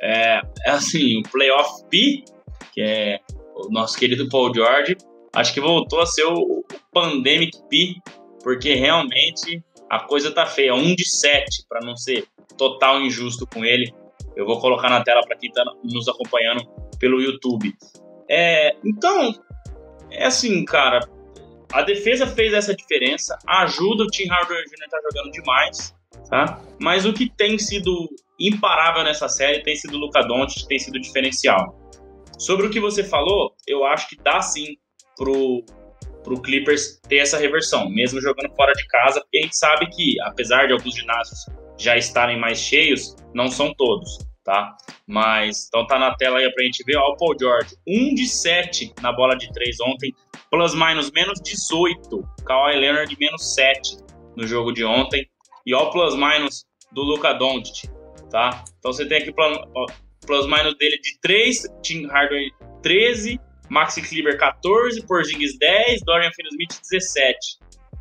é, 0.00 0.40
é 0.64 0.70
assim, 0.70 1.18
o 1.18 1.22
playoff 1.22 1.84
P, 1.90 2.24
que 2.72 2.80
é 2.80 3.20
o 3.54 3.70
nosso 3.70 3.98
querido 3.98 4.28
Paul 4.28 4.54
George, 4.54 4.96
acho 5.34 5.52
que 5.52 5.60
voltou 5.60 6.00
a 6.00 6.06
ser 6.06 6.24
o, 6.24 6.64
Pandemic 6.92 7.56
P, 7.68 7.94
porque 8.42 8.74
realmente 8.74 9.62
a 9.88 10.00
coisa 10.00 10.30
tá 10.32 10.46
feia. 10.46 10.74
Um 10.74 10.94
de 10.94 11.08
sete, 11.08 11.64
para 11.68 11.84
não 11.84 11.96
ser 11.96 12.26
total 12.56 13.00
injusto 13.00 13.46
com 13.46 13.64
ele. 13.64 13.92
Eu 14.36 14.46
vou 14.46 14.60
colocar 14.60 14.88
na 14.88 15.02
tela 15.02 15.22
para 15.22 15.36
quem 15.36 15.50
tá 15.50 15.64
nos 15.84 16.08
acompanhando 16.08 16.64
pelo 16.98 17.20
YouTube. 17.20 17.72
É, 18.28 18.76
então, 18.84 19.34
é 20.10 20.26
assim, 20.26 20.64
cara. 20.64 21.00
A 21.72 21.82
defesa 21.82 22.26
fez 22.26 22.52
essa 22.52 22.74
diferença, 22.74 23.38
ajuda 23.46 24.04
o 24.04 24.06
Tim 24.08 24.26
Hardaway 24.26 24.64
Jr. 24.64 24.88
tá 24.90 24.98
jogando 25.02 25.32
demais, 25.32 25.94
tá? 26.28 26.60
Mas 26.80 27.06
o 27.06 27.12
que 27.12 27.30
tem 27.30 27.58
sido 27.58 28.08
imparável 28.38 29.04
nessa 29.04 29.28
série 29.28 29.62
tem 29.62 29.76
sido 29.76 29.94
o 29.94 29.98
Luca 29.98 30.22
Doncic, 30.22 30.66
tem 30.66 30.78
sido 30.78 31.00
diferencial. 31.00 31.78
Sobre 32.38 32.66
o 32.66 32.70
que 32.70 32.80
você 32.80 33.04
falou, 33.04 33.54
eu 33.68 33.84
acho 33.84 34.08
que 34.08 34.16
dá 34.16 34.40
sim 34.40 34.76
pro, 35.16 35.62
pro 36.24 36.40
Clippers 36.40 36.98
ter 37.08 37.18
essa 37.18 37.38
reversão, 37.38 37.88
mesmo 37.88 38.20
jogando 38.20 38.54
fora 38.56 38.72
de 38.72 38.86
casa, 38.86 39.20
porque 39.20 39.38
a 39.38 39.42
gente 39.42 39.56
sabe 39.56 39.86
que, 39.90 40.20
apesar 40.22 40.66
de 40.66 40.72
alguns 40.72 40.94
ginásios 40.94 41.46
já 41.78 41.96
estarem 41.96 42.38
mais 42.38 42.58
cheios, 42.58 43.14
não 43.34 43.48
são 43.48 43.72
todos, 43.74 44.18
tá? 44.44 44.76
Mas, 45.06 45.66
então 45.68 45.86
tá 45.86 45.98
na 45.98 46.14
tela 46.16 46.38
aí 46.38 46.52
pra 46.52 46.64
gente 46.64 46.82
ver, 46.84 46.96
ó, 46.96 47.12
o 47.12 47.16
Paul 47.16 47.36
George, 47.38 47.76
1 47.86 48.14
de 48.14 48.26
7 48.26 48.94
na 49.02 49.12
bola 49.12 49.36
de 49.36 49.52
3 49.52 49.76
ontem, 49.80 50.14
plus 50.50 50.74
minus 50.74 51.10
menos 51.12 51.40
18, 51.42 52.22
Kawhi 52.44 52.76
Leonard 52.76 53.16
menos 53.18 53.54
7 53.54 53.98
no 54.36 54.46
jogo 54.46 54.72
de 54.72 54.84
ontem, 54.84 55.26
e 55.66 55.74
ó 55.74 55.88
o 55.88 55.90
plus 55.90 56.14
minus 56.14 56.64
do 56.92 57.02
Luka 57.02 57.32
Doncic, 57.32 57.88
tá? 58.30 58.64
Então 58.78 58.92
você 58.92 59.06
tem 59.06 59.18
aqui 59.18 59.32
ó, 59.38 59.86
plus 60.26 60.46
minus 60.46 60.76
dele 60.76 60.98
de 60.98 61.18
3, 61.20 61.62
Tim 61.82 62.06
Hardaway 62.06 62.50
13, 62.82 63.40
Maxi 63.68 64.02
Kleber 64.02 64.36
14, 64.36 65.06
Porzingis 65.06 65.56
10, 65.58 66.02
Dorian 66.04 66.30
Finney-Smith 66.32 66.80
17. 66.90 67.36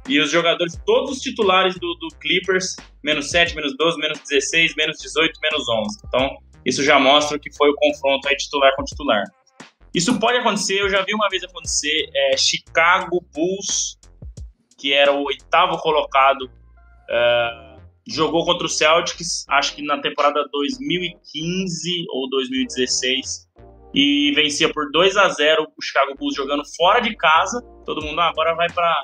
E 0.08 0.20
os 0.20 0.32
jogadores, 0.32 0.76
todos 0.86 1.12
os 1.12 1.22
titulares 1.22 1.76
do, 1.76 1.94
do, 1.96 2.08
Clippers, 2.20 2.76
menos 3.04 3.30
7, 3.30 3.56
menos 3.56 3.78
12, 3.78 4.00
menos 4.00 4.20
16, 4.28 4.76
menos 4.76 4.98
18, 4.98 5.40
menos 5.42 5.70
11. 5.70 6.00
Então, 6.08 6.38
isso 6.66 6.84
já 6.84 6.98
mostra 6.98 7.38
que 7.38 7.56
foi 7.56 7.70
o 7.70 7.76
confronto 7.76 8.28
aí 8.28 8.36
titular 8.36 8.76
com 8.76 8.84
titular. 8.84 9.24
Isso 9.93 10.19
pode 10.19 10.38
acontecer, 10.38 10.82
eu 10.82 10.89
já 10.89 11.04
vi 11.04 11.13
uma 11.13 11.28
vez 11.30 11.43
acontecer, 11.43 12.10
é, 12.13 12.38
Chicago 12.38 13.25
Bulls, 13.34 13.97
que 14.78 14.93
era 14.93 15.12
o 15.12 15.23
oitavo 15.23 15.78
colocado, 15.80 16.49
é, 17.10 17.75
jogou 18.08 18.45
contra 18.45 18.65
o 18.65 18.69
Celtics, 18.69 19.45
acho 19.49 19.75
que 19.75 19.82
na 19.82 19.99
temporada 19.99 20.43
2015 20.52 22.06
ou 22.10 22.30
2016, 22.30 23.49
e 23.93 24.32
vencia 24.36 24.71
por 24.71 24.91
2 24.91 25.17
a 25.17 25.30
0 25.30 25.67
o 25.75 25.82
Chicago 25.82 26.15
Bulls 26.15 26.36
jogando 26.36 26.63
fora 26.75 26.99
de 26.99 27.15
casa. 27.15 27.62
Todo 27.86 28.02
mundo 28.02 28.19
ah, 28.21 28.30
agora 28.30 28.54
vai 28.56 28.69
para 28.69 29.02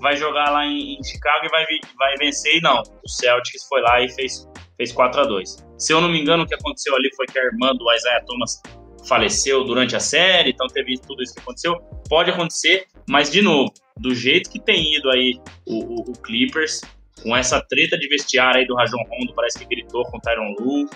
vai 0.00 0.16
jogar 0.16 0.50
lá 0.50 0.64
em, 0.64 0.98
em, 0.98 1.04
Chicago 1.04 1.44
e 1.44 1.48
vai, 1.48 1.64
vai 1.98 2.16
vencer. 2.16 2.56
E 2.56 2.60
não, 2.60 2.82
o 3.04 3.08
Celtics 3.08 3.64
foi 3.68 3.82
lá 3.82 4.00
e 4.00 4.08
fez, 4.08 4.48
fez 4.76 4.92
4 4.92 5.20
a 5.20 5.24
2 5.24 5.66
Se 5.76 5.92
eu 5.92 6.00
não 6.00 6.08
me 6.08 6.20
engano, 6.20 6.44
o 6.44 6.46
que 6.46 6.54
aconteceu 6.54 6.94
ali 6.96 7.14
foi 7.14 7.26
que 7.26 7.38
a 7.38 7.44
irmã 7.44 7.74
do 7.74 7.92
Isaiah 7.92 8.24
Thomas 8.24 8.62
faleceu 9.06 9.64
durante 9.64 9.96
a 9.96 10.00
série, 10.00 10.50
então 10.50 10.66
teve 10.66 10.98
tudo 10.98 11.22
isso 11.22 11.34
que 11.34 11.40
aconteceu. 11.40 11.74
Pode 12.08 12.30
acontecer, 12.30 12.86
mas 13.08 13.30
de 13.30 13.42
novo, 13.42 13.72
do 13.96 14.14
jeito 14.14 14.50
que 14.50 14.58
tem 14.58 14.96
ido 14.96 15.10
aí 15.10 15.38
o, 15.66 15.78
o, 15.78 16.10
o 16.10 16.12
Clippers, 16.12 16.80
com 17.22 17.36
essa 17.36 17.60
treta 17.60 17.98
de 17.98 18.08
vestiário 18.08 18.60
aí 18.60 18.66
do 18.66 18.74
Rajon 18.74 19.02
Rondo, 19.08 19.34
parece 19.34 19.58
que 19.58 19.64
gritou 19.66 20.04
com 20.04 20.18
o 20.18 20.20
Tyron 20.20 20.54
Lu, 20.58 20.88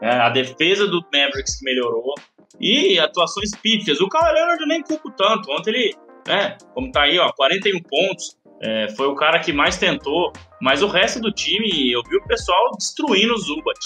é, 0.00 0.10
a 0.10 0.28
defesa 0.28 0.86
do 0.86 1.02
Mavericks 1.12 1.58
que 1.58 1.64
melhorou, 1.64 2.14
e 2.60 2.98
atuações 2.98 3.50
pífias. 3.62 4.00
O 4.00 4.08
Kawhi 4.08 4.34
Leonard 4.34 4.66
nem 4.66 4.82
culpo 4.82 5.10
tanto, 5.10 5.50
ontem 5.50 5.70
ele, 5.70 5.94
né, 6.26 6.56
como 6.74 6.90
tá 6.92 7.02
aí, 7.02 7.18
ó, 7.18 7.32
41 7.32 7.80
pontos, 7.82 8.36
é, 8.60 8.88
foi 8.90 9.08
o 9.08 9.14
cara 9.14 9.40
que 9.40 9.52
mais 9.52 9.76
tentou, 9.76 10.32
mas 10.60 10.82
o 10.82 10.86
resto 10.86 11.20
do 11.20 11.32
time, 11.32 11.90
eu 11.90 12.00
vi 12.08 12.16
o 12.16 12.26
pessoal 12.26 12.70
destruindo 12.78 13.34
o 13.34 13.38
Zubat. 13.38 13.78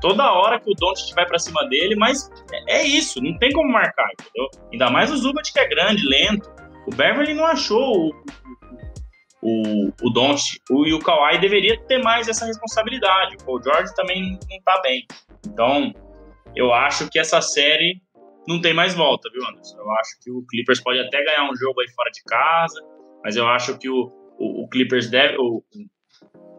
Toda 0.00 0.32
hora 0.32 0.60
que 0.60 0.70
o 0.70 0.74
Doncic 0.74 1.14
vai 1.14 1.26
para 1.26 1.38
cima 1.38 1.66
dele, 1.68 1.96
mas 1.96 2.30
é, 2.52 2.78
é, 2.78 2.86
isso, 2.86 3.20
não 3.22 3.36
tem 3.38 3.50
como 3.52 3.72
marcar, 3.72 4.08
entendeu? 4.12 4.48
Ainda 4.72 4.90
mais 4.90 5.10
o 5.10 5.16
Zubat 5.16 5.52
que 5.52 5.58
é 5.58 5.68
grande, 5.68 6.06
lento. 6.06 6.50
O 6.86 6.94
Beverly 6.94 7.34
não 7.34 7.44
achou 7.44 8.08
o, 8.08 8.12
o, 9.42 9.92
o 10.02 10.10
Don't 10.10 10.42
o, 10.70 10.86
e 10.86 10.94
o 10.94 10.98
Kawhi 10.98 11.38
deveria 11.38 11.78
ter 11.86 12.02
mais 12.02 12.28
essa 12.28 12.46
responsabilidade. 12.46 13.36
O 13.36 13.44
Paul 13.44 13.62
George 13.62 13.94
também 13.94 14.38
não 14.50 14.60
tá 14.64 14.80
bem. 14.82 15.06
Então, 15.46 15.92
eu 16.54 16.72
acho 16.72 17.10
que 17.10 17.18
essa 17.18 17.40
série 17.40 18.00
não 18.46 18.60
tem 18.60 18.72
mais 18.72 18.94
volta, 18.94 19.28
viu, 19.30 19.46
Anderson? 19.46 19.76
Eu 19.76 19.90
acho 19.92 20.18
que 20.22 20.30
o 20.30 20.42
Clippers 20.48 20.82
pode 20.82 20.98
até 21.00 21.22
ganhar 21.22 21.50
um 21.50 21.54
jogo 21.54 21.80
aí 21.80 21.88
fora 21.90 22.10
de 22.10 22.22
casa, 22.24 22.80
mas 23.22 23.36
eu 23.36 23.46
acho 23.46 23.76
que 23.78 23.88
o, 23.90 24.10
o, 24.38 24.64
o 24.64 24.68
Clippers 24.68 25.10
deve, 25.10 25.36
o, 25.38 25.62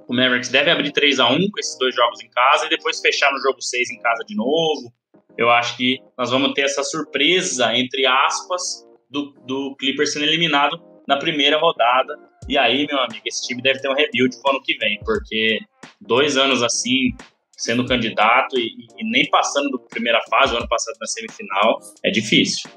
o 0.09 0.15
Mavericks 0.15 0.49
deve 0.49 0.71
abrir 0.71 0.91
3 0.91 1.19
a 1.19 1.29
1 1.29 1.51
com 1.51 1.59
esses 1.59 1.77
dois 1.77 1.93
jogos 1.93 2.19
em 2.23 2.29
casa 2.31 2.65
e 2.65 2.69
depois 2.69 2.99
fechar 2.99 3.31
no 3.31 3.39
jogo 3.39 3.61
6 3.61 3.91
em 3.91 3.99
casa 3.99 4.23
de 4.27 4.35
novo. 4.35 4.91
Eu 5.37 5.51
acho 5.51 5.77
que 5.77 5.99
nós 6.17 6.31
vamos 6.31 6.53
ter 6.53 6.63
essa 6.63 6.83
surpresa, 6.83 7.77
entre 7.77 8.07
aspas, 8.07 8.83
do, 9.07 9.31
do 9.45 9.75
Clippers 9.75 10.11
sendo 10.11 10.25
eliminado 10.25 10.81
na 11.07 11.17
primeira 11.17 11.59
rodada. 11.59 12.17
E 12.47 12.57
aí, 12.57 12.87
meu 12.87 12.97
amigo, 12.97 13.21
esse 13.23 13.47
time 13.47 13.61
deve 13.61 13.79
ter 13.81 13.87
um 13.87 13.93
rebuild 13.93 14.35
pro 14.41 14.51
ano 14.51 14.63
que 14.63 14.75
vem, 14.79 14.99
porque 15.05 15.59
dois 16.01 16.37
anos 16.37 16.63
assim, 16.63 17.15
sendo 17.55 17.85
candidato 17.85 18.57
e, 18.57 18.87
e 18.97 19.11
nem 19.11 19.29
passando 19.29 19.69
da 19.69 19.77
primeira 19.89 20.19
fase, 20.27 20.55
o 20.55 20.57
ano 20.57 20.67
passado 20.67 20.95
na 20.99 21.05
semifinal, 21.05 21.79
é 22.03 22.09
difícil. 22.09 22.67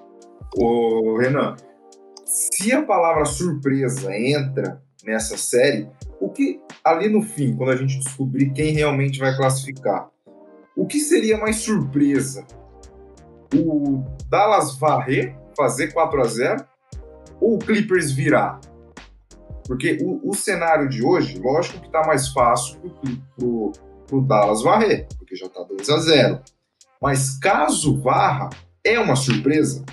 Ô, 0.55 1.17
Renan, 1.17 1.57
se 2.27 2.75
a 2.75 2.83
palavra 2.83 3.25
surpresa 3.25 4.15
entra 4.15 4.83
nessa 5.03 5.39
série, 5.39 5.89
o 6.23 6.31
que 6.31 6.61
ali 6.85 7.09
no 7.09 7.21
fim, 7.21 7.57
quando 7.57 7.71
a 7.71 7.77
gente 7.77 7.99
descobrir 7.99 8.53
quem 8.53 8.73
realmente 8.73 9.19
vai 9.19 9.37
classificar, 9.37 10.09
o 10.77 10.87
que 10.87 11.01
seria 11.01 11.37
mais 11.37 11.57
surpresa? 11.57 12.47
O 13.53 14.05
Dallas 14.31 14.77
varrer, 14.79 15.37
fazer 15.57 15.93
4 15.93 16.23
a 16.23 16.25
0 16.25 16.67
ou 17.41 17.57
o 17.57 17.59
Clippers 17.59 18.13
virar? 18.13 18.61
Porque 19.67 19.99
o, 20.01 20.31
o 20.31 20.33
cenário 20.33 20.89
de 20.89 21.05
hoje, 21.05 21.41
lógico 21.41 21.81
que 21.81 21.87
está 21.87 22.07
mais 22.07 22.29
fácil 22.29 22.81
para 23.37 24.17
o 24.17 24.21
Dallas 24.21 24.63
varrer, 24.63 25.09
porque 25.19 25.35
já 25.35 25.47
está 25.47 25.65
2 25.65 25.91
a 25.91 25.99
0 25.99 26.41
Mas 27.01 27.37
caso 27.39 28.01
varra, 28.01 28.49
é 28.85 28.99
uma 28.99 29.17
surpresa? 29.17 29.85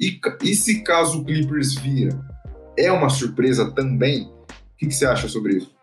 E, 0.00 0.20
e 0.42 0.54
se 0.54 0.82
caso 0.82 1.20
o 1.20 1.24
Clippers 1.24 1.76
vira, 1.76 2.18
é 2.76 2.90
uma 2.90 3.08
surpresa 3.08 3.70
também? 3.72 4.36
O 4.78 4.80
que, 4.80 4.86
que 4.86 4.94
você 4.94 5.06
acha 5.06 5.26
sobre 5.26 5.56
isso? 5.56 5.74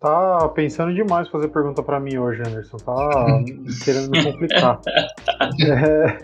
Tá 0.00 0.48
pensando 0.48 0.94
demais 0.94 1.28
fazer 1.28 1.48
pergunta 1.48 1.82
para 1.82 2.00
mim 2.00 2.16
hoje, 2.16 2.40
Anderson. 2.40 2.78
Tá 2.78 3.26
querendo 3.84 4.10
me 4.10 4.32
complicar. 4.32 4.80
é... 5.62 6.18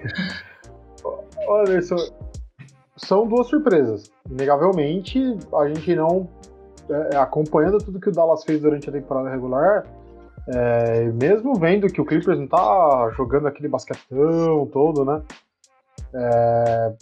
Anderson, 1.61 1.97
são 2.97 3.29
duas 3.29 3.49
surpresas. 3.49 4.11
Inegavelmente, 4.31 5.21
a 5.55 5.69
gente 5.69 5.95
não. 5.95 6.27
É, 6.89 7.17
acompanhando 7.17 7.77
tudo 7.85 8.01
que 8.01 8.09
o 8.09 8.13
Dallas 8.13 8.43
fez 8.43 8.63
durante 8.63 8.89
a 8.89 8.93
temporada 8.93 9.29
regular, 9.29 9.85
é, 10.49 11.05
mesmo 11.13 11.55
vendo 11.55 11.87
que 11.87 12.01
o 12.01 12.05
Clippers 12.07 12.39
não 12.39 12.47
tá 12.47 13.13
jogando 13.15 13.47
aquele 13.47 13.69
basquetão 13.69 14.67
todo, 14.73 15.05
né? 15.05 15.23
É, 16.15 16.95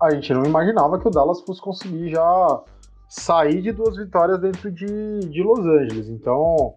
a 0.00 0.10
gente 0.10 0.34
não 0.34 0.44
imaginava 0.44 0.98
que 0.98 1.06
o 1.06 1.10
Dallas 1.10 1.40
fosse 1.42 1.60
conseguir 1.60 2.10
já 2.10 2.60
sair 3.08 3.62
de 3.62 3.72
duas 3.72 3.96
vitórias 3.96 4.40
dentro 4.40 4.70
de, 4.70 5.20
de 5.20 5.42
Los 5.42 5.60
Angeles. 5.60 6.08
Então 6.08 6.74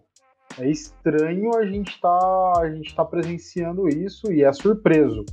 é 0.58 0.68
estranho 0.68 1.56
a 1.56 1.64
gente 1.64 2.00
tá, 2.00 2.52
a 2.58 2.70
gente 2.70 2.94
tá 2.94 3.04
presenciando 3.04 3.88
isso 3.88 4.32
e 4.32 4.42
é 4.42 4.52
surpreso 4.52 5.24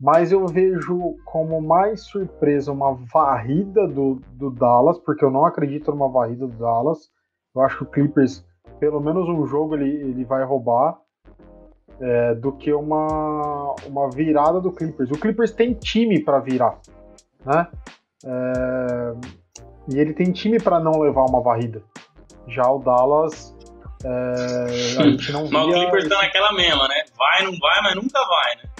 mas 0.00 0.30
eu 0.30 0.46
vejo 0.46 1.16
como 1.24 1.60
mais 1.60 2.02
surpresa 2.02 2.70
uma 2.70 2.94
varrida 2.94 3.86
do, 3.88 4.20
do 4.32 4.50
Dallas, 4.50 4.98
porque 4.98 5.24
eu 5.24 5.30
não 5.30 5.44
acredito 5.44 5.90
numa 5.90 6.08
varrida 6.08 6.46
do 6.46 6.56
Dallas. 6.56 7.10
Eu 7.54 7.62
acho 7.62 7.78
que 7.78 7.82
o 7.82 7.86
Clippers, 7.86 8.46
pelo 8.78 9.00
menos 9.00 9.28
um 9.28 9.44
jogo, 9.44 9.74
ele, 9.74 9.90
ele 9.90 10.24
vai 10.24 10.44
roubar, 10.44 11.00
é, 12.00 12.34
do 12.36 12.52
que 12.52 12.72
uma, 12.72 13.74
uma 13.86 14.08
virada 14.08 14.60
do 14.60 14.70
Clippers. 14.70 15.10
O 15.10 15.18
Clippers 15.18 15.50
tem 15.50 15.74
time 15.74 16.22
para 16.22 16.38
virar, 16.38 16.78
né? 17.44 17.66
É, 18.24 19.14
e 19.88 19.98
ele 19.98 20.12
tem 20.12 20.32
time 20.32 20.58
para 20.60 20.78
não 20.78 20.92
levar 21.00 21.24
uma 21.24 21.40
varrida. 21.40 21.82
Já 22.46 22.70
o 22.70 22.78
Dallas, 22.78 23.54
é, 24.04 25.00
a 25.00 25.02
gente 25.02 25.32
não 25.32 25.48
Mas 25.50 25.66
o 25.66 25.72
Clippers 25.72 26.08
tá 26.08 26.22
naquela 26.22 26.52
mesma, 26.52 26.86
né? 26.88 27.04
Vai, 27.16 27.44
não 27.44 27.52
vai, 27.58 27.82
mas 27.82 27.94
nunca 27.94 28.20
vai, 28.26 28.56
né? 28.56 28.70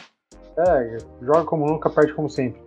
É, 0.58 0.98
joga 1.24 1.44
como 1.44 1.66
nunca, 1.66 1.90
perde 1.90 2.12
como 2.14 2.28
sempre. 2.28 2.60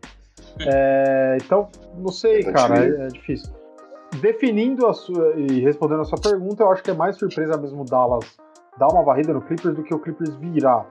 É, 0.60 1.38
então, 1.42 1.70
não 1.96 2.12
sei, 2.12 2.42
é 2.42 2.52
cara, 2.52 2.84
é, 2.84 3.06
é, 3.06 3.08
difícil. 3.08 3.52
Definindo 4.20 4.88
a 4.88 4.94
sua 4.94 5.34
e 5.38 5.62
respondendo 5.62 6.02
a 6.02 6.06
sua 6.06 6.20
pergunta, 6.20 6.64
eu 6.64 6.72
acho 6.72 6.84
que 6.84 6.92
é 6.92 6.94
mais 6.94 7.18
surpresa 7.18 7.58
mesmo 7.58 7.82
o 7.82 7.86
Dallas 7.86 8.38
dar 8.78 8.88
uma 8.88 9.04
varrida 9.04 9.34
no 9.34 9.42
Clippers 9.42 9.76
do 9.76 9.84
que 9.84 9.94
o 9.94 10.00
Clippers 10.00 10.36
virar. 10.36 10.86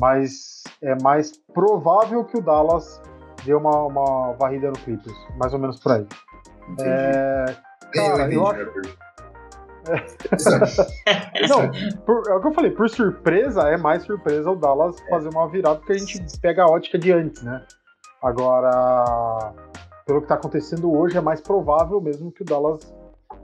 Mas 0.00 0.62
é 0.82 0.94
mais 1.02 1.32
provável 1.52 2.24
que 2.24 2.38
o 2.38 2.42
Dallas 2.42 3.00
dê 3.44 3.54
uma, 3.54 3.84
uma 3.84 4.32
varrida 4.32 4.68
no 4.68 4.78
Clippers, 4.78 5.16
mais 5.36 5.52
ou 5.52 5.58
menos 5.58 5.80
por 5.80 5.92
aí. 5.92 6.06
É, 6.80 7.56
cara, 7.92 8.32
eu 8.32 8.46
acho. 8.46 9.06
Não, 11.48 11.70
por, 12.04 12.22
é 12.28 12.34
o 12.34 12.40
que 12.40 12.48
eu 12.48 12.52
falei, 12.52 12.70
por 12.72 12.90
surpresa, 12.90 13.68
é 13.68 13.76
mais 13.76 14.02
surpresa 14.02 14.50
o 14.50 14.56
Dallas 14.56 14.96
fazer 15.08 15.28
uma 15.28 15.48
virada, 15.48 15.76
porque 15.76 15.92
a 15.92 15.98
gente 15.98 16.20
pega 16.40 16.64
a 16.64 16.66
ótica 16.66 16.98
de 16.98 17.12
antes, 17.12 17.42
né? 17.42 17.64
Agora, 18.20 19.54
pelo 20.04 20.22
que 20.22 20.28
tá 20.28 20.34
acontecendo 20.34 20.92
hoje, 20.92 21.16
é 21.16 21.20
mais 21.20 21.40
provável 21.40 22.00
mesmo 22.00 22.32
que 22.32 22.42
o 22.42 22.44
Dallas 22.44 22.80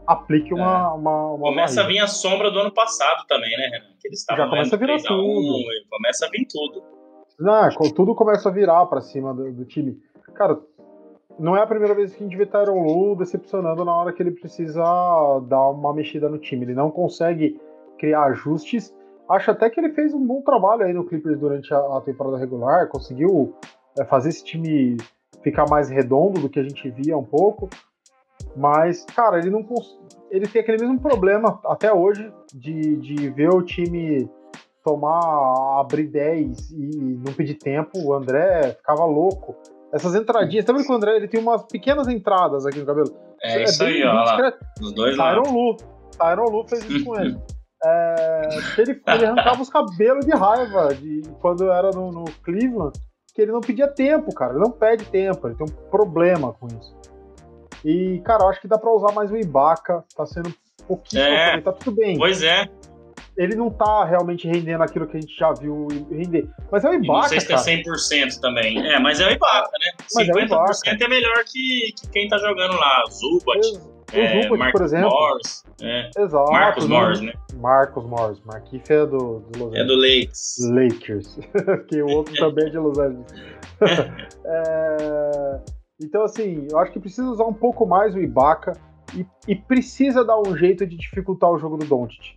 aplique 0.07 0.53
uma. 0.53 0.63
É. 0.63 0.87
uma, 0.95 1.33
uma 1.33 1.49
começa 1.49 1.83
a 1.83 1.87
vir 1.87 2.01
a 2.01 2.07
sombra 2.07 2.51
do 2.51 2.59
ano 2.59 2.73
passado 2.73 3.25
também, 3.29 3.57
né, 3.57 3.69
Renan? 3.69 3.95
Que 4.01 4.09
eles 4.09 4.25
Já 4.29 4.49
começa 4.49 4.75
a 4.75 4.79
virar 4.79 4.99
tudo. 4.99 5.23
Um, 5.23 5.65
começa 5.91 6.27
a 6.27 6.29
vir 6.29 6.47
tudo. 6.51 6.83
Não, 7.39 7.69
tudo 7.95 8.15
começa 8.15 8.49
a 8.49 8.53
virar 8.53 8.87
para 8.87 9.01
cima 9.01 9.35
do, 9.35 9.53
do 9.53 9.65
time. 9.65 9.99
Cara, 10.35 10.59
não 11.39 11.57
é 11.57 11.63
a 11.63 11.67
primeira 11.67 11.95
vez 11.95 12.15
que 12.15 12.23
a 12.23 12.27
gente 12.27 12.37
vê 12.37 12.47
Tyron 12.47 12.83
Lu 12.83 13.17
decepcionando 13.17 13.85
na 13.85 13.95
hora 13.95 14.13
que 14.13 14.23
ele 14.23 14.33
precisa 14.33 14.83
dar 15.49 15.71
uma 15.71 15.93
mexida 15.95 16.29
no 16.29 16.39
time. 16.39 16.65
Ele 16.65 16.75
não 16.75 16.91
consegue 16.91 17.61
criar 17.99 18.25
ajustes. 18.25 18.95
Acho 19.29 19.51
até 19.51 19.71
que 19.71 19.81
ele 19.81 19.93
fez 19.93 20.13
um 20.13 20.27
bom 20.27 20.43
trabalho 20.43 20.85
aí 20.85 20.93
no 20.93 21.05
Clippers 21.05 21.39
durante 21.39 21.73
a, 21.73 21.79
a 21.79 22.01
temporada 22.01 22.37
regular, 22.37 22.89
conseguiu 22.89 23.55
é, 23.99 24.05
fazer 24.05 24.29
esse 24.29 24.45
time 24.45 24.97
ficar 25.43 25.69
mais 25.69 25.89
redondo 25.89 26.41
do 26.41 26.49
que 26.49 26.61
a 26.61 26.63
gente 26.63 26.91
via 26.91 27.17
um 27.17 27.25
pouco. 27.25 27.69
Mas, 28.57 29.05
cara, 29.05 29.39
ele 29.39 29.51
não 29.51 29.65
ele 30.31 30.47
tem 30.47 30.61
aquele 30.61 30.79
mesmo 30.79 31.01
problema 31.01 31.61
até 31.65 31.93
hoje 31.93 32.33
de, 32.53 32.97
de 32.97 33.31
ver 33.31 33.49
o 33.51 33.63
time 33.63 34.29
tomar, 34.85 35.81
abrir 35.81 36.09
10 36.09 36.71
e 36.73 37.21
não 37.25 37.33
pedir 37.33 37.55
tempo. 37.55 37.93
O 38.05 38.13
André 38.13 38.73
ficava 38.73 39.05
louco 39.05 39.55
essas 39.93 40.15
entradinhas. 40.15 40.65
Tá 40.65 40.73
vendo 40.73 40.85
que 40.85 40.93
o 40.93 40.95
André 40.95 41.17
ele 41.17 41.29
tem 41.29 41.41
umas 41.41 41.63
pequenas 41.65 42.09
entradas 42.09 42.65
aqui 42.65 42.79
no 42.79 42.87
cabelo? 42.87 43.15
É, 43.43 43.59
é 43.59 43.65
isso 43.65 43.85
aí, 43.85 44.03
ó. 44.05 44.13
Lá, 44.13 44.53
os 44.81 44.93
dois 44.93 45.17
Tyron 45.17 45.53
Lu. 45.53 45.77
Tyron 46.19 46.51
Lu 46.51 46.67
fez 46.67 46.85
isso 46.89 47.05
com 47.05 47.21
ele. 47.21 47.39
É, 47.85 48.49
ele, 48.79 49.03
ele 49.09 49.27
arrancava 49.27 49.61
os 49.61 49.69
cabelos 49.69 50.25
de 50.25 50.31
raiva 50.31 50.95
de, 50.95 51.23
quando 51.41 51.69
era 51.69 51.91
no, 51.91 52.13
no, 52.13 52.25
Cleveland, 52.45 52.93
que 53.35 53.43
ele 53.43 53.51
não 53.51 53.61
pedia 53.61 53.89
tempo, 53.89 54.33
cara. 54.33 54.53
Ele 54.53 54.61
não 54.61 54.71
pede 54.71 55.05
tempo, 55.07 55.49
ele 55.49 55.57
tem 55.57 55.67
um 55.67 55.91
problema 55.91 56.53
com 56.53 56.69
isso. 56.69 56.97
E, 57.85 58.23
cara, 58.25 58.45
eu 58.45 58.49
acho 58.51 58.61
que 58.61 58.69
dá 58.69 58.79
pra 58.79 58.95
usar 58.95 59.11
mais 59.11 59.33
o 59.33 59.37
Ibaka, 59.37 60.05
tá 60.17 60.25
sendo 60.25 60.55
pouquinho, 60.87 61.25
é, 61.25 61.61
tá 61.61 61.73
tudo 61.73 61.97
bem. 61.97 62.17
Pois 62.17 62.41
é 62.45 62.69
ele 63.43 63.57
não 63.57 63.71
tá 63.71 64.05
realmente 64.05 64.47
rendendo 64.47 64.83
aquilo 64.83 65.07
que 65.07 65.17
a 65.17 65.21
gente 65.21 65.37
já 65.37 65.53
viu 65.53 65.89
render. 66.11 66.49
Mas 66.71 66.85
é 66.85 66.91
o 66.91 66.95
Ibaka, 66.95 67.13
Não 67.13 67.29
sei 67.29 67.41
se 67.41 67.49
tá 67.49 67.57
100% 67.57 68.41
também. 68.41 68.87
É, 68.87 68.99
mas 69.01 69.21
é 69.21 69.27
o 69.27 69.31
Ibaka, 69.31 69.71
né? 69.79 70.05
Mas 70.15 70.29
50% 70.29 70.39
é, 70.39 70.45
Ibaka. 70.45 71.05
é 71.05 71.09
melhor 71.09 71.45
que, 71.45 71.93
que, 72.01 72.09
quem 72.11 72.29
tá 72.29 72.39
jogando 72.39 72.75
lá. 72.75 73.03
Zubat, 73.11 73.61
é, 74.13 74.43
Zubat 74.43 74.59
Marcos 74.59 74.81
por 74.81 74.85
exemplo. 74.85 75.11
Morris. 75.11 75.65
É. 75.81 76.11
Exato. 76.17 76.53
Marcos 76.53 76.89
né? 76.89 76.97
Morris, 76.97 77.21
né? 77.21 77.33
Marcos 77.55 78.05
Morris. 78.05 78.41
Marquinhos 78.45 78.91
é 78.91 79.07
do, 79.07 79.41
do 79.41 79.59
Los 79.59 79.73
Angeles. 79.73 79.79
É 79.79 79.85
do 79.85 79.97
Lakers. 79.97 80.59
Lakers. 80.71 81.39
que 81.89 82.03
o 82.03 82.07
outro 82.09 82.35
também 82.37 82.67
é 82.67 82.71
de 82.71 82.79
Los 82.79 82.99
Angeles. 82.99 83.27
é... 84.47 85.61
Então, 86.01 86.23
assim, 86.23 86.67
eu 86.71 86.79
acho 86.79 86.93
que 86.93 87.01
precisa 87.01 87.29
usar 87.29 87.45
um 87.45 87.55
pouco 87.55 87.87
mais 87.87 88.15
o 88.15 88.21
Ibaka 88.21 88.73
e, 89.17 89.27
e 89.49 89.55
precisa 89.55 90.25
dar 90.25 90.39
um 90.39 90.57
jeito 90.57 90.87
de 90.87 90.97
dificultar 90.97 91.51
o 91.51 91.59
jogo 91.59 91.77
do 91.77 91.87
Doncic. 91.87 92.37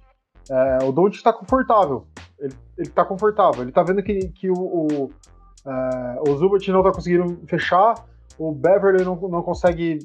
É, 0.50 0.84
o 0.84 0.92
Don't 0.92 1.16
está 1.16 1.34
confortável. 1.34 2.06
Ele, 2.40 2.54
ele 2.78 2.90
tá 2.90 3.04
confortável. 3.04 3.64
Ele 3.64 3.72
tá 3.72 3.84
vendo 3.84 4.04
que, 4.04 4.28
que 4.30 4.50
o, 4.50 4.54
o, 4.54 5.10
é, 5.66 6.30
o 6.30 6.36
Zubat 6.36 6.72
não 6.72 6.84
tá 6.84 6.92
conseguindo 6.92 7.40
fechar, 7.48 7.96
o 8.38 8.52
Beverly 8.52 9.04
não, 9.04 9.16
não 9.16 9.42
consegue 9.42 10.00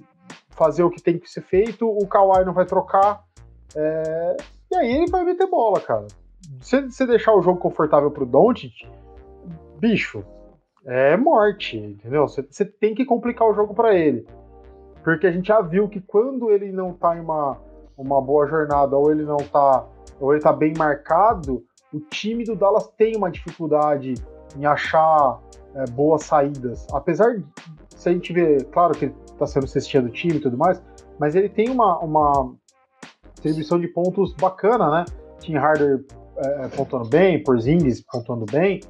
fazer 0.50 0.82
o 0.82 0.90
que 0.90 1.02
tem 1.02 1.18
que 1.18 1.30
ser 1.30 1.42
feito, 1.42 1.88
o 1.88 2.06
Kawhi 2.06 2.44
não 2.44 2.52
vai 2.52 2.64
trocar. 2.64 3.24
É, 3.74 4.36
e 4.70 4.76
aí 4.76 4.92
ele 4.92 5.10
vai 5.10 5.24
meter 5.24 5.46
bola, 5.48 5.80
cara. 5.80 6.06
Se 6.60 6.80
você 6.82 7.06
deixar 7.06 7.34
o 7.34 7.42
jogo 7.42 7.58
confortável 7.58 8.10
pro 8.10 8.26
Doncic, 8.26 8.86
bicho, 9.78 10.24
é 10.84 11.16
morte, 11.16 11.76
entendeu? 11.76 12.26
Você 12.26 12.64
tem 12.64 12.94
que 12.94 13.04
complicar 13.04 13.48
o 13.48 13.54
jogo 13.54 13.74
para 13.74 13.94
ele. 13.94 14.26
Porque 15.02 15.26
a 15.26 15.32
gente 15.32 15.48
já 15.48 15.60
viu 15.60 15.88
que 15.88 16.00
quando 16.00 16.50
ele 16.50 16.72
não 16.72 16.92
tá 16.92 17.16
em 17.16 17.20
uma, 17.20 17.58
uma 17.96 18.20
boa 18.20 18.46
jornada 18.46 18.96
ou 18.96 19.10
ele 19.10 19.22
não 19.22 19.38
tá 19.38 19.86
ou 20.20 20.32
ele 20.32 20.42
tá 20.42 20.52
bem 20.52 20.72
marcado, 20.76 21.64
o 21.92 21.98
time 21.98 22.44
do 22.44 22.54
Dallas 22.54 22.88
tem 22.96 23.16
uma 23.16 23.30
dificuldade 23.30 24.14
em 24.56 24.66
achar 24.66 25.40
é, 25.74 25.84
boas 25.90 26.24
saídas. 26.24 26.86
Apesar 26.92 27.36
de, 27.36 27.44
se 27.96 28.08
a 28.08 28.12
gente 28.12 28.32
vê, 28.32 28.58
claro 28.64 28.94
que 28.94 29.08
tá 29.38 29.46
sendo 29.46 29.66
cestinha 29.66 30.02
do 30.02 30.10
time 30.10 30.36
e 30.36 30.40
tudo 30.40 30.56
mais, 30.56 30.82
mas 31.18 31.34
ele 31.34 31.48
tem 31.48 31.68
uma, 31.68 31.98
uma 31.98 32.52
distribuição 33.34 33.80
de 33.80 33.88
pontos 33.88 34.34
bacana, 34.34 34.90
né? 34.90 35.04
Tim 35.40 35.56
Harder 35.56 36.04
é, 36.36 36.68
pontuando 36.68 37.08
bem, 37.08 37.42
Porzingis 37.42 38.00
pontuando 38.00 38.46
bem, 38.50 38.80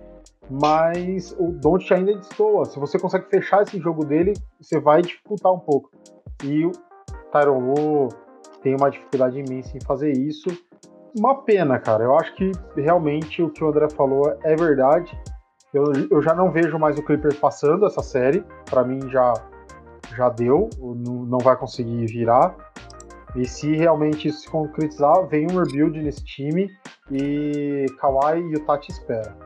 mas 0.50 1.34
o 1.38 1.52
Doncic 1.52 1.92
ainda 1.92 2.14
destoa. 2.14 2.64
Se 2.64 2.78
você 2.78 2.98
consegue 2.98 3.26
fechar 3.28 3.62
esse 3.62 3.78
jogo 3.78 4.04
dele, 4.04 4.34
você 4.60 4.80
vai 4.80 5.02
dificultar 5.02 5.52
um 5.52 5.60
pouco. 5.60 5.90
E 6.44 6.64
o 6.64 6.72
Tyron 7.30 7.58
Lu 7.58 8.08
tem 8.62 8.74
uma 8.74 8.90
dificuldade 8.90 9.38
imensa 9.38 9.76
em 9.76 9.80
fazer 9.80 10.12
isso. 10.12 10.50
Uma 11.16 11.42
pena, 11.42 11.78
cara. 11.78 12.04
Eu 12.04 12.16
acho 12.16 12.34
que 12.34 12.50
realmente 12.76 13.42
o 13.42 13.50
que 13.50 13.62
o 13.62 13.68
André 13.68 13.88
falou 13.90 14.36
é 14.42 14.54
verdade. 14.54 15.16
Eu, 15.72 15.84
eu 16.10 16.22
já 16.22 16.34
não 16.34 16.50
vejo 16.50 16.78
mais 16.78 16.98
o 16.98 17.02
Clippers 17.02 17.36
passando 17.36 17.86
essa 17.86 18.02
série. 18.02 18.44
Para 18.68 18.84
mim 18.84 19.08
já 19.08 19.34
já 20.16 20.28
deu, 20.28 20.68
não, 20.78 21.24
não 21.24 21.38
vai 21.38 21.56
conseguir 21.56 22.04
virar. 22.06 22.54
E 23.36 23.46
se 23.46 23.76
realmente 23.76 24.28
isso 24.28 24.40
se 24.40 24.50
concretizar, 24.50 25.26
vem 25.28 25.46
um 25.50 25.62
rebuild 25.62 26.00
nesse 26.02 26.24
time 26.24 26.68
e 27.12 27.86
Kawhi 27.98 28.40
e 28.40 28.56
o 28.56 28.66
Tati 28.66 28.90
espera. 28.90 29.36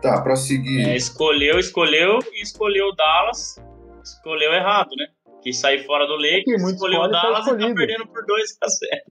Tá, 0.00 0.22
pra 0.22 0.34
seguir. 0.34 0.88
É, 0.88 0.96
escolheu, 0.96 1.58
escolheu 1.58 2.18
e 2.32 2.42
escolheu 2.42 2.86
o 2.86 2.92
Dallas. 2.92 3.62
Escolheu 4.02 4.52
errado, 4.54 4.88
né? 4.96 5.08
Que 5.42 5.52
sair 5.52 5.84
fora 5.84 6.06
do 6.06 6.16
Lakers, 6.16 6.62
é 6.62 6.72
escolheu 6.72 7.00
o 7.00 7.08
Dallas 7.08 7.46
e 7.46 7.50
tá 7.50 7.74
perdendo 7.74 8.06
por 8.06 8.24
2 8.24 8.58
a 8.62 8.68
0 8.68 9.02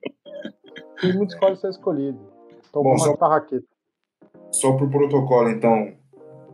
Muito 1.03 1.33
escolhe 1.33 1.55
ser 1.55 1.69
escolhido. 1.69 2.19
Então, 2.69 2.83
Bom, 2.83 2.97
só, 2.97 3.13
raqueta. 3.15 3.65
só 4.51 4.73
pro 4.73 4.89
protocolo, 4.89 5.49
então, 5.49 5.93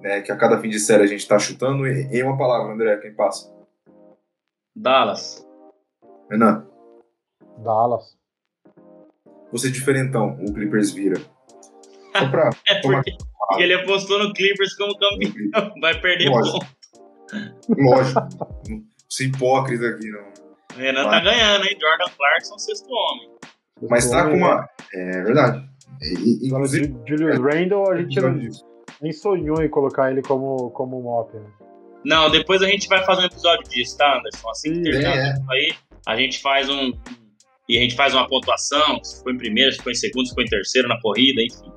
né, 0.01 0.21
que 0.21 0.31
a 0.31 0.37
cada 0.37 0.59
fim 0.59 0.69
de 0.69 0.79
série 0.79 1.03
a 1.03 1.07
gente 1.07 1.27
tá 1.27 1.37
chutando, 1.37 1.85
em 1.87 2.23
uma 2.23 2.37
palavra, 2.37 2.73
André, 2.73 2.97
quem 2.97 3.13
passa? 3.13 3.53
Dallas. 4.75 5.45
Renan. 6.29 6.67
Dallas. 7.57 8.17
Você 9.51 9.67
é 9.67 9.71
diferentão, 9.71 10.37
o 10.41 10.53
Clippers 10.53 10.91
vira. 10.91 11.17
Só 12.17 12.29
pra 12.29 12.49
é 12.67 12.81
porque, 12.81 13.11
porque 13.47 13.63
ele 13.63 13.73
apostou 13.73 14.19
no 14.19 14.33
Clippers 14.33 14.75
como 14.75 14.97
campeão. 14.97 15.73
Vai 15.81 15.99
perder 15.99 16.29
Lógico. 16.29 16.59
ponto. 16.59 16.75
Lógico. 17.77 18.21
Sem 19.09 19.27
hipócrita 19.27 19.87
aqui, 19.87 20.09
não. 20.09 20.25
O 20.75 20.77
Renan 20.77 21.03
tá 21.03 21.09
Mas... 21.09 21.23
tá 21.23 21.31
ganhando, 21.31 21.65
hein? 21.65 21.77
Jordan 21.79 22.11
Clarkson, 22.17 22.57
sexto 22.57 22.89
homem. 22.91 23.34
Mas 23.89 24.09
tá 24.09 24.29
com 24.29 24.35
uma. 24.35 24.67
É 24.93 25.23
verdade. 25.23 25.67
E, 26.01 26.47
inclusive. 26.47 26.95
Julius 27.07 27.37
Randle, 27.37 27.91
a 27.91 27.97
gente 27.97 28.19
não, 28.19 28.39
nem 29.01 29.11
sonhou 29.11 29.61
em 29.61 29.69
colocar 29.69 30.11
ele 30.11 30.21
como, 30.21 30.69
como 30.71 31.01
mop. 31.01 31.33
Né? 31.35 31.45
Não, 32.05 32.29
depois 32.29 32.61
a 32.61 32.67
gente 32.67 32.87
vai 32.87 33.03
fazer 33.03 33.23
um 33.23 33.25
episódio 33.25 33.67
disso, 33.69 33.97
tá, 33.97 34.17
Anderson? 34.17 34.49
Assim 34.49 34.73
que 34.73 34.81
terminar 34.81 35.17
é. 35.17 35.35
aí, 35.49 35.73
a 36.05 36.15
gente 36.15 36.41
faz 36.41 36.69
um. 36.69 36.93
E 37.67 37.77
a 37.77 37.81
gente 37.81 37.95
faz 37.95 38.13
uma 38.13 38.27
pontuação, 38.27 39.03
se 39.03 39.23
foi 39.23 39.33
em 39.33 39.37
primeiro, 39.37 39.71
se 39.71 39.81
foi 39.81 39.91
em 39.91 39.95
segundo, 39.95 40.27
se 40.27 40.35
foi 40.35 40.43
em 40.43 40.47
terceiro 40.47 40.87
na 40.87 41.01
corrida, 41.01 41.41
enfim. 41.41 41.71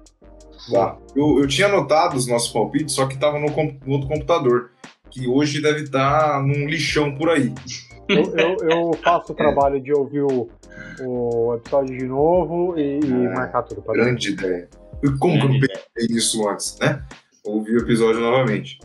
Tá. 0.71 0.99
Eu, 1.17 1.39
eu 1.41 1.49
tinha 1.49 1.67
anotado 1.67 2.15
os 2.15 2.27
nossos 2.27 2.53
palpites, 2.53 2.95
só 2.95 3.07
que 3.07 3.15
estava 3.15 3.39
no, 3.39 3.47
no, 3.47 3.93
outro 3.93 4.07
computador, 4.07 4.73
que 5.11 5.27
hoje 5.27 5.63
deve 5.63 5.85
estar 5.85 6.33
tá 6.33 6.43
num 6.43 6.69
lixão 6.69 7.17
por 7.17 7.31
aí. 7.31 7.55
Eu, 8.09 8.35
eu, 8.37 8.57
eu 8.69 8.93
faço 9.03 9.33
o 9.33 9.35
trabalho 9.35 9.81
de 9.81 9.93
ouvir 9.93 10.23
o, 10.23 10.49
o 11.01 11.55
episódio 11.55 11.99
de 11.99 12.07
novo 12.07 12.79
e, 12.79 13.01
e 13.01 13.13
é, 13.13 13.35
marcar 13.35 13.63
tudo 13.63 13.83
para 13.83 13.95
Grande 13.95 14.31
ideia. 14.31 14.69
E 15.03 15.11
como 15.19 15.39
que 15.39 15.47
eu 15.47 15.49
não 15.51 15.61
pensei 15.61 16.09
nisso 16.15 16.49
antes, 16.49 16.77
né? 16.81 17.05
Ouvir 17.45 17.77
o 17.77 17.83
episódio 17.83 18.21
novamente. 18.21 18.79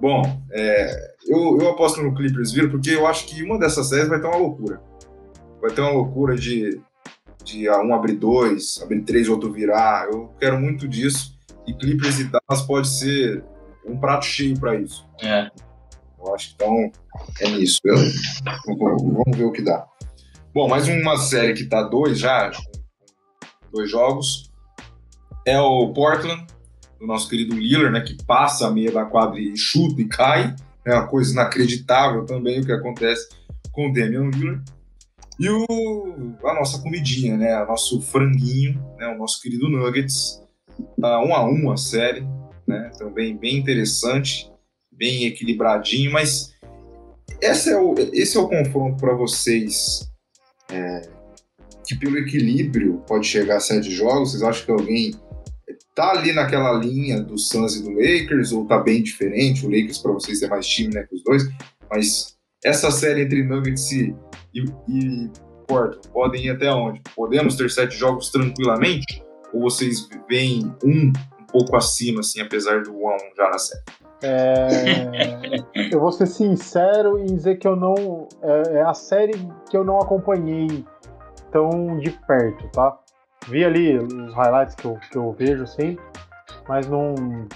Bom, 0.00 0.22
é, 0.50 1.14
eu, 1.26 1.58
eu 1.60 1.70
aposto 1.70 2.02
no 2.02 2.14
Clippers 2.14 2.52
vir 2.52 2.70
porque 2.70 2.90
eu 2.90 3.06
acho 3.06 3.26
que 3.26 3.42
uma 3.42 3.58
dessas 3.58 3.88
séries 3.88 4.08
vai 4.08 4.20
ter 4.20 4.26
uma 4.26 4.36
loucura. 4.36 4.80
Vai 5.60 5.70
ter 5.70 5.80
uma 5.80 5.92
loucura 5.92 6.36
de, 6.36 6.80
de 7.44 7.68
um 7.68 7.94
abrir 7.94 8.14
dois, 8.14 8.80
abrir 8.82 9.02
três, 9.02 9.28
outro 9.28 9.52
virar. 9.52 10.08
Eu 10.10 10.32
quero 10.40 10.58
muito 10.58 10.88
disso. 10.88 11.36
E 11.66 11.74
Clippers 11.74 12.20
e 12.20 12.24
Dallas 12.24 12.64
pode 12.66 12.88
ser 12.88 13.44
um 13.84 13.98
prato 13.98 14.24
cheio 14.24 14.58
para 14.58 14.76
isso. 14.76 15.06
É. 15.20 15.50
Eu 16.18 16.34
acho 16.34 16.48
que 16.48 16.54
então 16.54 16.92
é 17.40 17.50
nisso. 17.50 17.80
Eu, 17.84 17.96
vamos 18.76 19.36
ver 19.36 19.44
o 19.44 19.52
que 19.52 19.62
dá. 19.62 19.86
Bom, 20.54 20.68
mais 20.68 20.88
uma 20.88 21.16
série 21.16 21.54
que 21.54 21.64
tá 21.64 21.82
dois 21.82 22.18
já, 22.18 22.50
dois 23.72 23.90
jogos, 23.90 24.50
é 25.46 25.60
o 25.60 25.92
Portland 25.92 26.46
do 26.98 27.06
nosso 27.06 27.28
querido 27.28 27.54
Lillard, 27.54 27.92
né, 27.92 28.00
que 28.00 28.16
passa 28.24 28.66
a 28.66 28.70
meia 28.70 28.90
da 28.90 29.04
quadra 29.04 29.38
e 29.38 29.56
chuta 29.56 30.00
e 30.00 30.08
cai. 30.08 30.54
É 30.84 30.94
uma 30.94 31.06
coisa 31.06 31.32
inacreditável 31.32 32.24
também 32.24 32.60
o 32.60 32.66
que 32.66 32.72
acontece 32.72 33.28
com 33.70 33.88
o 33.88 33.92
Damian 33.92 34.30
Lillard. 34.30 34.64
E 35.38 35.48
o, 35.48 36.34
a 36.44 36.54
nossa 36.54 36.82
comidinha, 36.82 37.36
né, 37.36 37.62
o 37.62 37.66
nosso 37.66 38.00
franguinho, 38.00 38.82
né, 38.98 39.06
o 39.08 39.18
nosso 39.18 39.40
querido 39.40 39.68
Nuggets. 39.68 40.42
Tá 41.00 41.20
um 41.22 41.34
a 41.34 41.44
um 41.44 41.70
a 41.70 41.76
série, 41.76 42.26
né, 42.66 42.90
também 42.98 43.36
bem 43.36 43.56
interessante, 43.56 44.50
bem 44.98 45.24
equilibradinho, 45.24 46.12
mas 46.12 46.54
esse 47.40 47.70
é 47.70 47.78
o, 47.78 47.94
esse 48.12 48.36
é 48.36 48.40
o 48.40 48.48
confronto 48.48 49.00
para 49.00 49.14
vocês 49.14 50.10
é, 50.70 51.02
que 51.86 51.94
pelo 51.96 52.18
equilíbrio 52.18 53.02
pode 53.06 53.26
chegar 53.26 53.56
a 53.56 53.60
sete 53.60 53.90
jogos. 53.90 54.32
Vocês 54.32 54.42
acham 54.42 54.66
que 54.66 54.72
alguém 54.72 55.14
tá 55.94 56.10
ali 56.10 56.32
naquela 56.32 56.72
linha 56.72 57.20
do 57.20 57.38
Suns 57.38 57.76
e 57.76 57.82
do 57.82 57.90
Lakers, 57.90 58.52
ou 58.52 58.66
tá 58.66 58.78
bem 58.78 59.02
diferente? 59.02 59.64
O 59.64 59.70
Lakers, 59.70 59.98
para 59.98 60.12
vocês, 60.12 60.42
é 60.42 60.48
mais 60.48 60.66
time 60.66 60.92
né, 60.92 61.04
que 61.04 61.14
os 61.14 61.22
dois, 61.22 61.42
mas 61.90 62.36
essa 62.64 62.90
série 62.90 63.22
entre 63.22 63.42
Nuggets 63.44 63.90
e, 63.92 64.14
e, 64.54 64.64
e 64.88 65.30
Porto 65.66 66.08
podem 66.10 66.46
ir 66.46 66.50
até 66.50 66.72
onde? 66.72 67.00
Podemos 67.14 67.56
ter 67.56 67.70
sete 67.70 67.96
jogos 67.96 68.30
tranquilamente? 68.30 69.22
Ou 69.52 69.62
vocês 69.62 70.08
veem 70.28 70.74
um 70.84 71.12
um 71.40 71.46
pouco 71.46 71.76
acima, 71.76 72.20
assim, 72.20 72.40
apesar 72.40 72.82
do 72.82 72.94
1 72.94 73.08
a 73.08 73.16
1 73.16 73.18
já 73.36 73.50
na 73.50 73.58
série? 73.58 73.82
É... 74.22 75.90
eu 75.92 76.00
vou 76.00 76.10
ser 76.10 76.26
sincero 76.26 77.18
em 77.18 77.26
dizer 77.26 77.56
que 77.56 77.68
eu 77.68 77.76
não. 77.76 78.28
É, 78.42 78.78
é 78.78 78.82
a 78.82 78.94
série 78.94 79.34
que 79.70 79.76
eu 79.76 79.84
não 79.84 79.98
acompanhei 79.98 80.84
tão 81.50 81.98
de 81.98 82.10
perto, 82.10 82.68
tá? 82.72 82.98
vi 83.48 83.64
ali 83.64 83.98
os 83.98 84.34
highlights 84.34 84.74
que 84.74 84.84
eu, 84.84 84.98
que 85.10 85.16
eu 85.16 85.32
vejo 85.32 85.66
sempre, 85.66 86.04
mas 86.68 86.88
não, 86.88 87.14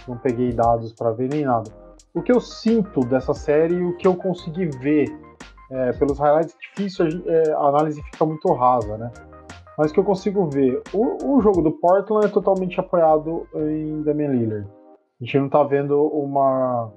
não 0.08 0.16
peguei 0.16 0.52
dados 0.52 0.92
para 0.92 1.10
ver 1.12 1.28
nem 1.28 1.44
nada. 1.44 1.70
O 2.14 2.22
que 2.22 2.32
eu 2.32 2.40
sinto 2.40 3.00
dessa 3.00 3.34
série 3.34 3.74
e 3.74 3.84
o 3.84 3.96
que 3.96 4.06
eu 4.06 4.14
consegui 4.14 4.66
ver 4.78 5.06
é, 5.70 5.92
pelos 5.92 6.18
highlights, 6.18 6.54
difícil, 6.60 7.06
é, 7.26 7.52
a 7.52 7.68
análise 7.68 8.02
fica 8.02 8.26
muito 8.26 8.52
rasa, 8.52 8.96
né? 8.98 9.10
Mas 9.78 9.90
que 9.90 9.98
eu 9.98 10.04
consigo 10.04 10.50
ver, 10.50 10.82
o, 10.92 11.36
o 11.36 11.40
jogo 11.40 11.62
do 11.62 11.72
Portland 11.72 12.26
é 12.26 12.28
totalmente 12.28 12.78
apoiado 12.78 13.46
em 13.54 14.02
Damian 14.02 14.28
Lillard. 14.28 14.68
A 15.22 15.24
gente 15.24 15.38
não 15.38 15.46
está 15.46 15.62
vendo 15.62 16.02
uma, 16.08 16.92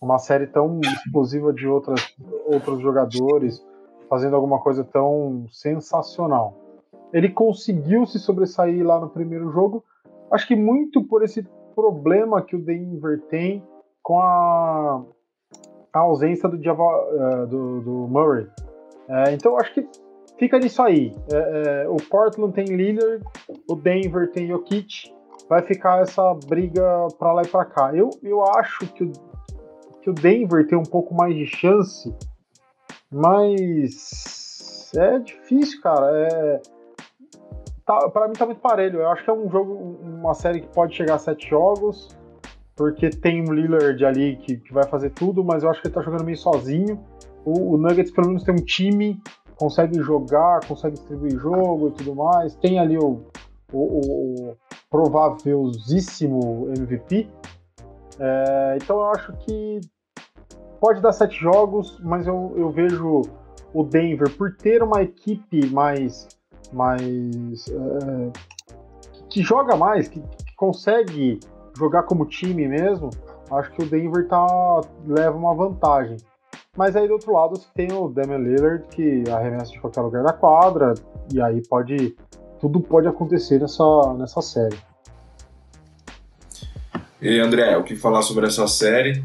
uma 0.00 0.18
série 0.18 0.46
tão 0.46 0.80
explosiva 0.80 1.52
de 1.52 1.66
outras, 1.66 2.14
outros 2.46 2.80
jogadores 2.80 3.60
fazendo 4.08 4.36
alguma 4.36 4.60
coisa 4.60 4.84
tão 4.84 5.46
sensacional 5.50 6.66
ele 7.12 7.30
conseguiu 7.30 8.06
se 8.06 8.18
sobressair 8.18 8.84
lá 8.84 9.00
no 9.00 9.08
primeiro 9.08 9.50
jogo. 9.50 9.84
Acho 10.30 10.46
que 10.46 10.56
muito 10.56 11.02
por 11.04 11.22
esse 11.22 11.46
problema 11.74 12.42
que 12.42 12.56
o 12.56 12.62
Denver 12.62 13.22
tem 13.28 13.62
com 14.02 14.20
a, 14.20 15.04
a 15.92 15.98
ausência 15.98 16.48
do, 16.48 16.62
Java, 16.62 16.82
uh, 16.82 17.46
do, 17.46 17.80
do, 17.80 17.90
Murray. 18.08 18.46
É, 19.08 19.32
então 19.32 19.56
acho 19.58 19.72
que 19.72 19.88
fica 20.38 20.58
nisso 20.58 20.82
aí. 20.82 21.14
É, 21.32 21.84
é, 21.84 21.88
o 21.88 21.96
Portland 21.96 22.52
tem 22.52 22.64
Lillard, 22.66 23.24
o 23.68 23.74
Denver 23.74 24.30
tem 24.30 24.48
Jokic. 24.48 25.14
Vai 25.48 25.62
ficar 25.62 26.02
essa 26.02 26.34
briga 26.46 27.06
para 27.18 27.32
lá 27.32 27.42
e 27.42 27.48
para 27.48 27.64
cá. 27.64 27.94
Eu, 27.94 28.10
eu 28.22 28.42
acho 28.44 28.86
que 28.88 29.04
o, 29.04 29.12
que 30.02 30.10
o 30.10 30.14
Denver 30.14 30.66
tem 30.66 30.76
um 30.76 30.82
pouco 30.82 31.14
mais 31.14 31.34
de 31.34 31.46
chance, 31.46 32.12
mas 33.10 34.90
é 34.96 35.18
difícil, 35.18 35.80
cara. 35.80 36.06
É, 36.16 36.60
tá, 37.84 38.08
para 38.10 38.28
mim 38.28 38.34
tá 38.34 38.44
muito 38.44 38.60
parelho. 38.60 39.00
Eu 39.00 39.08
acho 39.10 39.24
que 39.24 39.30
é 39.30 39.32
um 39.32 39.48
jogo, 39.48 39.72
uma 40.02 40.34
série 40.34 40.60
que 40.60 40.68
pode 40.68 40.94
chegar 40.94 41.14
a 41.14 41.18
sete 41.18 41.48
jogos, 41.48 42.08
porque 42.74 43.08
tem 43.10 43.40
um 43.40 43.52
Lillard 43.52 44.04
ali 44.04 44.36
que, 44.36 44.56
que 44.56 44.72
vai 44.72 44.84
fazer 44.84 45.10
tudo, 45.10 45.44
mas 45.44 45.62
eu 45.62 45.70
acho 45.70 45.80
que 45.80 45.88
ele 45.88 45.94
tá 45.94 46.02
jogando 46.02 46.24
meio 46.24 46.36
sozinho. 46.36 47.02
O, 47.44 47.74
o, 47.74 47.78
Nuggets 47.78 48.10
pelo 48.10 48.28
menos 48.28 48.42
tem 48.42 48.54
um 48.54 48.64
time, 48.64 49.20
consegue 49.56 50.00
jogar, 50.02 50.60
consegue 50.66 50.94
distribuir 50.94 51.38
jogo 51.38 51.88
e 51.88 51.92
tudo 51.92 52.14
mais. 52.14 52.56
Tem 52.56 52.78
ali 52.78 52.98
o, 52.98 53.22
o, 53.72 54.50
o 54.50 54.56
provávelzíssimo 54.90 56.68
MVP. 56.76 57.28
É, 58.18 58.78
então 58.82 58.96
eu 58.96 59.10
acho 59.10 59.32
que 59.38 59.80
pode 60.80 61.00
dar 61.00 61.12
sete 61.12 61.38
jogos, 61.38 61.98
mas 62.02 62.26
eu, 62.26 62.54
eu 62.56 62.70
vejo 62.70 63.22
o 63.74 63.82
Denver 63.82 64.30
por 64.36 64.56
ter 64.56 64.82
uma 64.82 65.02
equipe 65.02 65.66
mais 65.66 66.28
mais. 66.72 67.66
É, 67.68 68.32
que 69.28 69.42
joga 69.42 69.76
mais, 69.76 70.08
que, 70.08 70.20
que, 70.20 70.56
consegue 70.56 71.40
jogar 71.76 72.04
como 72.04 72.24
time 72.24 72.66
mesmo, 72.66 73.10
acho 73.50 73.70
que 73.72 73.82
o 73.82 73.88
Denver 73.88 74.26
tá, 74.28 74.80
leva 75.06 75.36
uma 75.36 75.54
vantagem. 75.54 76.16
Mas 76.76 76.94
aí 76.94 77.06
do 77.06 77.14
outro 77.14 77.32
lado 77.32 77.56
você 77.56 77.66
tem 77.74 77.92
o 77.92 78.08
Damian 78.08 78.38
Lillard 78.38 78.86
que 78.88 79.24
arremessa 79.30 79.72
de 79.72 79.80
qualquer 79.80 80.02
lugar 80.02 80.22
da 80.22 80.32
quadra 80.32 80.94
e 81.32 81.40
aí 81.40 81.66
pode 81.66 82.16
tudo 82.66 82.80
pode 82.80 83.06
acontecer 83.06 83.60
nessa, 83.60 84.14
nessa 84.18 84.42
série. 84.42 84.76
E 87.22 87.38
André, 87.38 87.76
o 87.76 87.84
que 87.84 87.94
falar 87.94 88.22
sobre 88.22 88.46
essa 88.46 88.66
série? 88.66 89.24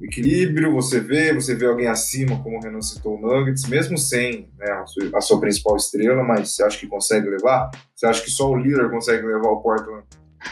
Equilíbrio, 0.00 0.74
você 0.74 1.00
vê, 1.00 1.32
você 1.32 1.54
vê 1.54 1.66
alguém 1.66 1.88
acima, 1.88 2.40
como 2.42 2.58
o 2.58 2.60
Renan 2.60 2.82
citou 2.82 3.16
o 3.16 3.20
Nuggets, 3.20 3.66
mesmo 3.66 3.96
sem 3.96 4.48
né, 4.58 4.70
a, 4.70 4.86
sua, 4.86 5.18
a, 5.18 5.20
sua, 5.20 5.40
principal 5.40 5.76
estrela, 5.76 6.22
mas 6.22 6.54
você 6.54 6.62
acha 6.62 6.78
que 6.78 6.86
consegue 6.86 7.28
levar? 7.28 7.70
Você 7.96 8.06
acha 8.06 8.22
que 8.22 8.30
só 8.30 8.50
o 8.50 8.56
Lillard 8.56 8.90
consegue 8.90 9.26
levar 9.26 9.48
o 9.48 9.62
Portland 9.62 10.04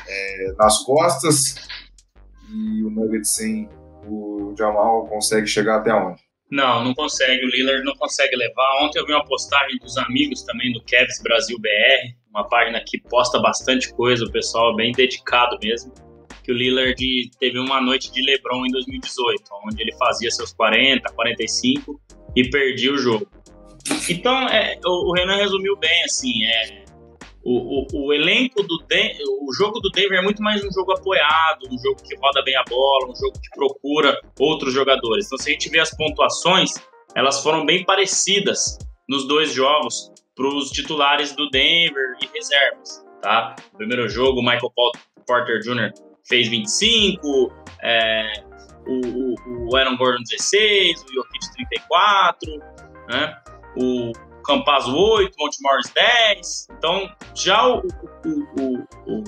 é, 0.09 0.53
nas 0.59 0.79
costas 0.83 1.57
e 2.51 2.83
o 2.83 2.91
Nuggets 2.91 3.35
sem 3.35 3.69
o 4.09 4.55
Jamal 4.57 5.07
consegue 5.07 5.47
chegar 5.47 5.77
até 5.77 5.95
onde? 5.95 6.26
Não, 6.51 6.85
não 6.85 6.95
consegue. 6.95 7.45
O 7.45 7.49
Lillard 7.49 7.85
não 7.85 7.95
consegue 7.97 8.37
levar. 8.37 8.85
Ontem 8.85 8.99
eu 8.99 9.07
vi 9.07 9.13
uma 9.13 9.25
postagem 9.25 9.79
dos 9.79 9.97
amigos 9.97 10.43
também 10.43 10.73
do 10.73 10.83
Kevs 10.83 11.21
Brasil 11.23 11.59
BR, 11.59 12.15
uma 12.31 12.49
página 12.49 12.83
que 12.87 13.01
posta 13.01 13.41
bastante 13.41 13.93
coisa, 13.95 14.25
o 14.25 14.31
pessoal 14.31 14.73
é 14.73 14.77
bem 14.77 14.93
dedicado 14.93 15.59
mesmo. 15.63 15.93
Que 16.45 16.53
o 16.53 16.55
Lillard 16.55 16.97
teve 17.41 17.59
uma 17.59 17.81
noite 17.81 18.13
de 18.13 18.23
LeBron 18.23 18.67
em 18.67 18.71
2018, 18.71 19.43
onde 19.67 19.83
ele 19.83 19.93
fazia 19.97 20.31
seus 20.31 20.53
40, 20.53 21.13
45 21.13 22.01
e 22.37 22.49
perdia 22.49 22.93
o 22.93 22.99
jogo. 22.99 23.27
Então, 24.09 24.49
é, 24.49 24.79
o 24.85 25.13
Renan 25.13 25.37
resumiu 25.37 25.77
bem, 25.77 26.05
assim, 26.05 26.45
é, 26.45 26.85
o, 27.47 27.87
o, 27.87 28.07
o, 28.07 28.13
elenco 28.13 28.61
do 28.65 28.79
Den 28.89 29.17
o 29.41 29.53
jogo 29.53 29.79
do 29.79 29.89
Denver 29.91 30.19
é 30.19 30.23
muito 30.23 30.43
mais 30.43 30.65
um 30.65 30.73
jogo 30.73 30.91
apoiado, 30.91 31.69
um 31.71 31.79
jogo 31.79 32.03
que 32.03 32.17
roda 32.17 32.43
bem 32.43 32.57
a 32.57 32.65
bola, 32.65 33.09
um 33.09 33.15
jogo 33.15 33.35
que 33.41 33.49
procura 33.55 34.21
outros 34.37 34.75
jogadores. 34.75 35.27
Então, 35.27 35.39
se 35.39 35.51
a 35.51 35.53
gente 35.53 35.69
vê 35.69 35.79
as 35.79 35.97
pontuações, 35.97 36.73
elas 37.15 37.41
foram 37.45 37.65
bem 37.65 37.85
parecidas 37.85 38.77
nos 39.09 39.29
dois 39.29 39.53
jogos 39.53 40.11
para 40.35 40.49
os 40.49 40.71
titulares 40.71 41.37
do 41.37 41.49
Denver 41.49 42.17
e 42.21 42.27
reservas. 42.37 43.05
Tá? 43.23 43.55
No 43.73 43.79
primeiro 43.79 44.09
jogo, 44.09 44.41
o 44.41 44.43
Michael 44.43 44.73
Porter 45.25 45.61
Jr. 45.61 45.93
fez 46.29 46.49
25, 46.49 47.53
é, 47.81 48.43
o, 48.89 49.07
o, 49.07 49.69
o 49.71 49.77
Aaron 49.77 49.97
Gordon 49.97 50.25
16, 50.29 51.01
o 51.01 51.15
Jokic 51.15 51.53
34, 51.55 52.59
né? 53.09 53.39
o 53.77 54.13
Campazzo 54.47 54.97
8, 54.97 55.35
Monte 55.39 55.59
Morris 55.63 55.93
10. 55.93 56.69
Então, 56.79 57.11
já 57.35 57.67
o, 57.67 57.81
o, 57.81 58.87
o, 59.07 59.25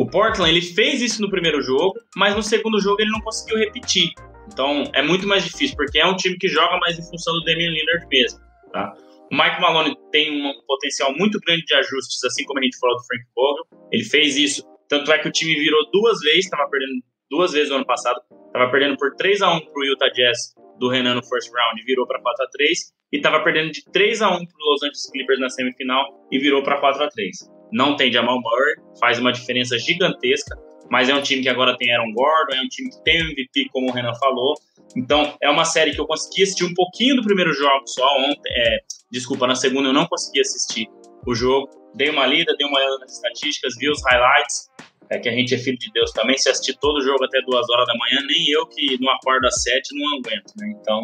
o, 0.00 0.06
Portland 0.10 0.50
ele 0.50 0.60
fez 0.60 1.00
isso 1.00 1.22
no 1.22 1.30
primeiro 1.30 1.62
jogo, 1.62 1.94
mas 2.16 2.34
no 2.34 2.42
segundo 2.42 2.80
jogo 2.80 3.00
ele 3.00 3.10
não 3.10 3.20
conseguiu 3.20 3.58
repetir. 3.58 4.10
Então, 4.52 4.84
é 4.94 5.02
muito 5.02 5.26
mais 5.26 5.44
difícil, 5.44 5.76
porque 5.76 5.98
é 5.98 6.06
um 6.06 6.16
time 6.16 6.36
que 6.38 6.48
joga 6.48 6.78
mais 6.78 6.98
em 6.98 7.02
função 7.02 7.32
do 7.34 7.44
Damian 7.44 7.70
Lillard 7.70 8.06
mesmo. 8.08 8.40
Tá? 8.72 8.92
O 9.30 9.34
Mike 9.34 9.60
Malone 9.60 9.96
tem 10.12 10.30
um 10.30 10.52
potencial 10.66 11.12
muito 11.16 11.38
grande 11.40 11.64
de 11.64 11.74
ajustes, 11.74 12.22
assim 12.24 12.44
como 12.44 12.60
a 12.60 12.62
gente 12.62 12.78
falou 12.78 12.96
do 12.96 13.04
Frank 13.04 13.24
Vogel. 13.34 13.64
Ele 13.92 14.04
fez 14.04 14.36
isso, 14.36 14.62
tanto 14.88 15.10
é 15.12 15.18
que 15.18 15.28
o 15.28 15.32
time 15.32 15.54
virou 15.54 15.90
duas 15.90 16.20
vezes, 16.20 16.44
estava 16.44 16.68
perdendo 16.68 17.02
duas 17.30 17.52
vezes 17.52 17.70
no 17.70 17.76
ano 17.76 17.86
passado, 17.86 18.20
estava 18.46 18.70
perdendo 18.70 18.96
por 18.96 19.14
3 19.16 19.42
a 19.42 19.52
1 19.52 19.60
para 19.60 19.80
o 19.80 19.84
Utah 19.84 20.08
Jazz 20.10 20.54
do 20.78 20.88
Renan 20.88 21.14
no 21.14 21.22
first 21.22 21.50
round, 21.52 21.82
virou 21.84 22.06
para 22.06 22.20
4 22.20 22.44
a 22.44 22.48
3 22.48 22.78
e 23.12 23.16
estava 23.16 23.42
perdendo 23.42 23.70
de 23.70 23.84
3 23.92 24.22
a 24.22 24.30
1 24.30 24.30
para 24.30 24.38
o 24.38 24.72
Los 24.72 24.82
Angeles 24.82 25.10
Clippers 25.10 25.40
na 25.40 25.48
semifinal 25.48 26.04
e 26.30 26.38
virou 26.38 26.62
para 26.62 26.78
4 26.78 27.04
a 27.04 27.08
3 27.08 27.36
Não 27.72 27.96
tem 27.96 28.12
Jamal 28.12 28.40
Murray, 28.40 28.76
faz 29.00 29.18
uma 29.18 29.32
diferença 29.32 29.78
gigantesca, 29.78 30.56
mas 30.90 31.08
é 31.08 31.14
um 31.14 31.22
time 31.22 31.42
que 31.42 31.48
agora 31.48 31.76
tem 31.76 31.92
Aaron 31.92 32.12
Gordon, 32.12 32.56
é 32.56 32.60
um 32.60 32.68
time 32.68 32.90
que 32.90 33.02
tem 33.04 33.20
MVP, 33.20 33.68
como 33.72 33.90
o 33.90 33.92
Renan 33.92 34.14
falou. 34.14 34.54
Então, 34.96 35.36
é 35.42 35.50
uma 35.50 35.64
série 35.64 35.92
que 35.92 36.00
eu 36.00 36.06
consegui 36.06 36.42
assistir 36.42 36.64
um 36.64 36.74
pouquinho 36.74 37.16
do 37.16 37.22
primeiro 37.22 37.52
jogo 37.52 37.86
só 37.86 38.06
ontem. 38.18 38.50
É, 38.50 38.78
desculpa, 39.10 39.46
na 39.46 39.54
segunda 39.54 39.88
eu 39.88 39.92
não 39.92 40.06
consegui 40.06 40.40
assistir 40.40 40.88
o 41.26 41.34
jogo. 41.34 41.68
Dei 41.94 42.10
uma 42.10 42.26
lida, 42.26 42.54
dei 42.56 42.66
uma 42.66 42.78
olhada 42.78 42.98
nas 42.98 43.14
estatísticas, 43.14 43.74
vi 43.78 43.90
os 43.90 44.02
highlights. 44.04 44.70
É 45.10 45.18
que 45.18 45.28
a 45.28 45.32
gente 45.32 45.54
é 45.54 45.58
filho 45.58 45.78
de 45.78 45.90
Deus 45.92 46.10
também. 46.12 46.36
Se 46.36 46.48
assistir 46.48 46.76
todo 46.80 47.00
jogo 47.00 47.24
até 47.24 47.40
duas 47.42 47.68
horas 47.70 47.86
da 47.86 47.94
manhã, 47.94 48.26
nem 48.26 48.50
eu 48.50 48.66
que 48.66 49.00
não 49.00 49.10
acordo 49.12 49.46
às 49.46 49.62
sete 49.62 49.94
não 49.94 50.18
aguento, 50.18 50.52
né? 50.56 50.74
Então, 50.80 51.00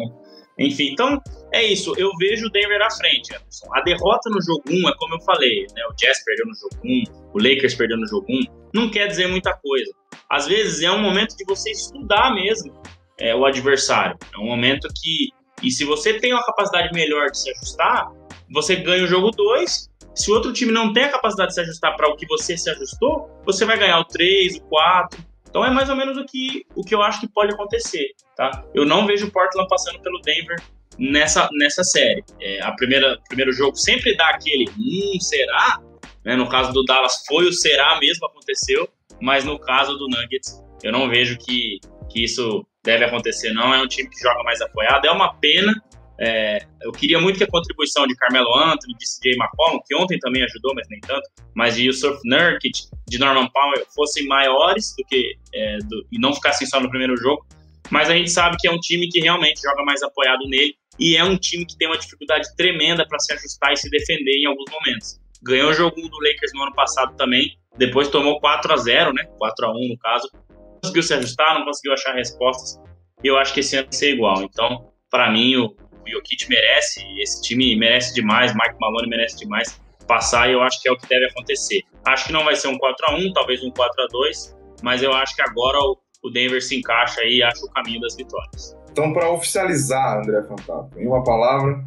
enfim, 0.59 0.91
então 0.91 1.21
é 1.51 1.63
isso. 1.63 1.93
Eu 1.97 2.11
vejo 2.17 2.47
o 2.47 2.49
Denver 2.49 2.81
à 2.81 2.91
frente, 2.91 3.33
Anderson. 3.33 3.67
A 3.73 3.81
derrota 3.81 4.29
no 4.29 4.41
jogo 4.41 4.63
1 4.69 4.89
é 4.89 4.93
como 4.97 5.15
eu 5.15 5.21
falei, 5.21 5.65
né? 5.73 5.83
O 5.89 5.95
Jazz 5.95 6.23
perdeu 6.23 6.45
no 6.45 6.55
jogo 6.55 6.75
1, 6.83 7.03
o 7.33 7.37
Lakers 7.37 7.75
perdeu 7.75 7.97
no 7.97 8.07
jogo 8.07 8.25
1. 8.29 8.41
Não 8.73 8.89
quer 8.89 9.07
dizer 9.07 9.27
muita 9.27 9.53
coisa. 9.53 9.91
Às 10.29 10.47
vezes 10.47 10.81
é 10.81 10.91
um 10.91 11.01
momento 11.01 11.35
de 11.35 11.45
você 11.45 11.71
estudar 11.71 12.33
mesmo 12.33 12.73
é, 13.19 13.35
o 13.35 13.45
adversário. 13.45 14.17
É 14.33 14.37
um 14.37 14.45
momento 14.45 14.87
que. 15.01 15.29
E 15.61 15.71
se 15.71 15.85
você 15.85 16.19
tem 16.19 16.33
uma 16.33 16.43
capacidade 16.43 16.89
melhor 16.93 17.29
de 17.31 17.39
se 17.39 17.49
ajustar, 17.51 18.11
você 18.51 18.75
ganha 18.75 19.03
o 19.03 19.07
jogo 19.07 19.31
2. 19.31 19.89
Se 20.15 20.31
o 20.31 20.35
outro 20.35 20.53
time 20.53 20.71
não 20.71 20.93
tem 20.93 21.05
a 21.05 21.11
capacidade 21.11 21.49
de 21.49 21.55
se 21.55 21.61
ajustar 21.61 21.95
para 21.95 22.09
o 22.09 22.15
que 22.15 22.25
você 22.27 22.57
se 22.57 22.69
ajustou, 22.69 23.29
você 23.45 23.65
vai 23.65 23.77
ganhar 23.77 23.99
o 23.99 24.05
3, 24.05 24.57
o 24.57 24.61
4. 24.61 25.19
Então 25.49 25.65
é 25.65 25.69
mais 25.69 25.89
ou 25.89 25.95
menos 25.95 26.17
o 26.17 26.25
que, 26.25 26.65
o 26.75 26.83
que 26.83 26.95
eu 26.95 27.01
acho 27.01 27.19
que 27.19 27.27
pode 27.27 27.53
acontecer, 27.53 28.07
tá? 28.35 28.63
Eu 28.73 28.85
não 28.85 29.05
vejo 29.05 29.27
o 29.27 29.31
Portland 29.31 29.67
passando 29.69 29.99
pelo 30.01 30.19
Denver 30.21 30.57
nessa, 30.97 31.47
nessa 31.53 31.83
série. 31.83 32.23
É, 32.41 32.61
a 32.61 32.71
primeira 32.71 33.19
primeiro 33.27 33.51
jogo 33.51 33.75
sempre 33.75 34.15
dá 34.15 34.29
aquele 34.29 34.65
hum, 34.77 35.19
será? 35.19 35.79
Né? 36.25 36.35
No 36.35 36.47
caso 36.49 36.71
do 36.71 36.83
Dallas 36.85 37.23
foi 37.27 37.45
o 37.45 37.53
será 37.53 37.99
mesmo, 37.99 38.25
aconteceu, 38.25 38.87
mas 39.21 39.43
no 39.43 39.59
caso 39.59 39.95
do 39.97 40.07
Nuggets 40.07 40.63
eu 40.83 40.91
não 40.91 41.07
vejo 41.07 41.37
que, 41.37 41.79
que 42.09 42.23
isso 42.23 42.65
deve 42.83 43.05
acontecer, 43.05 43.53
não. 43.53 43.73
É 43.73 43.81
um 43.81 43.87
time 43.87 44.09
que 44.09 44.19
joga 44.19 44.43
mais 44.43 44.61
apoiado. 44.61 45.05
É 45.05 45.11
uma 45.11 45.33
pena, 45.35 45.73
é, 46.19 46.59
eu 46.81 46.91
queria 46.91 47.19
muito 47.19 47.37
que 47.37 47.43
a 47.43 47.47
contribuição 47.47 48.05
de 48.05 48.15
Carmelo 48.15 48.55
Anthony, 48.55 48.93
de 48.95 49.05
CJ 49.05 49.35
McCollum, 49.35 49.79
que 49.85 49.95
ontem 49.95 50.19
também 50.19 50.43
ajudou, 50.43 50.73
mas 50.75 50.87
nem 50.89 50.99
tanto, 50.99 51.23
mas 51.55 51.75
de 51.75 51.87
Yusuf 51.87 52.19
Nurkic, 52.23 52.83
de 53.07 53.17
Norman 53.17 53.49
Powell, 53.49 53.85
fossem 53.95 54.25
maiores 54.27 54.93
do 54.97 55.03
que 55.05 55.35
é, 55.53 55.77
do, 55.79 56.05
e 56.11 56.19
não 56.19 56.33
ficassem 56.33 56.67
só 56.67 56.79
no 56.79 56.89
primeiro 56.89 57.17
jogo. 57.17 57.45
Mas 57.89 58.09
a 58.09 58.13
gente 58.13 58.31
sabe 58.31 58.57
que 58.59 58.67
é 58.67 58.71
um 58.71 58.79
time 58.79 59.07
que 59.09 59.19
realmente 59.19 59.61
joga 59.61 59.83
mais 59.83 60.01
apoiado 60.03 60.47
nele 60.47 60.75
e 60.99 61.17
é 61.17 61.23
um 61.23 61.37
time 61.37 61.65
que 61.65 61.77
tem 61.77 61.87
uma 61.87 61.97
dificuldade 61.97 62.47
tremenda 62.55 63.05
para 63.07 63.19
se 63.19 63.33
ajustar 63.33 63.73
e 63.73 63.77
se 63.77 63.89
defender 63.89 64.37
em 64.37 64.45
alguns 64.45 64.71
momentos. 64.71 65.19
Ganhou 65.43 65.69
o 65.69 65.73
jogo 65.73 65.95
do 65.95 66.17
Lakers 66.19 66.51
no 66.53 66.63
ano 66.63 66.73
passado 66.73 67.15
também, 67.17 67.57
depois 67.77 68.07
tomou 68.07 68.39
4 68.39 68.71
a 68.71 68.77
0 68.77 69.13
né? 69.13 69.25
4 69.37 69.65
a 69.65 69.71
1 69.71 69.73
no 69.89 69.97
caso. 69.97 70.29
Não 70.49 70.79
conseguiu 70.81 71.03
se 71.03 71.13
ajustar, 71.15 71.57
não 71.57 71.65
conseguiu 71.65 71.93
achar 71.93 72.13
respostas. 72.13 72.79
E 73.23 73.27
eu 73.27 73.37
acho 73.37 73.53
que 73.53 73.61
esse 73.61 73.75
ano 73.75 73.85
vai 73.85 73.93
ser 73.93 74.13
igual. 74.13 74.43
Então, 74.43 74.91
para 75.09 75.31
mim, 75.31 75.55
o, 75.55 75.75
o 76.05 76.09
Jokic 76.09 76.49
merece, 76.49 77.01
esse 77.19 77.41
time 77.41 77.75
merece 77.75 78.13
demais, 78.13 78.53
Mike 78.53 78.75
Malone 78.79 79.09
merece 79.09 79.37
demais 79.37 79.81
passar 80.07 80.49
e 80.49 80.53
eu 80.53 80.61
acho 80.61 80.81
que 80.81 80.89
é 80.89 80.91
o 80.91 80.97
que 80.97 81.07
deve 81.07 81.25
acontecer. 81.25 81.81
Acho 82.05 82.25
que 82.25 82.33
não 82.33 82.43
vai 82.43 82.55
ser 82.55 82.67
um 82.67 82.77
4 82.77 83.05
a 83.07 83.15
1 83.15 83.33
talvez 83.33 83.63
um 83.63 83.71
4 83.71 84.03
a 84.03 84.07
2 84.07 84.63
mas 84.83 85.01
eu 85.01 85.13
acho 85.13 85.33
que 85.33 85.41
agora 85.41 85.79
o, 85.79 86.29
Denver 86.29 86.61
se 86.61 86.77
encaixa 86.77 87.21
aí 87.21 87.37
e 87.37 87.43
acha 87.43 87.65
o 87.65 87.69
caminho 87.69 88.01
das 88.01 88.15
vitórias. 88.15 88.77
Então, 88.91 89.13
para 89.13 89.29
oficializar, 89.29 90.19
André 90.19 90.43
Fantato, 90.43 90.99
em 90.99 91.07
uma 91.07 91.23
palavra, 91.23 91.83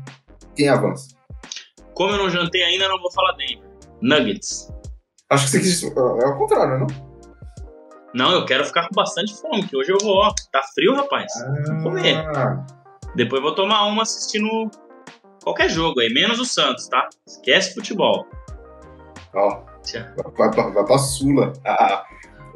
quem 0.57 0.69
avança? 0.69 1.15
Como 1.95 2.13
eu 2.13 2.19
não 2.19 2.31
jantei 2.31 2.63
ainda, 2.63 2.89
não 2.89 2.99
vou 3.01 3.13
falar 3.13 3.33
Denver. 3.33 3.71
Nuggets. 4.03 4.73
Acho 5.31 5.45
que 5.45 5.51
você 5.51 5.61
quis. 5.61 5.83
É 5.83 6.27
o 6.27 6.39
contrário, 6.39 6.81
não? 6.81 6.87
Não, 8.15 8.33
eu 8.33 8.47
quero 8.47 8.65
ficar 8.65 8.89
com 8.89 8.95
bastante 8.95 9.35
fome, 9.41 9.67
que 9.67 9.77
hoje 9.77 9.93
eu 9.93 9.99
vou, 10.01 10.17
ó. 10.17 10.33
Tá 10.51 10.63
frio, 10.75 10.95
rapaz. 10.95 11.31
Ah. 11.37 11.75
Vou 11.83 11.93
comer. 11.93 12.25
Depois 13.15 13.43
vou 13.43 13.55
tomar 13.55 13.87
uma 13.87 14.03
assistindo 14.03 14.71
qualquer 15.43 15.69
jogo 15.69 16.01
aí, 16.01 16.13
menos 16.13 16.39
o 16.39 16.45
Santos, 16.45 16.89
tá? 16.89 17.09
Esquece 17.27 17.75
futebol. 17.75 18.27
Ó, 19.35 19.63
vai, 20.37 20.51
vai, 20.51 20.73
vai 20.73 20.85
pra 20.85 20.99
Sula. 20.99 21.53
Ah, 21.65 22.05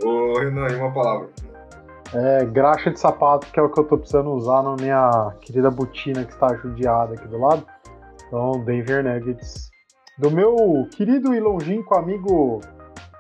ô, 0.02 0.38
Renan, 0.38 0.66
uma 0.78 0.92
palavra. 0.92 1.28
É, 2.12 2.44
graxa 2.44 2.90
de 2.90 2.98
sapato, 2.98 3.46
que 3.52 3.60
é 3.60 3.62
o 3.62 3.68
que 3.68 3.78
eu 3.78 3.84
tô 3.84 3.96
precisando 3.96 4.30
usar 4.30 4.62
na 4.62 4.74
minha 4.74 5.34
querida 5.40 5.70
botina 5.70 6.24
que 6.24 6.32
está 6.32 6.56
judiada 6.56 7.14
aqui 7.14 7.28
do 7.28 7.38
lado. 7.38 7.64
Então, 8.26 8.64
Denver 8.64 9.04
Nuggets. 9.04 9.70
Do 10.18 10.30
meu 10.30 10.88
querido 10.96 11.34
e 11.34 11.40
longínquo 11.40 11.94
amigo 11.94 12.60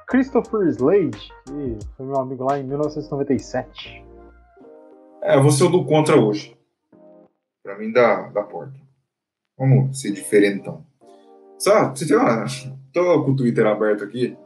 Christopher 0.06 0.66
Slade, 0.68 1.32
que 1.46 1.78
foi 1.96 2.06
meu 2.06 2.18
amigo 2.18 2.44
lá 2.44 2.58
em 2.58 2.64
1997. 2.64 4.04
É, 5.22 5.36
eu 5.36 5.42
vou 5.42 5.52
ser 5.52 5.64
o 5.64 5.68
do 5.68 5.84
contra 5.84 6.16
hoje. 6.20 6.56
Pra 7.70 7.78
mim, 7.78 7.92
da, 7.92 8.22
da 8.30 8.42
porta. 8.42 8.74
Vamos 9.56 10.00
ser 10.00 10.10
diferentão. 10.10 10.84
Sabe, 11.56 11.96
você 11.96 12.04
tem 12.04 12.16
uma. 12.16 12.44
Tô 12.92 13.22
com 13.22 13.30
o 13.30 13.36
Twitter 13.36 13.64
aberto 13.64 14.02
aqui. 14.02 14.36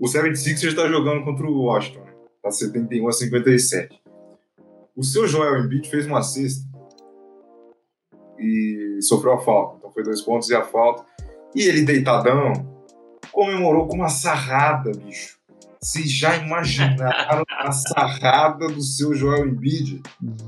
O 0.00 0.08
76 0.08 0.62
está 0.62 0.88
jogando 0.88 1.22
contra 1.26 1.46
o 1.46 1.64
Washington, 1.64 2.04
né? 2.04 2.14
Tá 2.42 2.50
71 2.50 3.06
a 3.06 3.12
57. 3.12 4.00
O 4.96 5.04
seu 5.04 5.28
Joel 5.28 5.62
Embiid 5.62 5.90
fez 5.90 6.06
uma 6.06 6.22
cesta 6.22 6.66
e 8.38 8.98
sofreu 9.02 9.34
a 9.34 9.40
falta. 9.40 9.76
Então 9.76 9.90
foi 9.90 10.02
dois 10.02 10.22
pontos 10.22 10.48
e 10.48 10.54
a 10.54 10.64
falta. 10.64 11.04
E 11.54 11.64
ele 11.64 11.82
deitadão 11.82 12.54
comemorou 13.30 13.88
com 13.88 13.96
uma 13.96 14.08
sarrada, 14.08 14.90
bicho. 14.92 15.36
Vocês 15.78 16.10
já 16.10 16.34
imaginaram 16.38 17.44
a 17.50 17.70
sarrada 17.72 18.68
do 18.68 18.80
seu 18.80 19.12
Joel 19.12 19.48
Embiid? 19.48 20.02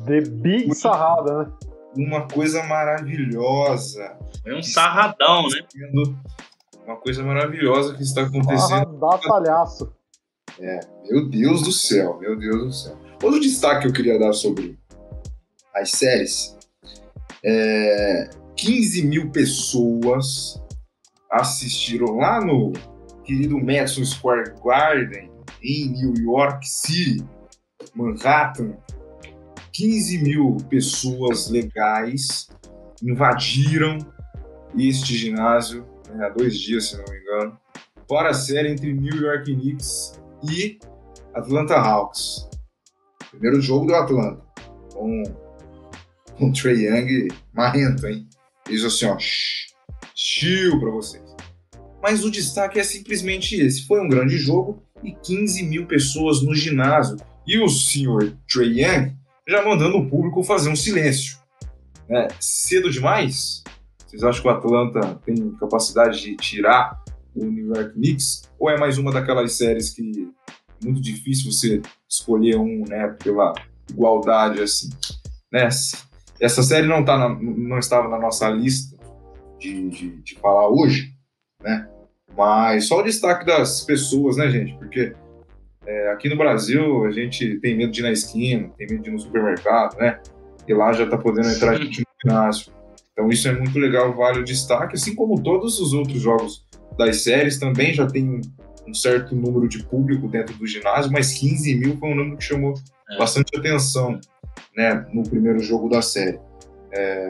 The 0.06 0.22
Big 0.22 0.74
sarrada, 0.74 1.44
né? 1.44 1.52
Uma 1.96 2.26
coisa 2.28 2.62
maravilhosa. 2.62 4.16
Foi 4.42 4.54
um 4.56 4.62
sarradão, 4.62 5.48
né? 5.48 5.60
Uma 6.86 6.96
coisa 6.96 7.22
maravilhosa 7.22 7.94
que 7.94 8.02
está 8.02 8.22
acontecendo. 8.22 8.68
Sarradaçalhaço. 8.68 9.92
É, 10.58 10.80
meu 11.08 11.28
Deus 11.28 11.62
do 11.62 11.72
céu, 11.72 12.18
meu 12.18 12.36
Deus 12.38 12.64
do 12.64 12.72
céu. 12.72 12.98
Outro 13.22 13.40
destaque 13.40 13.82
que 13.82 13.88
eu 13.88 13.92
queria 13.92 14.18
dar 14.18 14.32
sobre 14.32 14.78
as 15.74 15.90
séries 15.90 16.56
é 17.44 18.30
15 18.56 19.06
mil 19.06 19.30
pessoas 19.30 20.60
assistiram 21.30 22.16
lá 22.16 22.44
no 22.44 22.72
querido 23.24 23.58
Madison 23.58 24.04
Square 24.04 24.54
Garden, 24.64 25.30
em 25.62 25.88
New 25.90 26.14
York 26.18 26.68
City, 26.68 27.24
Manhattan. 27.94 28.76
15 29.72 30.18
mil 30.18 30.56
pessoas 30.68 31.48
legais 31.48 32.48
invadiram 33.02 33.98
este 34.76 35.16
ginásio 35.16 35.86
né, 36.08 36.26
há 36.26 36.28
dois 36.28 36.58
dias, 36.58 36.88
se 36.88 36.96
não 36.96 37.04
me 37.04 37.18
engano, 37.18 37.58
para 38.08 38.30
a 38.30 38.34
série 38.34 38.70
entre 38.70 38.92
New 38.92 39.16
York 39.16 39.54
Knicks 39.54 40.20
e 40.42 40.78
Atlanta 41.34 41.76
Hawks. 41.76 42.48
Primeiro 43.30 43.60
jogo 43.60 43.86
do 43.86 43.94
Atlanta, 43.94 44.42
com, 44.92 45.22
com 46.36 46.48
o 46.48 46.52
Trey 46.52 46.86
Young 46.86 47.28
marrento, 47.52 48.06
hein? 48.06 48.28
Diz 48.68 48.84
assim, 48.84 49.06
ó, 49.06 49.16
chill 50.14 50.80
para 50.80 50.90
vocês. 50.90 51.22
Mas 52.02 52.24
o 52.24 52.30
destaque 52.30 52.78
é 52.78 52.84
simplesmente 52.84 53.54
esse. 53.56 53.86
Foi 53.86 54.00
um 54.00 54.08
grande 54.08 54.36
jogo 54.38 54.82
e 55.02 55.12
15 55.12 55.62
mil 55.64 55.86
pessoas 55.86 56.42
no 56.42 56.54
ginásio. 56.54 57.16
E 57.46 57.58
o 57.58 57.68
senhor 57.68 58.36
Trey 58.48 58.82
Young 58.82 59.19
já 59.50 59.64
mandando 59.64 59.98
o 59.98 60.08
público 60.08 60.44
fazer 60.44 60.70
um 60.70 60.76
silêncio. 60.76 61.38
É, 62.08 62.28
cedo 62.38 62.90
demais? 62.90 63.64
Vocês 64.06 64.22
acham 64.22 64.42
que 64.42 64.48
o 64.48 64.50
Atlanta 64.50 65.20
tem 65.24 65.50
capacidade 65.52 66.20
de 66.20 66.36
tirar 66.36 67.02
o 67.34 67.44
New 67.44 67.74
York 67.74 67.92
Knicks? 67.94 68.42
Ou 68.58 68.70
é 68.70 68.78
mais 68.78 68.96
uma 68.98 69.12
daquelas 69.12 69.52
séries 69.54 69.90
que 69.90 70.28
é 70.80 70.84
muito 70.84 71.00
difícil 71.00 71.50
você 71.50 71.82
escolher 72.08 72.56
um, 72.56 72.84
né, 72.88 73.16
pela 73.22 73.52
igualdade 73.88 74.62
assim? 74.62 74.88
Né? 75.52 75.68
Essa 76.40 76.62
série 76.62 76.86
não, 76.86 77.04
tá 77.04 77.18
na, 77.18 77.28
não 77.28 77.78
estava 77.78 78.08
na 78.08 78.18
nossa 78.18 78.48
lista 78.48 78.96
de, 79.58 79.88
de, 79.90 80.22
de 80.22 80.34
falar 80.36 80.68
hoje, 80.68 81.12
né? 81.62 81.88
Mas 82.36 82.86
só 82.86 83.00
o 83.00 83.02
destaque 83.02 83.44
das 83.44 83.82
pessoas, 83.82 84.36
né, 84.36 84.48
gente? 84.48 84.76
Porque 84.78 85.14
é, 85.86 86.12
aqui 86.12 86.28
no 86.28 86.36
Brasil 86.36 87.04
a 87.04 87.10
gente 87.10 87.58
tem 87.60 87.76
medo 87.76 87.92
de 87.92 88.00
ir 88.00 88.02
na 88.02 88.12
esquina, 88.12 88.70
tem 88.76 88.86
medo 88.86 89.02
de 89.02 89.08
ir 89.10 89.12
no 89.12 89.18
supermercado, 89.18 89.96
né? 89.96 90.20
E 90.68 90.74
lá 90.74 90.92
já 90.92 91.06
tá 91.06 91.16
podendo 91.16 91.48
entrar 91.48 91.76
gente 91.76 92.00
no 92.00 92.30
ginásio. 92.30 92.72
Então 93.12 93.28
isso 93.28 93.48
é 93.48 93.52
muito 93.52 93.78
legal, 93.78 94.14
vale 94.14 94.40
o 94.40 94.44
destaque, 94.44 94.94
assim 94.94 95.14
como 95.14 95.42
todos 95.42 95.80
os 95.80 95.92
outros 95.92 96.20
jogos 96.20 96.64
das 96.96 97.22
séries 97.22 97.58
também 97.58 97.94
já 97.94 98.06
tem 98.06 98.28
um, 98.28 98.40
um 98.86 98.94
certo 98.94 99.34
número 99.34 99.68
de 99.68 99.82
público 99.84 100.28
dentro 100.28 100.54
do 100.56 100.66
ginásio, 100.66 101.10
mas 101.10 101.32
15 101.32 101.74
mil 101.76 101.96
foi 101.96 102.10
um 102.10 102.14
número 102.14 102.36
que 102.36 102.44
chamou 102.44 102.74
é. 103.10 103.18
bastante 103.18 103.56
atenção, 103.56 104.20
né, 104.76 105.06
no 105.12 105.22
primeiro 105.22 105.60
jogo 105.60 105.88
da 105.88 106.02
série. 106.02 106.38
É, 106.92 107.28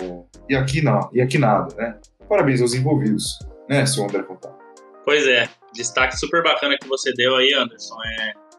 e 0.49 0.57
aqui 0.57 0.83
não, 0.83 1.09
e 1.13 1.21
aqui 1.21 1.39
nada, 1.39 1.75
né? 1.77 1.99
Parabéns 2.29 2.61
aos 2.61 2.75
envolvidos, 2.75 3.39
né, 3.69 3.87
seu 3.87 4.05
André 4.05 4.23
Contar. 4.23 4.60
Pois 5.05 5.27
é, 5.27 5.49
destaque 5.73 6.17
super 6.17 6.43
bacana 6.43 6.77
que 6.79 6.87
você 6.89 7.13
deu 7.15 7.37
aí, 7.37 7.53
Anderson. 7.55 7.97
É 8.05 8.51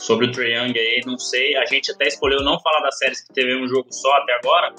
sobre 0.00 0.26
o 0.26 0.32
Trae 0.32 0.54
Young 0.54 0.78
aí, 0.78 1.02
não 1.06 1.18
sei. 1.18 1.56
A 1.56 1.66
gente 1.66 1.92
até 1.92 2.08
escolheu 2.08 2.42
não 2.42 2.58
falar 2.60 2.80
das 2.80 2.98
séries 2.98 3.20
que 3.20 3.32
teve 3.32 3.54
um 3.54 3.68
jogo 3.68 3.86
só 3.92 4.12
até 4.16 4.32
agora, 4.34 4.74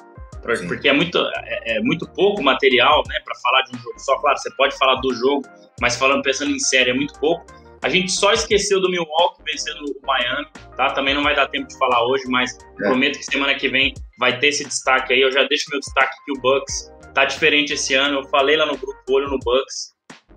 porque 0.67 0.89
é 0.89 0.93
muito, 0.93 1.17
é, 1.19 1.77
é 1.77 1.79
muito 1.79 2.07
pouco 2.13 2.41
material, 2.41 3.03
né, 3.07 3.19
para 3.23 3.35
falar 3.35 3.61
de 3.63 3.77
um 3.77 3.79
jogo 3.79 3.99
só. 3.99 4.17
Claro, 4.17 4.37
você 4.37 4.51
pode 4.55 4.77
falar 4.77 4.95
do 4.95 5.13
jogo, 5.13 5.43
mas 5.79 5.95
falando 5.95 6.23
pensando 6.23 6.51
em 6.51 6.59
série 6.59 6.89
é 6.89 6.93
muito 6.93 7.17
pouco. 7.19 7.45
A 7.83 7.89
gente 7.89 8.11
só 8.11 8.31
esqueceu 8.31 8.79
do 8.79 8.89
Milwaukee 8.91 9.41
vencendo 9.43 9.83
o 9.85 10.05
Miami, 10.05 10.47
tá? 10.77 10.91
Também 10.91 11.15
não 11.15 11.23
vai 11.23 11.35
dar 11.35 11.47
tempo 11.47 11.67
de 11.67 11.77
falar 11.77 12.05
hoje, 12.05 12.23
mas 12.27 12.55
é. 12.55 12.87
prometo 12.87 13.17
que 13.17 13.25
semana 13.25 13.55
que 13.55 13.69
vem 13.69 13.93
vai 14.19 14.37
ter 14.37 14.49
esse 14.49 14.63
destaque 14.63 15.13
aí. 15.13 15.21
Eu 15.21 15.31
já 15.31 15.43
deixo 15.45 15.65
meu 15.71 15.79
destaque 15.79 16.15
que 16.25 16.31
o 16.31 16.41
Bucks 16.41 16.91
tá 17.15 17.25
diferente 17.25 17.73
esse 17.73 17.95
ano. 17.95 18.19
Eu 18.19 18.23
falei 18.25 18.55
lá 18.55 18.67
no 18.67 18.77
grupo 18.77 18.99
olho 19.09 19.29
no 19.29 19.39
Bucks, 19.39 19.90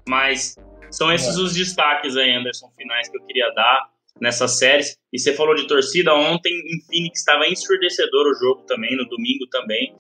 mas 0.07 0.57
são 0.91 1.13
esses 1.13 1.37
é. 1.37 1.41
os 1.41 1.55
destaques 1.55 2.17
aí, 2.17 2.31
Anderson, 2.31 2.71
finais 2.77 3.09
que 3.09 3.17
eu 3.17 3.25
queria 3.25 3.51
dar 3.51 3.89
nessas 4.21 4.59
séries. 4.59 4.97
E 5.13 5.19
você 5.19 5.35
falou 5.35 5.55
de 5.55 5.67
torcida, 5.67 6.15
ontem 6.15 6.53
em 6.53 6.81
Phoenix 6.87 7.21
estava 7.21 7.47
ensurdecedor 7.49 8.27
o 8.27 8.35
jogo 8.35 8.63
também, 8.63 8.97
no 8.97 9.05
domingo 9.07 9.47
também. 9.51 9.95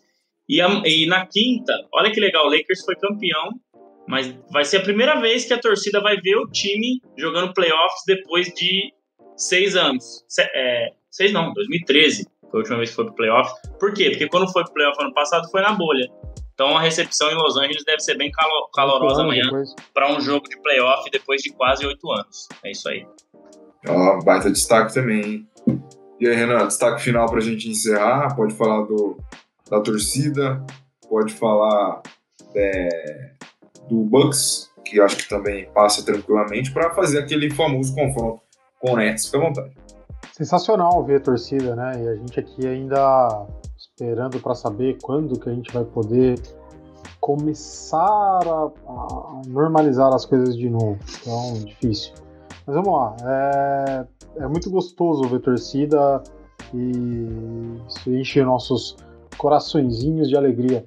E, 0.48 0.60
a, 0.60 0.82
e 0.84 1.06
na 1.06 1.26
quinta, 1.26 1.72
olha 1.92 2.12
que 2.12 2.20
legal, 2.20 2.46
o 2.46 2.50
Lakers 2.50 2.84
foi 2.84 2.96
campeão, 2.96 3.50
mas 4.06 4.36
vai 4.50 4.64
ser 4.64 4.78
a 4.78 4.82
primeira 4.82 5.18
vez 5.20 5.46
que 5.46 5.54
a 5.54 5.58
torcida 5.58 6.00
vai 6.00 6.20
ver 6.20 6.36
o 6.36 6.46
time 6.50 7.00
jogando 7.16 7.54
playoffs 7.54 8.02
depois 8.06 8.46
de 8.48 8.92
seis 9.36 9.74
anos. 9.74 10.24
Se, 10.28 10.42
é, 10.42 10.92
seis 11.10 11.32
não, 11.32 11.52
2013 11.54 12.28
foi 12.50 12.60
a 12.60 12.62
última 12.62 12.76
vez 12.76 12.90
que 12.90 12.96
foi 12.96 13.06
pro 13.06 13.14
playoff. 13.14 13.50
Por 13.80 13.94
quê? 13.94 14.10
Porque 14.10 14.28
quando 14.28 14.52
foi 14.52 14.62
pro 14.64 14.74
playoff 14.74 15.02
ano 15.02 15.14
passado 15.14 15.50
foi 15.50 15.62
na 15.62 15.72
bolha. 15.72 16.08
Então 16.54 16.76
a 16.76 16.80
recepção 16.80 17.30
em 17.30 17.34
Los 17.34 17.56
Angeles 17.56 17.84
deve 17.84 18.00
ser 18.00 18.16
bem 18.16 18.30
calo 18.30 18.68
calorosa 18.72 19.22
amanhã 19.22 19.50
para 19.92 20.10
um 20.12 20.20
jogo 20.20 20.48
de 20.48 20.56
playoff 20.62 21.10
depois 21.10 21.42
de 21.42 21.52
quase 21.52 21.84
oito 21.84 22.10
anos. 22.12 22.48
É 22.64 22.70
isso 22.70 22.88
aí. 22.88 23.06
Ó, 23.88 24.22
baita 24.22 24.50
destaque 24.50 24.94
também, 24.94 25.22
hein? 25.22 25.48
E 26.20 26.28
aí, 26.28 26.34
Renan, 26.34 26.66
destaque 26.66 27.02
final 27.02 27.26
para 27.26 27.38
a 27.38 27.42
gente 27.42 27.68
encerrar. 27.68 28.34
Pode 28.36 28.54
falar 28.54 28.82
do, 28.84 29.18
da 29.68 29.80
torcida, 29.80 30.64
pode 31.08 31.34
falar 31.34 32.02
é, 32.54 33.32
do 33.88 34.04
Bucks, 34.04 34.70
que 34.84 35.00
acho 35.00 35.16
que 35.16 35.28
também 35.28 35.68
passa 35.72 36.04
tranquilamente, 36.04 36.72
para 36.72 36.94
fazer 36.94 37.18
aquele 37.18 37.50
famoso 37.50 37.94
confronto 37.94 38.40
com 38.80 38.92
o 38.92 38.96
Nets. 38.96 39.26
Fica 39.26 39.38
à 39.38 39.40
vontade. 39.40 39.74
Sensacional 40.32 41.04
ver 41.04 41.16
a 41.16 41.20
torcida, 41.20 41.74
né? 41.74 41.92
E 42.02 42.08
a 42.08 42.14
gente 42.16 42.40
aqui 42.40 42.66
ainda 42.66 43.46
esperando 43.94 44.40
para 44.40 44.56
saber 44.56 44.98
quando 45.00 45.38
que 45.38 45.48
a 45.48 45.52
gente 45.52 45.72
vai 45.72 45.84
poder 45.84 46.40
começar 47.20 48.40
a, 48.44 48.70
a, 48.88 49.42
normalizar 49.46 50.12
as 50.12 50.26
coisas 50.26 50.56
de 50.56 50.68
novo. 50.68 50.98
Então, 51.20 51.54
difícil. 51.64 52.12
Mas 52.66 52.74
vamos 52.74 52.92
lá. 52.92 53.16
É, 53.22 54.06
é 54.38 54.48
muito 54.48 54.68
gostoso 54.68 55.22
ver 55.28 55.40
torcida 55.40 56.24
e 56.74 57.78
isso 57.86 58.10
enche 58.10 58.42
nossos 58.42 58.96
coraçõezinhos 59.38 60.28
de 60.28 60.36
alegria. 60.36 60.84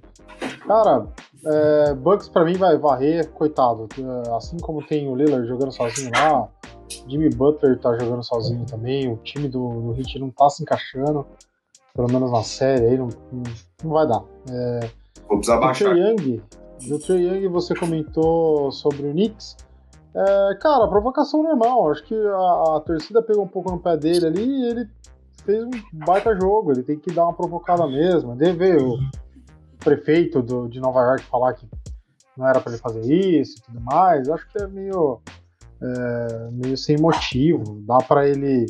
Cara, 0.68 1.08
é, 1.46 1.94
Bucks 1.94 2.28
para 2.28 2.44
mim 2.44 2.56
vai 2.56 2.78
varrer, 2.78 3.32
coitado. 3.32 3.88
Assim 4.36 4.58
como 4.58 4.86
tem 4.86 5.08
o 5.08 5.16
Lillard 5.16 5.48
jogando 5.48 5.72
sozinho 5.72 6.12
lá, 6.14 6.50
Jimmy 7.08 7.30
Butler 7.30 7.80
tá 7.80 7.98
jogando 7.98 8.24
sozinho 8.24 8.66
também, 8.66 9.10
o 9.10 9.16
time 9.18 9.48
do, 9.48 9.94
do 9.94 9.96
Heat 9.98 10.20
não 10.20 10.30
tá 10.30 10.50
se 10.50 10.62
encaixando 10.62 11.26
pelo 11.98 12.14
menos 12.14 12.32
na 12.32 12.44
série 12.44 12.86
aí, 12.86 12.98
não, 12.98 13.10
não 13.84 13.92
vai 13.92 14.08
dar. 14.08 14.24
É, 14.52 14.80
Vou 15.28 15.40
precisar 15.40 15.60
baixar. 15.60 15.98
Young, 15.98 16.44
do 16.88 17.00
Trey 17.00 17.28
Young 17.28 17.48
você 17.48 17.74
comentou 17.74 18.72
sobre 18.72 19.08
o 19.08 19.12
Knicks. 19.12 19.58
É, 20.16 20.56
cara, 20.62 20.88
provocação 20.88 21.42
normal. 21.42 21.92
Acho 21.92 22.04
que 22.04 22.14
a, 22.16 22.78
a, 22.78 22.84
torcida 22.86 23.24
pegou 23.24 23.44
um 23.44 23.48
pouco 23.48 23.72
no 23.72 23.80
pé 23.80 23.98
dele 23.98 24.28
ali 24.28 24.46
e 24.46 24.70
ele 24.70 24.90
fez 25.44 25.64
um 25.64 25.72
baita 26.06 26.36
jogo. 26.40 26.72
Ele 26.72 26.84
tem 26.84 27.00
que 27.00 27.12
dar 27.12 27.24
uma 27.24 27.34
provocada 27.34 27.88
mesmo. 27.88 28.36
Deve 28.36 28.78
o 28.78 29.00
prefeito 29.80 30.44
do, 30.44 30.68
de 30.68 30.80
Nova 30.80 31.00
York 31.02 31.24
falar 31.24 31.54
que 31.54 31.68
não 32.38 32.48
era 32.48 32.60
para 32.60 32.74
ele 32.74 32.82
fazer 32.82 33.02
isso 33.12 33.58
e 33.58 33.62
tudo 33.64 33.82
mais. 33.82 34.30
Acho 34.30 34.48
que 34.52 34.62
é 34.62 34.68
meio, 34.68 35.20
é, 35.82 36.50
meio 36.52 36.78
sem 36.78 36.96
motivo. 36.96 37.82
Dá 37.88 37.98
para 37.98 38.28
ele, 38.28 38.68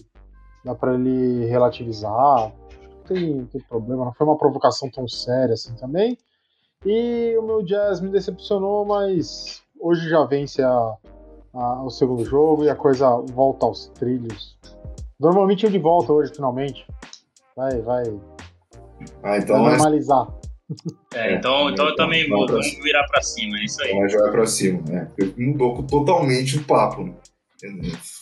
dá 0.63 0.73
para 0.73 0.93
ele 0.93 1.45
relativizar 1.45 2.53
tem, 3.07 3.45
tem 3.45 3.61
problema, 3.61 4.05
não 4.05 4.13
foi 4.13 4.27
uma 4.27 4.37
provocação 4.37 4.89
tão 4.89 5.07
séria 5.07 5.53
assim 5.53 5.75
também. 5.75 6.17
E 6.85 7.35
o 7.37 7.41
meu 7.41 7.63
Jazz 7.63 7.99
me 8.01 8.09
decepcionou, 8.09 8.85
mas 8.85 9.63
hoje 9.79 10.09
já 10.09 10.23
vence 10.25 10.61
a, 10.61 10.95
a, 11.53 11.83
o 11.83 11.89
segundo 11.89 12.23
jogo 12.23 12.63
e 12.63 12.69
a 12.69 12.75
coisa 12.75 13.09
volta 13.33 13.65
aos 13.65 13.87
trilhos. 13.89 14.57
Normalmente 15.19 15.65
eu 15.65 15.71
de 15.71 15.79
volta 15.79 16.13
hoje, 16.13 16.33
finalmente. 16.33 16.85
Vai, 17.55 17.81
vai. 17.81 18.03
Ah, 19.23 19.37
então 19.37 19.63
vai 19.63 19.71
normalizar. 19.71 20.27
É, 21.13 21.35
então, 21.35 21.69
então 21.69 21.87
eu 21.87 21.95
também 21.95 22.29
vou, 22.29 22.45
vamos 22.45 22.67
virar 22.83 23.07
pra 23.07 23.21
cima, 23.21 23.57
é 23.57 23.63
isso 23.63 23.81
aí. 23.81 23.93
Vamos 23.93 24.11
jogar 24.11 24.31
pra 24.31 24.45
cima, 24.45 24.81
né? 24.87 25.11
Mudou 25.37 25.81
totalmente 25.83 26.57
o 26.57 26.63
papo, 26.63 27.03
né? 27.03 27.13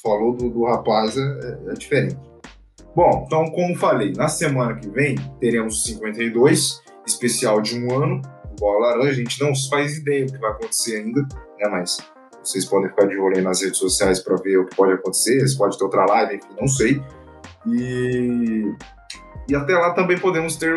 Falou 0.02 0.34
do, 0.34 0.50
do 0.50 0.64
rapaz, 0.66 1.18
é, 1.18 1.72
é 1.72 1.74
diferente. 1.74 2.18
Bom, 2.96 3.26
então, 3.26 3.46
como 3.52 3.76
falei, 3.76 4.14
na 4.14 4.30
semana 4.30 4.76
que 4.76 4.88
vem 4.88 5.16
teremos 5.40 5.84
52, 5.84 6.82
especial 7.06 7.62
de 7.62 7.78
um 7.78 7.94
ano, 8.02 8.22
Bola 8.58 8.88
Laranja. 8.88 9.12
A 9.12 9.14
gente 9.14 9.42
não 9.42 9.54
faz 9.70 9.98
ideia 9.98 10.26
do 10.26 10.34
que 10.34 10.40
vai 10.40 10.52
acontecer 10.52 10.98
ainda, 10.98 11.22
né? 11.22 11.68
Mas 11.70 11.98
Vocês 12.42 12.64
podem 12.66 12.90
ficar 12.90 13.08
de 13.08 13.18
olho 13.18 13.36
aí 13.38 13.44
nas 13.44 13.62
redes 13.62 13.80
sociais 13.80 14.20
para 14.20 14.36
ver 14.38 14.60
o 14.60 14.66
que 14.66 14.76
pode 14.76 14.94
acontecer. 14.94 15.44
Pode 15.58 15.78
ter 15.78 15.84
outra 15.84 16.06
live, 16.06 16.36
enfim, 16.36 16.56
não 16.60 16.68
sei. 16.68 17.02
E, 17.68 18.74
e 19.50 19.56
até 19.56 19.74
lá 19.74 19.94
também 19.94 20.18
podemos 20.18 20.56
ter 20.56 20.76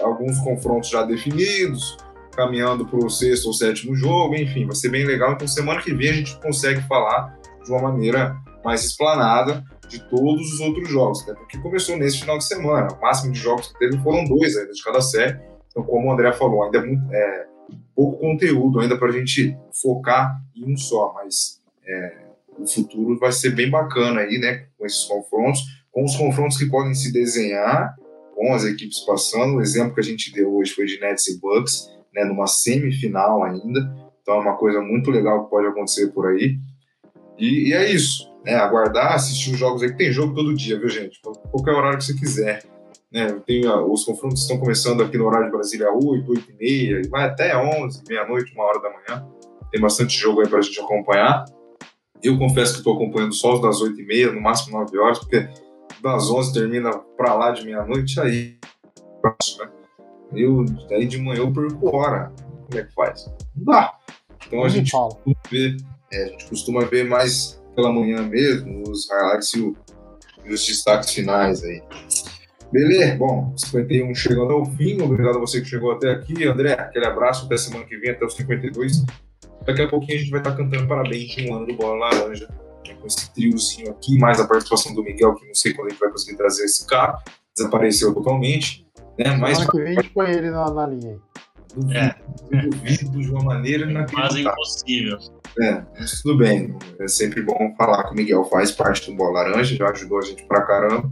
alguns 0.00 0.38
confrontos 0.40 0.88
já 0.88 1.02
definidos, 1.02 1.96
caminhando 2.34 2.86
para 2.86 3.04
o 3.04 3.10
sexto 3.10 3.46
ou 3.46 3.52
sétimo 3.52 3.94
jogo, 3.94 4.34
enfim, 4.34 4.64
vai 4.64 4.76
ser 4.76 4.88
bem 4.88 5.04
legal. 5.04 5.32
Então, 5.32 5.48
semana 5.48 5.82
que 5.82 5.92
vem 5.92 6.10
a 6.10 6.14
gente 6.14 6.38
consegue 6.40 6.80
falar 6.82 7.36
de 7.64 7.70
uma 7.70 7.82
maneira 7.82 8.36
mais 8.64 8.84
explanada 8.84 9.64
de 9.88 10.02
todos 10.08 10.54
os 10.54 10.60
outros 10.60 10.88
jogos, 10.88 11.26
né? 11.26 11.34
porque 11.34 11.58
começou 11.58 11.96
nesse 11.96 12.20
final 12.20 12.38
de 12.38 12.44
semana. 12.44 12.88
O 12.92 13.00
máximo 13.00 13.32
de 13.32 13.38
jogos 13.38 13.68
que 13.68 13.78
teve 13.78 13.98
foram 13.98 14.24
dois 14.24 14.56
ainda 14.56 14.72
de 14.72 14.82
cada 14.82 15.00
série. 15.00 15.38
Então, 15.70 15.84
como 15.84 16.08
o 16.08 16.12
André 16.12 16.32
falou, 16.32 16.64
ainda 16.64 16.78
é, 16.78 16.82
muito, 16.82 17.12
é 17.12 17.46
pouco 17.94 18.18
conteúdo 18.18 18.80
ainda 18.80 18.98
para 18.98 19.08
a 19.08 19.12
gente 19.12 19.56
focar 19.82 20.40
em 20.54 20.72
um 20.72 20.76
só, 20.76 21.12
mas 21.14 21.62
é, 21.86 22.26
o 22.58 22.66
futuro 22.66 23.18
vai 23.18 23.32
ser 23.32 23.50
bem 23.50 23.70
bacana 23.70 24.20
aí, 24.20 24.38
né? 24.38 24.66
Com 24.78 24.86
esses 24.86 25.04
confrontos, 25.04 25.62
com 25.92 26.04
os 26.04 26.16
confrontos 26.16 26.56
que 26.56 26.66
podem 26.66 26.94
se 26.94 27.12
desenhar 27.12 27.94
com 28.34 28.52
as 28.52 28.64
equipes 28.64 29.00
passando. 29.00 29.56
O 29.56 29.62
exemplo 29.62 29.94
que 29.94 30.00
a 30.00 30.04
gente 30.04 30.32
deu 30.32 30.54
hoje 30.54 30.72
foi 30.72 30.86
de 30.86 30.98
Nets 31.00 31.26
e 31.28 31.40
Bucks, 31.40 31.90
né? 32.14 32.24
Numa 32.24 32.46
semifinal 32.46 33.42
ainda. 33.42 33.80
Então 34.22 34.36
é 34.36 34.40
uma 34.40 34.56
coisa 34.56 34.80
muito 34.80 35.10
legal 35.10 35.44
que 35.44 35.50
pode 35.50 35.68
acontecer 35.68 36.08
por 36.08 36.26
aí. 36.26 36.58
E, 37.38 37.68
e 37.68 37.72
é 37.72 37.90
isso, 37.90 38.30
né? 38.46 38.54
Aguardar, 38.54 39.14
assistir 39.14 39.50
os 39.50 39.58
jogos 39.58 39.82
aí, 39.82 39.90
que 39.90 39.98
tem 39.98 40.12
jogo 40.12 40.32
todo 40.32 40.54
dia, 40.54 40.78
viu, 40.78 40.88
gente? 40.88 41.20
Qualquer 41.50 41.72
horário 41.72 41.98
que 41.98 42.04
você 42.04 42.14
quiser. 42.14 42.62
Né? 43.12 43.26
Tem, 43.44 43.66
os 43.66 44.04
confrontos 44.04 44.42
estão 44.42 44.58
começando 44.58 45.02
aqui 45.02 45.18
no 45.18 45.26
horário 45.26 45.46
de 45.46 45.52
Brasília 45.52 45.90
8, 45.90 46.30
8 46.30 46.52
e 46.52 46.56
meia, 46.56 47.02
e 47.04 47.08
vai 47.08 47.24
até 47.24 47.56
11, 47.56 48.04
meia-noite, 48.08 48.54
uma 48.54 48.64
hora 48.64 48.80
da 48.80 48.90
manhã. 48.90 49.26
Tem 49.72 49.80
bastante 49.80 50.16
jogo 50.16 50.40
aí 50.40 50.48
para 50.48 50.60
a 50.60 50.62
gente 50.62 50.80
acompanhar. 50.80 51.44
Eu 52.22 52.38
confesso 52.38 52.74
que 52.74 52.78
estou 52.78 52.94
acompanhando 52.94 53.34
só 53.34 53.54
os 53.54 53.60
das 53.60 53.80
8 53.80 54.00
e 54.00 54.06
meia, 54.06 54.30
no 54.30 54.40
máximo 54.40 54.78
9 54.78 54.96
horas, 54.98 55.18
porque 55.18 55.48
das 56.00 56.30
11 56.30 56.52
termina 56.52 56.92
para 57.16 57.34
lá 57.34 57.50
de 57.50 57.64
meia-noite, 57.64 58.20
aí 58.20 58.56
né? 59.58 59.68
Eu, 60.32 60.64
aí 60.90 61.06
de 61.06 61.18
manhã 61.18 61.40
eu 61.40 61.52
perco 61.52 61.96
hora. 61.96 62.32
Como 62.66 62.80
é 62.80 62.84
que 62.84 62.94
faz? 62.94 63.26
Não 63.56 63.64
dá. 63.64 63.92
Então 64.46 64.62
a 64.62 64.68
gente, 64.68 64.92
ver, 65.50 65.76
é, 66.12 66.24
a 66.24 66.26
gente 66.28 66.48
costuma 66.48 66.84
ver 66.84 67.04
mais 67.04 67.60
pela 67.76 67.92
manhã 67.92 68.22
mesmo, 68.22 68.82
os 68.90 69.08
highlights 69.08 69.52
e, 69.54 69.60
o, 69.60 69.76
e 70.44 70.52
os 70.52 70.66
destaques 70.66 71.10
finais 71.10 71.62
aí. 71.62 71.82
Beleza? 72.72 73.14
Bom, 73.16 73.54
51 73.56 74.14
chegando 74.14 74.52
ao 74.52 74.64
fim. 74.64 75.00
Obrigado 75.00 75.36
a 75.36 75.40
você 75.40 75.60
que 75.60 75.68
chegou 75.68 75.92
até 75.92 76.10
aqui. 76.10 76.44
André, 76.44 76.72
aquele 76.72 77.06
abraço. 77.06 77.46
Até 77.46 77.56
semana 77.56 77.84
que 77.84 77.96
vem, 77.98 78.10
até 78.10 78.24
os 78.24 78.34
52. 78.34 79.04
Daqui 79.64 79.82
a 79.82 79.88
pouquinho 79.88 80.18
a 80.18 80.20
gente 80.20 80.30
vai 80.30 80.40
estar 80.40 80.56
cantando 80.56 80.86
parabéns 80.88 81.28
de 81.28 81.48
um 81.48 81.54
ano 81.54 81.66
do 81.66 81.76
Bola 81.76 81.96
Laranja. 81.96 82.48
Com 83.00 83.06
esse 83.06 83.32
triozinho 83.32 83.90
aqui, 83.90 84.18
mais 84.18 84.40
a 84.40 84.46
participação 84.46 84.94
do 84.94 85.02
Miguel, 85.02 85.34
que 85.34 85.46
não 85.46 85.54
sei 85.54 85.74
quando 85.74 85.88
a 85.88 85.90
gente 85.90 86.00
vai 86.00 86.10
conseguir 86.10 86.36
trazer 86.36 86.64
esse 86.64 86.86
cara. 86.86 87.18
Desapareceu 87.56 88.14
totalmente. 88.14 88.86
Né? 89.18 89.36
Mas 89.36 89.58
semana 89.58 89.70
que 89.70 89.78
vem 89.78 89.98
a 89.98 90.02
gente 90.02 90.12
põe 90.12 90.30
ele 90.30 90.50
na, 90.50 90.70
na 90.70 90.86
linha. 90.86 91.18
Duvido, 91.74 91.98
é. 91.98 92.14
duvido 92.68 93.20
de 93.20 93.30
uma 93.30 93.44
maneira 93.44 94.06
Quase 94.06 94.40
impossível. 94.40 95.18
É, 95.62 95.82
mas 95.98 96.20
tudo 96.20 96.38
bem. 96.38 96.76
É 97.00 97.08
sempre 97.08 97.42
bom 97.42 97.74
falar 97.76 98.04
que 98.04 98.12
o 98.12 98.16
Miguel 98.16 98.44
faz 98.44 98.70
parte 98.72 99.10
do 99.10 99.16
Bola 99.16 99.42
Laranja, 99.42 99.76
já 99.76 99.88
ajudou 99.90 100.18
a 100.18 100.22
gente 100.22 100.44
pra 100.46 100.62
caramba 100.62 101.10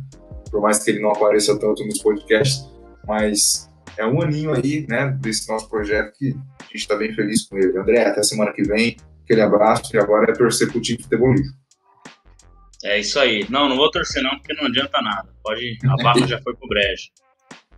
por 0.54 0.60
mais 0.60 0.78
que 0.78 0.92
ele 0.92 1.00
não 1.00 1.10
apareça 1.10 1.58
tanto 1.58 1.84
nos 1.84 2.00
podcasts, 2.00 2.64
mas 3.04 3.68
é 3.98 4.06
um 4.06 4.22
aninho 4.22 4.54
aí, 4.54 4.86
né, 4.88 5.08
desse 5.20 5.48
nosso 5.48 5.68
projeto 5.68 6.16
que 6.16 6.28
a 6.60 6.64
gente 6.66 6.76
está 6.76 6.94
bem 6.94 7.12
feliz 7.12 7.48
com 7.48 7.58
ele. 7.58 7.76
André, 7.76 8.06
até 8.06 8.22
semana 8.22 8.52
que 8.52 8.62
vem, 8.62 8.96
aquele 9.24 9.40
abraço 9.40 9.94
e 9.96 9.98
agora 9.98 10.30
é 10.30 10.32
torcer 10.32 10.70
pro 10.70 10.80
time 10.80 11.02
futebolista. 11.02 11.52
É 12.84 13.00
isso 13.00 13.18
aí. 13.18 13.44
Não, 13.50 13.68
não 13.68 13.74
vou 13.74 13.90
torcer 13.90 14.22
não, 14.22 14.30
porque 14.38 14.54
não 14.54 14.66
adianta 14.66 15.02
nada. 15.02 15.28
Pode, 15.42 15.76
a 15.88 15.96
barra 16.04 16.22
já 16.28 16.40
foi 16.40 16.54
pro 16.54 16.68
brejo. 16.68 17.08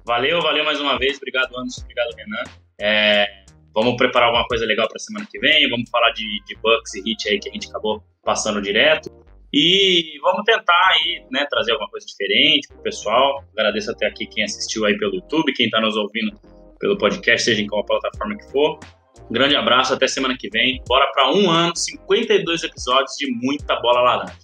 Valeu, 0.04 0.42
valeu 0.42 0.62
mais 0.62 0.78
uma 0.78 0.98
vez. 0.98 1.16
Obrigado, 1.16 1.56
Anderson. 1.56 1.80
Obrigado, 1.80 2.14
Renan. 2.14 2.44
É, 2.78 3.45
vamos 3.76 3.96
preparar 3.96 4.28
alguma 4.28 4.46
coisa 4.48 4.64
legal 4.64 4.88
para 4.88 4.98
semana 4.98 5.26
que 5.30 5.38
vem. 5.38 5.68
Vamos 5.68 5.90
falar 5.90 6.10
de, 6.12 6.24
de 6.46 6.56
Bucks 6.62 6.94
e 6.94 7.02
Hit 7.02 7.28
aí 7.28 7.38
que 7.38 7.50
a 7.50 7.52
gente 7.52 7.68
acabou 7.68 8.02
passando 8.24 8.62
direto. 8.62 9.10
E 9.52 10.18
vamos 10.22 10.42
tentar 10.44 10.92
aí, 10.94 11.24
né, 11.30 11.46
trazer 11.48 11.72
alguma 11.72 11.90
coisa 11.90 12.06
diferente 12.06 12.68
pro 12.68 12.78
pessoal. 12.78 13.44
Agradeço 13.52 13.90
até 13.90 14.06
aqui 14.06 14.26
quem 14.26 14.44
assistiu 14.44 14.86
aí 14.86 14.96
pelo 14.98 15.16
YouTube, 15.16 15.52
quem 15.52 15.66
está 15.66 15.80
nos 15.80 15.94
ouvindo 15.94 16.32
pelo 16.80 16.96
podcast, 16.96 17.44
seja 17.44 17.60
em 17.60 17.66
qual 17.66 17.84
plataforma 17.84 18.36
que 18.36 18.50
for. 18.50 18.80
Um 19.30 19.32
grande 19.32 19.56
abraço, 19.56 19.92
até 19.92 20.08
semana 20.08 20.36
que 20.38 20.48
vem. 20.48 20.82
Bora 20.88 21.10
para 21.12 21.32
um 21.32 21.50
ano, 21.50 21.76
52 21.76 22.64
episódios 22.64 23.12
de 23.18 23.30
muita 23.30 23.78
bola 23.80 24.00
laranja. 24.00 24.36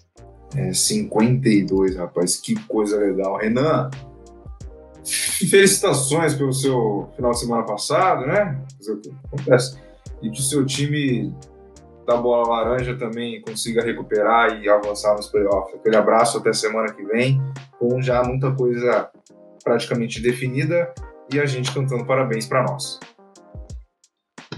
É, 0.57 0.73
52, 0.73 1.97
rapaz, 1.97 2.37
que 2.37 2.55
coisa 2.67 2.99
legal. 2.99 3.39
Renan, 3.39 3.91
felicitações 5.47 6.35
pelo 6.35 6.53
seu 6.53 7.11
final 7.17 7.31
de 7.33 7.41
semana 7.41 7.65
passado, 7.65 8.27
né? 8.27 8.61
Acontece. 9.27 9.79
E 10.23 10.31
que 10.31 10.41
o 10.41 10.43
seu 10.43 10.65
time 10.65 11.35
da 12.07 12.17
bola 12.17 12.49
laranja 12.49 12.97
também 12.97 13.41
consiga 13.43 13.83
recuperar 13.83 14.61
e 14.61 14.69
avançar 14.69 15.15
nos 15.15 15.29
playoffs. 15.29 15.75
Aquele 15.75 15.97
abraço 15.97 16.39
até 16.39 16.53
semana 16.53 16.93
que 16.93 17.03
vem, 17.05 17.41
com 17.79 18.01
já 18.01 18.23
muita 18.23 18.53
coisa 18.53 19.11
praticamente 19.63 20.21
definida 20.21 20.93
e 21.33 21.41
a 21.41 21.47
gente 21.47 21.73
cantando 21.73 22.05
parabéns 22.05 22.47
para 22.47 22.63
nós. 22.65 22.99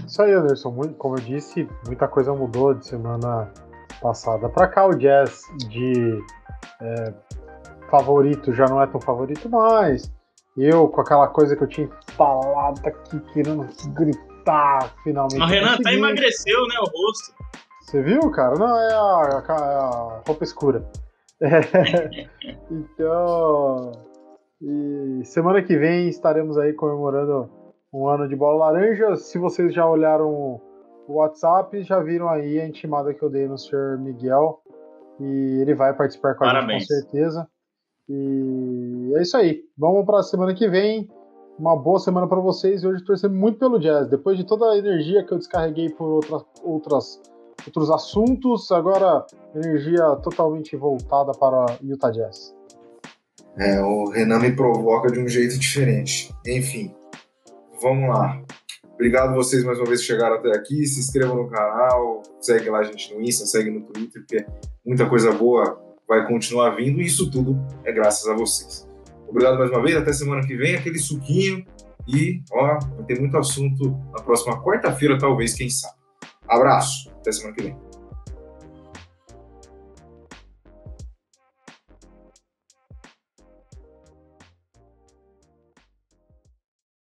Isso 0.05 0.21
aí, 0.21 0.33
Anderson. 0.33 0.73
Como 0.97 1.15
eu 1.17 1.21
disse, 1.21 1.67
muita 1.85 2.07
coisa 2.07 2.33
mudou 2.33 2.73
de 2.73 2.87
semana 2.87 3.51
passada 4.01 4.49
para 4.49 4.67
cá. 4.67 4.85
O 4.87 4.95
Jazz 4.95 5.41
de 5.69 6.19
é, 6.81 7.13
favorito 7.89 8.53
já 8.53 8.65
não 8.65 8.81
é 8.81 8.87
tão 8.87 8.99
favorito 8.99 9.49
mais. 9.49 10.11
Eu, 10.57 10.87
com 10.87 11.01
aquela 11.01 11.27
coisa 11.27 11.55
que 11.55 11.63
eu 11.63 11.67
tinha 11.67 11.89
falado 12.15 12.79
aqui, 12.85 13.19
querendo 13.33 13.67
gritar 13.93 14.93
finalmente. 15.03 15.41
O 15.41 15.45
Renan 15.45 15.73
até 15.73 15.93
emagreceu, 15.93 16.61
né, 16.67 16.75
o 16.79 16.85
rosto. 16.85 17.33
Você 17.81 18.01
viu, 18.01 18.31
cara? 18.31 18.55
Não, 18.55 18.77
é 18.77 18.93
a, 18.93 19.43
a, 19.47 19.53
a 19.53 20.21
roupa 20.25 20.43
escura. 20.43 20.89
É, 21.41 22.29
então, 22.71 23.91
e 24.61 25.21
semana 25.25 25.61
que 25.61 25.77
vem 25.77 26.07
estaremos 26.07 26.57
aí 26.57 26.73
comemorando 26.73 27.49
um 27.93 28.07
ano 28.07 28.27
de 28.27 28.35
bola 28.35 28.65
laranja. 28.65 29.15
Se 29.17 29.37
vocês 29.37 29.73
já 29.73 29.87
olharam 29.87 30.29
o 30.29 30.61
WhatsApp, 31.07 31.83
já 31.83 31.99
viram 31.99 32.29
aí 32.29 32.59
a 32.59 32.67
intimada 32.67 33.13
que 33.13 33.21
eu 33.21 33.29
dei 33.29 33.47
no 33.47 33.57
senhor 33.57 33.97
Miguel. 33.99 34.61
E 35.19 35.59
ele 35.61 35.73
vai 35.73 35.93
participar 35.93 36.35
com 36.35 36.43
a 36.43 36.47
Parabéns. 36.47 36.83
gente 36.83 36.87
com 36.87 36.95
certeza. 36.95 37.47
E 38.09 38.84
é 39.15 39.21
isso 39.21 39.37
aí. 39.37 39.63
Vamos 39.77 40.05
para 40.05 40.19
a 40.19 40.23
semana 40.23 40.53
que 40.53 40.67
vem. 40.67 41.09
Uma 41.57 41.75
boa 41.75 41.99
semana 41.99 42.27
para 42.27 42.39
vocês. 42.39 42.83
E 42.83 42.87
hoje 42.87 43.03
torcer 43.03 43.29
muito 43.29 43.59
pelo 43.59 43.79
Jazz. 43.79 44.09
Depois 44.09 44.37
de 44.37 44.45
toda 44.45 44.71
a 44.71 44.77
energia 44.77 45.23
que 45.23 45.33
eu 45.33 45.37
descarreguei 45.37 45.89
por 45.89 46.07
outras, 46.07 46.45
outras, 46.63 47.21
outros 47.65 47.89
assuntos, 47.89 48.71
agora 48.71 49.25
energia 49.55 50.03
totalmente 50.17 50.75
voltada 50.75 51.31
para 51.31 51.77
Utah 51.81 52.11
Jazz. 52.11 52.53
É, 53.57 53.79
o 53.81 54.09
Renan 54.09 54.39
me 54.39 54.53
provoca 54.53 55.09
de 55.09 55.19
um 55.19 55.27
jeito 55.27 55.57
diferente. 55.57 56.33
Enfim, 56.45 56.93
vamos 57.81 58.09
lá. 58.09 58.41
Obrigado 58.95 59.35
vocês 59.35 59.63
mais 59.63 59.77
uma 59.77 59.87
vez 59.87 60.01
que 60.01 60.07
chegaram 60.07 60.35
até 60.35 60.49
aqui. 60.55 60.85
Se 60.85 60.99
inscrevam 60.99 61.35
no 61.35 61.49
canal, 61.49 62.21
segue 62.39 62.69
lá 62.69 62.79
a 62.79 62.83
gente 62.83 63.13
no 63.13 63.21
Insta, 63.21 63.45
segue 63.45 63.69
no 63.69 63.81
Twitter, 63.81 64.21
porque 64.21 64.45
muita 64.85 65.07
coisa 65.07 65.31
boa 65.31 65.81
vai 66.07 66.27
continuar 66.27 66.71
vindo 66.71 67.01
e 67.01 67.05
isso 67.05 67.29
tudo 67.29 67.57
é 67.83 67.91
graças 67.91 68.27
a 68.27 68.35
vocês. 68.35 68.84
Obrigado 69.27 69.57
mais 69.57 69.71
uma 69.71 69.81
vez, 69.81 69.95
até 69.95 70.13
semana 70.13 70.45
que 70.45 70.55
vem, 70.55 70.75
aquele 70.75 70.99
suquinho 70.99 71.65
e 72.07 72.41
ó, 72.51 72.79
vai 72.79 73.05
ter 73.05 73.19
muito 73.19 73.37
assunto 73.37 73.97
na 74.11 74.21
próxima 74.23 74.61
quarta-feira, 74.63 75.17
talvez, 75.17 75.53
quem 75.53 75.69
sabe. 75.69 75.95
Abraço, 76.47 77.09
até 77.19 77.31
semana 77.31 77.55
que 77.55 77.63
vem. 77.63 77.84